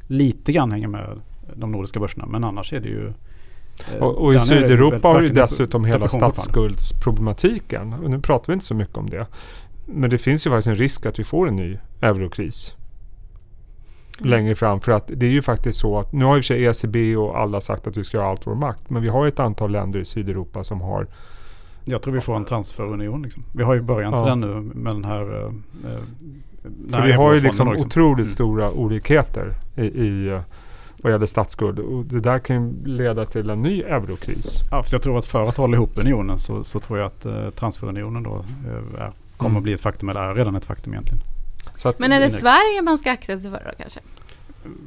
lite 0.07 0.51
grann 0.51 0.71
hänger 0.71 0.87
med 0.87 1.19
de 1.55 1.71
nordiska 1.71 1.99
börserna. 1.99 2.25
Men 2.25 2.43
annars 2.43 2.73
är 2.73 2.79
det 2.79 2.87
ju 2.89 3.07
eh, 3.07 3.13
Och, 3.99 4.15
och 4.17 4.33
i 4.33 4.39
Sydeuropa 4.39 5.07
har 5.07 5.15
verkligen 5.15 5.35
dessutom 5.35 5.85
hela 5.85 6.07
statsskuldsproblematiken. 6.07 7.93
Och 7.93 8.09
nu 8.09 8.19
pratar 8.19 8.47
vi 8.47 8.53
inte 8.53 8.65
så 8.65 8.75
mycket 8.75 8.97
om 8.97 9.09
det. 9.09 9.27
Men 9.85 10.09
det 10.09 10.17
finns 10.17 10.47
ju 10.47 10.51
faktiskt 10.51 10.67
en 10.67 10.75
risk 10.75 11.05
att 11.05 11.19
vi 11.19 11.23
får 11.23 11.47
en 11.47 11.55
ny 11.55 11.77
eurokris 12.01 12.73
längre 14.17 14.55
fram. 14.55 14.81
För 14.81 14.91
att 14.91 15.11
det 15.15 15.25
är 15.25 15.31
ju 15.31 15.41
faktiskt 15.41 15.79
så 15.79 15.99
att 15.99 16.13
nu 16.13 16.25
har 16.25 16.35
ju 16.35 16.41
för 16.41 16.45
sig 16.45 16.65
ECB 16.65 17.15
och 17.17 17.37
alla 17.39 17.61
sagt 17.61 17.87
att 17.87 17.97
vi 17.97 18.03
ska 18.03 18.17
göra 18.17 18.27
allt 18.29 18.47
vår 18.47 18.55
makt. 18.55 18.89
Men 18.89 19.01
vi 19.01 19.09
har 19.09 19.23
ju 19.25 19.27
ett 19.27 19.39
antal 19.39 19.71
länder 19.71 19.99
i 19.99 20.05
Sydeuropa 20.05 20.63
som 20.63 20.81
har 20.81 21.07
Jag 21.85 22.01
tror 22.01 22.13
vi 22.13 22.21
får 22.21 22.35
en 22.35 22.45
transferunion. 22.45 23.21
Liksom. 23.23 23.43
Vi 23.55 23.63
har 23.63 23.73
ju 23.73 23.81
början 23.81 24.11
till 24.13 24.21
Ja. 24.21 24.25
den 24.29 24.39
nu 24.39 24.71
med 24.75 24.95
den 24.95 25.05
här... 25.05 25.21
eh, 25.41 25.45
eh, 25.91 25.99
den 26.63 26.99
här 26.99 27.05
vi 27.07 27.11
har 27.13 27.33
ju 27.33 27.39
liksom 27.39 27.67
då, 27.67 27.73
otroligt 27.73 28.25
Mm. 28.25 28.33
stora 28.33 28.71
olikheter 28.71 29.53
i, 29.75 29.81
i 29.81 30.27
eh, 30.29 30.39
vad 31.03 31.11
gäller 31.11 31.25
statsskuld. 31.25 31.79
Och 31.79 32.05
det 32.05 32.19
där 32.19 32.39
kan 32.39 32.55
ju 32.69 32.85
leda 32.87 33.25
till 33.25 33.49
en 33.49 33.61
ny 33.61 33.81
eurokris. 33.81 34.61
Ja, 34.71 34.83
för 34.83 34.93
jag 34.93 35.01
tror 35.01 35.19
att 35.19 35.25
för 35.25 35.47
att 35.49 35.57
hålla 35.57 35.77
ihop 35.77 35.91
unionen 35.97 36.39
så, 36.39 36.63
så 36.63 36.79
tror 36.79 36.99
jag 36.99 37.05
att 37.05 37.25
eh, 37.25 37.49
transferunionen 37.49 38.23
då 38.23 38.35
eh, 38.65 39.01
är, 39.01 39.11
kommer 39.37 39.49
Mm. 39.49 39.57
att 39.57 39.63
bli 39.63 39.73
ett 39.73 39.81
faktum. 39.81 40.09
Eller 40.09 40.21
är 40.21 40.35
redan 40.35 40.55
ett 40.55 40.65
faktum 40.65 40.93
egentligen. 40.93 41.23
Så 41.77 41.89
att, 41.89 41.99
Men 41.99 42.11
är 42.11 42.19
det. 42.19 42.29
Sverige 42.29 42.81
man 42.81 42.97
ska 42.97 43.11
akta 43.11 43.37
sig 43.39 43.51
för 43.51 43.63
då 43.65 43.71
kanske? 43.81 43.99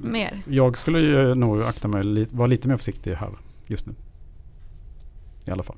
Mer? 0.03 0.43
Jag 0.47 0.79
skulle 0.79 1.01
ju 1.01 1.35
nog 1.35 1.63
akta 1.63 1.89
mig, 1.89 2.27
vara 2.31 2.47
lite 2.47 2.69
mer 2.69 2.77
försiktig 2.77 3.15
här 3.15 3.29
just 3.67 3.87
nu. 3.87 3.95
I 5.45 5.51
alla 5.51 5.63
fall. 5.63 5.77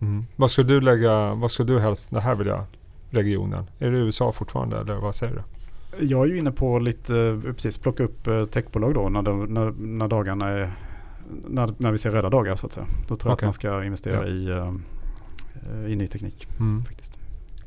mm. 0.00 0.26
Vad 0.36 0.50
skulle 0.50 0.68
du 0.68 0.80
lägga, 0.80 1.34
vad 1.34 1.50
skulle 1.50 1.72
du 1.72 1.80
helst, 1.80 2.08
det 2.10 2.20
här 2.20 2.34
vill 2.34 2.46
jag, 2.46 2.64
regionen? 3.10 3.64
Är 3.78 3.90
det 3.90 3.98
USA 3.98 4.32
fortfarande 4.32 4.80
eller 4.80 4.94
vad 4.94 5.14
säger 5.14 5.32
du? 5.34 5.42
Jag 6.00 6.22
är 6.22 6.26
ju 6.26 6.38
inne 6.38 6.50
på 6.50 6.78
lite, 6.78 7.16
eh, 7.16 7.52
precis 7.52 7.78
plocka 7.78 8.02
upp 8.02 8.26
eh, 8.26 8.44
techbolag 8.44 8.94
då 8.94 9.08
när, 9.08 9.22
de, 9.22 9.44
när, 9.44 9.70
när 9.70 10.08
dagarna 10.08 10.48
är, 10.48 10.70
när, 11.48 11.74
när 11.78 11.92
vi 11.92 11.98
ser 11.98 12.10
röda 12.10 12.30
dagar 12.30 12.56
så 12.56 12.66
att 12.66 12.72
säga. 12.72 12.86
Då 13.08 13.16
tror 13.16 13.30
jag 13.30 13.36
att 13.36 13.42
man 13.42 13.52
ska 13.52 13.84
investera 13.84 14.14
Ja. 14.14 14.26
i, 14.26 14.48
eh, 14.48 15.92
i 15.92 15.96
ny 15.96 16.06
teknik 16.06 16.48
Mm. 16.60 16.84
faktiskt. 16.84 17.18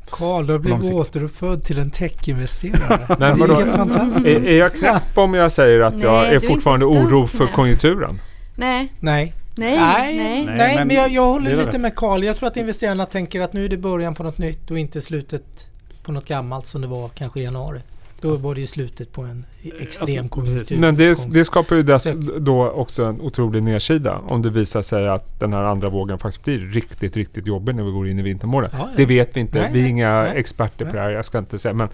Karl, 0.09 0.45
du 0.47 0.51
har 0.53 0.59
blivit 0.59 0.93
återuppfödd 0.93 1.63
till 1.63 1.79
en 1.79 1.91
techinvesterare. 1.91 3.15
Nej, 3.19 3.35
det 3.37 3.43
är 3.53 3.55
helt 3.55 3.75
fantastiskt. 3.75 4.25
Är, 4.27 4.45
är 4.47 4.59
jag 4.59 4.73
knäpp 4.73 5.17
om 5.17 5.33
jag 5.33 5.51
säger 5.51 5.81
att 5.81 5.93
Nej, 5.93 6.03
jag 6.03 6.27
är 6.27 6.31
är 6.35 6.39
fortfarande 6.39 6.85
inte 6.85 6.99
oro 6.99 7.27
för 7.27 7.47
konjunkturen? 7.47 8.19
Nej, 8.55 8.93
Nej. 8.99 9.33
nej, 9.55 9.77
Nej, 9.77 10.17
nej. 10.17 10.45
nej, 10.57 10.75
men, 10.75 10.87
men 10.87 10.95
jag, 10.95 11.09
jag 11.09 11.25
håller 11.27 11.51
är 11.51 11.57
lite 11.57 11.69
rätt. 11.71 11.81
med 11.81 11.95
Karl. 11.95 12.23
Jag 12.23 12.37
tror 12.37 12.47
att 12.47 12.57
investerarna 12.57 13.05
tänker 13.05 13.41
att 13.41 13.53
nu 13.53 13.65
är 13.65 13.69
det 13.69 13.77
början 13.77 14.15
på 14.15 14.23
något 14.23 14.37
nytt 14.37 14.71
och 14.71 14.79
inte 14.79 15.01
slutet 15.01 15.67
på 16.03 16.11
något 16.11 16.25
gammalt 16.27 16.65
som 16.65 16.81
det 16.81 16.87
var 16.87 17.09
kanske 17.09 17.39
i 17.39 17.43
januari. 17.43 17.79
Då 18.21 18.35
var 18.35 18.55
det 18.55 18.61
ju 18.61 18.67
slutet 18.67 19.11
på 19.11 19.21
en 19.23 19.45
extrem 19.63 20.01
Alltså, 20.01 20.27
konjunktur. 20.29 20.59
precis. 20.59 20.77
Men 20.79 20.95
det, 20.95 21.33
det 21.33 21.45
skapar 21.45 21.75
ju 21.75 21.83
dess, 21.83 22.07
då 22.39 22.69
också 22.69 23.03
en 23.03 23.21
otrolig 23.21 23.63
nedsida. 23.63 24.17
Om 24.27 24.41
det 24.41 24.49
visar 24.49 24.81
sig 24.81 25.07
att 25.07 25.39
den 25.39 25.53
här 25.53 25.63
andra 25.63 25.89
vågen 25.89 26.19
faktiskt 26.19 26.43
blir 26.45 26.59
riktigt, 26.59 27.17
riktigt 27.17 27.47
jobbig 27.47 27.75
när 27.75 27.83
vi 27.83 27.91
går 27.91 28.09
in 28.09 28.19
i 28.19 28.21
vintermånaden. 28.21 28.79
Ja, 28.79 28.87
ja. 28.91 28.93
Det 28.97 29.05
vet 29.05 29.35
vi 29.37 29.39
inte. 29.39 29.59
Nej, 29.61 29.69
vi 29.73 29.79
är 29.79 29.83
nej, 29.83 29.91
inga 29.91 30.21
nej, 30.21 30.31
experter 30.35 30.85
på 30.85 30.91
det 30.93 30.99
här. 31.01 31.09
Jag 31.09 31.25
ska 31.25 31.37
inte 31.37 31.59
säga. 31.59 31.73
Men 31.73 31.89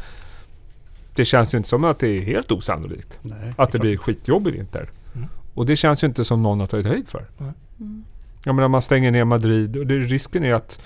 det 1.15 1.25
känns 1.25 1.53
ju 1.53 1.57
inte 1.57 1.69
som 1.69 1.83
att 1.83 1.99
det 1.99 2.07
är 2.07 2.21
helt 2.21 2.51
osannolikt. 2.51 3.19
Nej, 3.21 3.53
Att 3.57 3.71
det 3.71 3.77
är 3.77 3.79
blir 3.79 3.95
klart. 3.97 4.05
skitjobb 4.05 4.47
i 4.47 4.51
vinter. 4.51 4.89
Mm. 5.15 5.27
Och 5.53 5.65
det 5.65 5.75
känns 5.75 6.03
ju 6.03 6.07
inte 6.07 6.25
som 6.25 6.43
någon 6.43 6.59
har 6.59 6.67
tagit 6.67 6.85
höjd 6.85 7.07
för. 7.07 7.25
Mm. 7.39 8.03
Jag 8.45 8.55
menar 8.55 8.67
man 8.67 8.81
stänger 8.81 9.11
ner 9.11 9.23
Madrid 9.25 9.77
och 9.77 9.87
det, 9.87 9.95
risken 9.95 10.43
är 10.43 10.53
att 10.53 10.79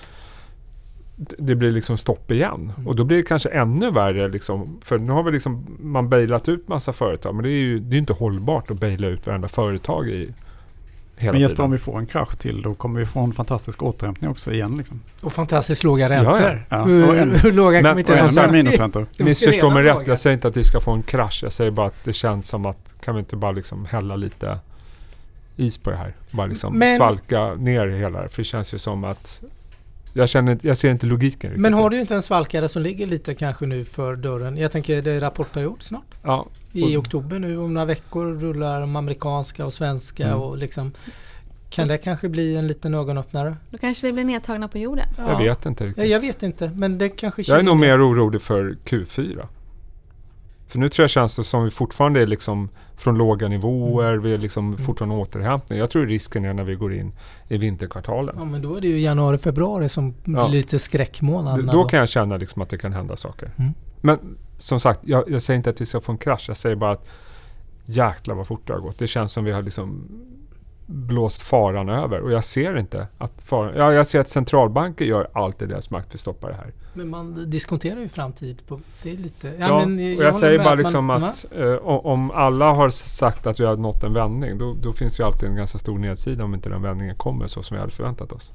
det 1.38 1.54
blir 1.54 1.70
liksom 1.70 1.96
stopp 1.96 2.30
igen. 2.30 2.72
Mm. 2.76 2.88
Och 2.88 2.96
då 2.96 3.04
blir 3.04 3.16
det 3.16 3.22
kanske 3.22 3.48
ännu 3.48 3.90
värre 3.90 4.28
liksom. 4.28 4.78
För 4.84 4.98
nu 4.98 5.12
har 5.12 5.22
vi 5.22 5.30
liksom 5.32 5.66
man 5.80 6.08
bailat 6.08 6.48
ut 6.48 6.68
massa 6.68 6.92
företag. 6.92 7.34
Men 7.34 7.42
det 7.44 7.50
är 7.50 7.52
ju 7.60 7.78
det 7.80 7.96
är 7.96 7.98
inte 7.98 8.12
hållbart 8.12 8.70
att 8.70 8.80
baila 8.80 9.06
ut 9.06 9.26
varenda 9.26 9.48
företag 9.48 10.08
i 10.08 10.34
hela 11.16 11.32
Men 11.32 11.40
Jesper 11.40 11.56
tiden. 11.56 11.64
om 11.64 11.70
vi 11.72 11.78
får 11.78 11.98
en 11.98 12.06
krasch 12.06 12.38
till 12.38 12.62
då 12.62 12.74
kommer 12.74 13.00
vi 13.00 13.06
få 13.06 13.20
en 13.20 13.32
fantastisk 13.32 13.82
återhämtning 13.82 14.30
också 14.30 14.52
igen. 14.52 14.76
Liksom. 14.78 15.00
Och 15.20 15.32
fantastiskt 15.32 15.84
låga 15.84 16.08
Ja, 16.08 16.14
ja. 16.14 16.32
räntor. 16.32 16.66
Ja, 16.68 16.84
Hur, 16.84 17.08
och 17.08 17.16
en- 17.16 17.34
hur 17.40 17.52
låga 17.52 17.82
kommer 17.82 17.98
inte 17.98 18.12
vara. 18.40 18.52
minusräntor. 18.52 19.06
De 19.16 19.22
är 19.22 19.28
Missförstå 19.28 19.70
mig 19.70 19.82
rätt. 19.82 20.06
Jag 20.06 20.18
säger 20.18 20.34
inte 20.34 20.48
att 20.48 20.56
vi 20.56 20.64
ska 20.64 20.80
få 20.80 20.90
en 20.92 21.02
krasch. 21.02 21.40
Jag 21.42 21.52
säger 21.52 21.70
bara 21.70 21.86
att 21.86 22.04
det 22.04 22.12
känns 22.12 22.48
som 22.48 22.66
att 22.66 22.94
kan 23.00 23.14
vi 23.14 23.18
inte 23.20 23.36
bara 23.36 23.52
liksom 23.52 23.84
hälla 23.84 24.16
lite 24.16 24.58
is 25.56 25.78
på 25.78 25.90
det 25.90 25.96
här? 25.96 26.14
Bara 26.30 26.46
liksom 26.46 26.78
Men- 26.78 26.96
svalka 26.96 27.54
ner 27.54 27.86
hela 27.88 28.22
det. 28.22 28.28
För 28.28 28.42
det 28.42 28.44
känns 28.46 28.74
ju 28.74 28.78
som 28.78 29.04
att 29.04 29.40
jag, 30.18 30.28
känner, 30.28 30.58
jag 30.62 30.76
ser 30.76 30.90
inte 30.90 31.06
logiken. 31.06 31.52
Men 31.56 31.74
har 31.74 31.90
du 31.90 32.00
inte 32.00 32.14
en 32.14 32.22
svalkare 32.22 32.68
som 32.68 32.82
ligger 32.82 33.06
lite 33.06 33.34
kanske 33.34 33.66
nu 33.66 33.84
för 33.84 34.16
dörren? 34.16 34.56
Jag 34.56 34.72
tänker 34.72 35.02
det 35.02 35.10
är 35.10 35.20
rapportperiod 35.20 35.82
snart. 35.82 36.14
Ja, 36.22 36.46
I 36.72 36.96
Och- 36.96 37.00
oktober 37.00 37.38
nu 37.38 37.58
om 37.58 37.74
några 37.74 37.84
veckor 37.84 38.26
rullar 38.40 38.80
de 38.80 38.96
amerikanska 38.96 39.66
och 39.66 39.72
svenska 39.72 40.26
Mm. 40.26 40.40
och 40.40 40.58
liksom 40.58 40.92
Kan 41.70 41.88
det 41.88 41.98
kanske 41.98 42.28
bli 42.28 42.56
en 42.56 42.66
liten 42.66 42.94
ögonöppnare? 42.94 43.56
Då 43.70 43.78
kanske 43.78 44.06
vi 44.06 44.12
blir 44.12 44.24
nedtagna 44.24 44.68
på 44.68 44.78
jorden. 44.78 45.06
Ja. 45.18 45.30
jag 45.30 45.38
vet 45.38 45.66
inte 45.66 45.86
riktigt. 45.86 46.04
Ja, 46.04 46.10
jag 46.10 46.20
vet 46.20 46.42
inte 46.42 46.70
men 46.76 46.98
det 46.98 47.08
kanske 47.08 47.42
Jag 47.46 47.58
är 47.58 47.62
nog 47.62 47.76
mer 47.76 48.08
orolig 48.10 48.42
för 48.42 48.76
Q4. 48.84 49.46
För 50.68 50.78
nu 50.78 50.88
tror 50.88 51.02
jag 51.02 51.10
känns 51.10 51.36
det 51.36 51.44
som 51.44 51.64
vi 51.64 51.70
fortfarande 51.70 52.20
är 52.22 52.26
liksom 52.26 52.68
från 52.96 53.18
låga 53.18 53.48
nivåer. 53.48 54.16
Vi 54.16 54.32
är 54.34 54.38
liksom 54.38 54.76
fortfarande 54.76 55.14
återhämtning. 55.16 55.78
Jag 55.78 55.90
tror 55.90 56.06
risken 56.06 56.44
är 56.44 56.54
när 56.54 56.64
vi 56.64 56.74
går 56.74 56.94
in 56.94 57.12
i 57.48 57.56
vinterkvartalen. 57.58 58.34
Ja 58.38 58.44
men 58.44 58.62
då 58.62 58.76
är 58.76 58.80
det 58.80 58.88
ju 58.88 58.98
januari, 59.00 59.38
februari 59.38 59.88
som 59.88 60.14
Ja. 60.24 60.48
blir 60.48 60.48
lite 60.58 60.76
D- 60.76 60.80
skräckmånaderna. 60.80 61.72
då 61.72 61.84
kan 61.84 61.98
jag 61.98 62.08
känna 62.08 62.36
liksom 62.36 62.62
att 62.62 62.70
det 62.70 62.78
kan 62.78 62.92
hända 62.92 63.16
saker. 63.16 63.50
Mm. 63.56 63.72
Men 64.00 64.18
som 64.58 64.80
sagt, 64.80 65.00
jag, 65.02 65.30
jag 65.30 65.42
säger 65.42 65.56
inte 65.56 65.70
att 65.70 65.80
vi 65.80 65.86
ska 65.86 66.00
få 66.00 66.12
en 66.12 66.18
krasch. 66.18 66.44
Jag 66.48 66.56
säger 66.56 66.76
bara 66.76 66.90
att 66.92 67.06
jäklar 67.84 68.34
vad 68.34 68.46
fort 68.46 68.66
det 68.66 68.72
har 68.72 68.80
gått. 68.80 68.98
Det 68.98 69.06
känns 69.06 69.32
som 69.32 69.44
vi 69.44 69.52
har 69.52 69.62
liksom 69.62 70.08
blåst 70.90 71.42
faran 71.42 71.88
över. 71.88 72.20
Och 72.20 72.32
jag 72.32 72.44
ser 72.44 72.78
inte 72.78 73.08
att 73.18 73.32
faran... 73.44 73.76
Ja, 73.76 73.92
jag 73.92 74.06
ser 74.06 74.20
att 74.20 74.28
centralbanker 74.28 75.04
gör 75.04 75.28
allt 75.32 75.62
i 75.62 75.66
deras 75.66 75.90
makt 75.90 76.10
för 76.10 76.16
att 76.16 76.20
stoppa 76.20 76.48
det 76.48 76.54
här. 76.54 76.72
Men 76.94 77.08
man 77.08 77.50
diskuterar 77.50 78.00
ju 78.00 78.08
framtid. 78.08 78.66
På, 78.66 78.80
det 79.02 79.12
är 79.12 79.16
lite... 79.16 79.52
Ja, 79.58 79.86
men 79.86 80.16
och 80.16 80.24
jag, 80.24 80.34
säger 80.34 80.58
bara 80.58 80.68
man- 80.68 80.78
liksom 80.78 81.06
va? 81.06 81.14
att 81.14 81.46
eh, 81.52 81.74
om 81.86 82.30
alla 82.30 82.72
har 82.72 82.90
sagt 82.90 83.46
att 83.46 83.60
vi 83.60 83.64
har 83.64 83.76
nått 83.76 84.02
en 84.04 84.12
vändning, 84.12 84.58
då, 84.58 84.76
då 84.82 84.92
finns 84.92 85.20
ju 85.20 85.24
alltid 85.24 85.48
en 85.48 85.56
ganska 85.56 85.78
stor 85.78 85.98
nedsida 85.98 86.44
om 86.44 86.54
inte 86.54 86.68
den 86.68 86.82
vändningen 86.82 87.16
kommer 87.16 87.46
så 87.46 87.62
som 87.62 87.74
vi 87.74 87.80
hade 87.80 87.92
förväntat 87.92 88.32
oss. 88.32 88.52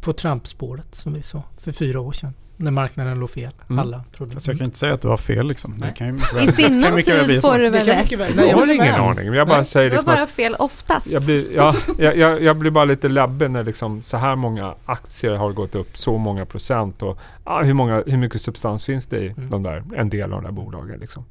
På 0.00 0.12
Trump-spåret 0.12 0.94
som 0.94 1.12
vi 1.14 1.22
sa 1.22 1.42
för 1.58 1.72
fyra 1.72 2.00
år 2.00 2.12
sedan. 2.12 2.34
När 2.60 2.70
marknaden 2.70 3.20
låg 3.20 3.30
fel. 3.30 3.52
Mm. 3.70 3.78
Alla 3.78 4.04
trodde. 4.16 4.32
Fast 4.32 4.46
jag 4.48 4.58
kan 4.58 4.64
inte 4.64 4.78
säga 4.78 4.94
att 4.94 5.02
du 5.02 5.08
har 5.08 5.16
fel 5.16 5.46
liksom. 5.48 5.74
Det 5.78 5.92
kan 5.96 6.06
ju 6.06 6.12
mycket 6.12 6.34
väl- 6.36 6.48
I 6.48 6.52
sinom 6.52 6.94
mycket 6.94 7.14
väl 7.14 7.24
bli 7.26 7.34
tid 7.34 7.42
så. 7.42 7.48
får 7.50 7.58
du 7.58 7.64
Det 7.64 7.70
väl 7.70 7.86
rätt? 7.86 8.36
Nej, 8.36 8.48
jag 8.48 8.56
har 8.56 8.74
ingen 8.74 8.94
aning. 8.94 9.34
Jag 9.34 9.48
bara 9.48 9.64
säger 9.64 9.90
Du 9.90 9.96
har 9.96 10.02
liksom 10.02 10.14
bara 10.14 10.26
fel 10.26 10.54
oftast. 10.58 11.06
jag 11.06 11.22
blir, 11.22 11.46
ja, 11.54 11.74
jag, 11.98 12.16
jag, 12.16 12.42
jag 12.42 12.56
blir 12.56 12.70
bara 12.70 12.84
lite 12.84 13.08
läbbig 13.08 13.50
när 13.50 13.64
liksom 13.64 14.02
så 14.02 14.16
här 14.16 14.36
många 14.36 14.74
aktier 14.84 15.34
har 15.34 15.52
gått 15.52 15.74
upp 15.74 15.96
så 15.96 16.18
många 16.18 16.46
procent. 16.46 17.02
Och, 17.02 17.18
ah, 17.44 17.62
hur, 17.62 17.74
många, 17.74 18.02
hur 18.06 18.16
mycket 18.18 18.40
substans 18.40 18.84
finns 18.84 19.06
det 19.06 19.18
i 19.20 19.28
Mm. 19.28 19.50
de 19.50 19.62
där, 19.62 19.84
en 19.96 20.08
del 20.10 20.32
av 20.32 20.42
de 20.42 20.44
där 20.44 20.52
bolagen? 20.52 20.98
Liksom. 21.00 21.24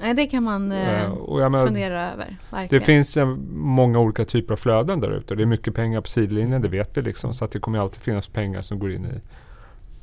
Nej, 0.00 0.14
det 0.14 0.26
kan 0.26 0.42
man 0.42 0.72
eh, 0.72 1.02
Eh, 1.04 1.10
menar, 1.28 1.66
fundera 1.66 2.12
över. 2.12 2.24
Det 2.50 2.56
Verkligen. 2.56 2.84
finns 2.84 3.16
eh, 3.16 3.26
många 3.54 3.98
olika 3.98 4.24
typer 4.24 4.52
av 4.54 4.56
flöden 4.56 5.00
där 5.00 5.10
ute. 5.10 5.34
Det 5.34 5.42
är 5.42 5.46
mycket 5.46 5.74
pengar 5.74 6.00
på 6.00 6.08
sidlinjen, 6.08 6.62
det 6.62 6.68
vet 6.68 6.96
vi 6.96 7.02
liksom. 7.02 7.34
Så 7.34 7.44
att 7.44 7.50
det 7.52 7.58
kommer 7.60 7.78
alltid 7.78 8.02
finnas 8.02 8.28
pengar 8.28 8.62
som 8.62 8.78
går 8.78 8.92
in 8.92 9.04
i 9.06 9.20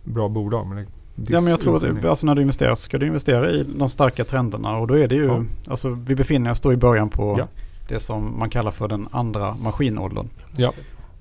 bra 0.06 0.30
bolag. 0.30 0.68
Men 0.68 0.86
Ja 1.28 1.42
men 1.42 1.50
jag 1.52 1.60
tror 1.62 1.88
att 1.98 2.06
alltså 2.06 2.26
när 2.26 2.36
du 2.36 2.42
investerar 2.42 2.76
så 2.76 2.82
ska 2.82 2.98
du 2.98 3.08
investera 3.08 3.50
i 3.52 3.66
de 3.76 3.90
starka 3.90 4.24
trenderna 4.24 4.78
och 4.78 4.88
då 4.88 4.98
är 5.00 5.08
det 5.08 5.16
ju, 5.16 5.26
Ja. 5.26 5.44
alltså 5.68 5.90
vi 5.90 6.16
befinner 6.16 6.52
oss 6.52 6.62
då 6.62 6.74
i 6.74 6.78
början 6.78 7.10
på 7.10 7.36
Ja. 7.40 7.48
det 7.88 8.00
som 8.00 8.40
man 8.40 8.50
kallar 8.50 8.72
för 8.72 8.88
den 8.88 9.08
andra 9.12 9.56
maskinåldern. 9.56 10.28
Ja. 10.58 10.74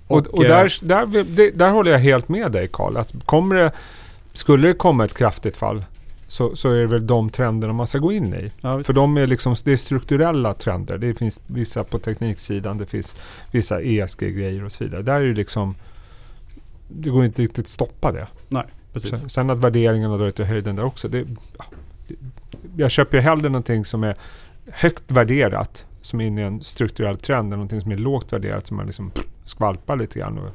Och, 0.07 0.27
och 0.27 0.45
eh, 0.45 0.49
där, 0.49 0.79
där, 0.87 1.07
vi- 1.07 1.23
det, 1.23 1.51
där 1.51 1.71
håller 1.71 1.93
jag 1.93 1.99
helt 1.99 2.29
med 2.29 2.53
dig 2.53 2.69
Karl. 2.73 2.97
Att 2.97 3.15
kommer 3.27 3.57
det, 3.57 3.73
skulle 4.33 4.69
det 4.69 4.75
komma 4.75 5.05
ett 5.05 5.15
kraftigt 5.15 5.57
fall 5.57 5.85
så, 6.27 6.57
så 6.57 6.71
är 6.71 6.81
det 6.81 6.87
väl 6.87 7.07
de 7.07 7.31
trenderna 7.31 7.73
man 7.73 7.87
ska 7.87 7.99
gå 7.99 8.13
in 8.13 8.35
i. 8.35 8.53
ja. 8.61 8.83
För 8.83 8.93
de 8.93 9.17
är 9.17 9.27
liksom, 9.27 9.55
det 9.65 9.73
är 9.73 9.77
strukturella 9.77 10.55
trender. 10.55 10.99
Det 10.99 11.15
finns 11.15 11.41
vissa 11.47 11.85
på 11.85 11.99
tekniksidan, 11.99 12.79
det 12.79 12.87
finns 12.87 13.17
vissa 13.53 13.81
ESG-grejer 13.83 14.65
och 14.65 14.73
så 14.73 14.85
vidare. 14.85 15.03
Där 15.03 15.21
är 15.21 15.27
det 15.27 15.35
liksom, 15.35 15.75
det 16.89 17.11
går 17.11 17.25
inte 17.25 17.43
riktigt 17.43 17.65
att 17.65 17.69
stoppa 17.69 18.13
det. 18.13 18.27
Precis. 18.93 19.21
Sen, 19.21 19.29
sen 19.29 19.51
att 19.51 19.59
värderingarna 19.59 20.17
drar 20.17 20.27
ut 20.27 20.41
i 20.41 20.45
höjden 20.45 20.77
där 20.77 20.85
också. 20.85 21.09
Det, 21.09 21.27
ja, 21.59 21.65
det, 22.09 22.15
jag 22.77 22.91
köper 22.91 23.17
ju 23.17 23.23
hellre 23.23 23.49
någonting 23.49 23.85
som 23.85 24.05
är 24.05 24.17
högt 24.71 25.11
värderat, 25.11 25.87
som 26.01 26.21
är 26.21 26.25
inne 26.25 26.41
i 26.41 26.45
en 26.45 26.61
strukturell 26.61 27.17
trend, 27.17 27.53
än 27.53 27.59
någonting 27.59 27.81
som 27.81 27.93
är 27.93 27.97
lågt 27.97 28.33
värderat, 28.33 28.67
som 28.67 28.77
man 28.77 28.87
liksom 28.87 29.13
skvalpar 29.45 29.97
lite 29.97 30.19
grann. 30.19 30.39
Och 30.39 30.51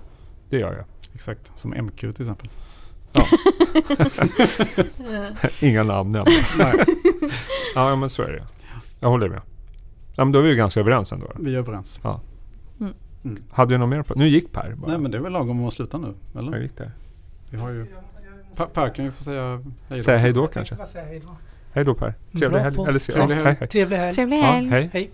det 0.49 0.57
gör 0.59 0.73
jag. 0.73 0.86
Exakt, 1.13 1.51
som 1.59 1.71
MQ 1.71 1.99
till 1.99 2.09
exempel. 2.09 2.49
Inga 5.61 5.84
namn 5.84 6.09
nämnda. 6.11 6.32
Nej. 6.57 6.86
Ja, 7.75 7.95
men 7.95 8.09
så 8.09 8.21
är 8.21 8.32
det. 8.32 8.43
Jag 8.99 9.09
håller 9.09 9.30
med. 9.30 9.41
Ja, 10.15 10.25
men 10.25 10.32
då 10.32 10.39
är 10.39 10.43
vi 10.43 10.49
ju 10.49 10.55
ganska 10.55 10.80
överens 10.80 11.11
ändå. 11.11 11.32
Vi 11.39 11.53
är 11.55 11.57
överens. 11.57 11.99
Hade 13.51 13.74
vi 13.74 13.78
något 13.78 13.89
mer 13.89 14.01
på? 14.01 14.13
Nu 14.15 14.28
gick 14.28 14.51
Per 14.51 14.74
bara. 14.76 14.91
Nej 14.91 14.97
men 14.99 15.11
det 15.11 15.17
är 15.17 15.22
väl 15.22 15.32
lagom 15.32 15.65
att 15.65 15.74
sluta 15.74 15.97
nu, 15.97 16.13
Jag 16.34 16.43
eller? 16.43 16.57
gick 16.59 16.78
där. 16.78 16.91
Vi 17.49 17.57
har 17.57 17.70
ju... 17.70 17.86
Per, 18.55 18.65
per 18.65 18.89
kan 18.89 19.05
ju 19.05 19.11
få 19.11 19.24
säga 19.24 19.61
hej 19.89 19.97
då. 19.97 20.03
Säga 20.03 20.17
hej 20.17 20.34
då 20.34 20.47
kanske. 20.47 20.76
Hej 20.95 21.22
då. 21.26 21.30
Hej 21.74 21.86
då 21.86 21.93
Per. 21.93 22.13
Trevlig 22.39 22.59
helg. 22.59 22.76
Eller, 22.88 22.91
ja, 22.93 22.99
Trevlig 22.99 23.36
helg. 23.36 23.45
hej, 23.45 23.55
hej. 23.59 23.67
Trevlig 23.67 23.97
helg. 23.97 24.13
Trevlig 24.15 24.38
Ja, 24.38 24.43
hej. 24.43 24.89
Hej. 24.93 25.11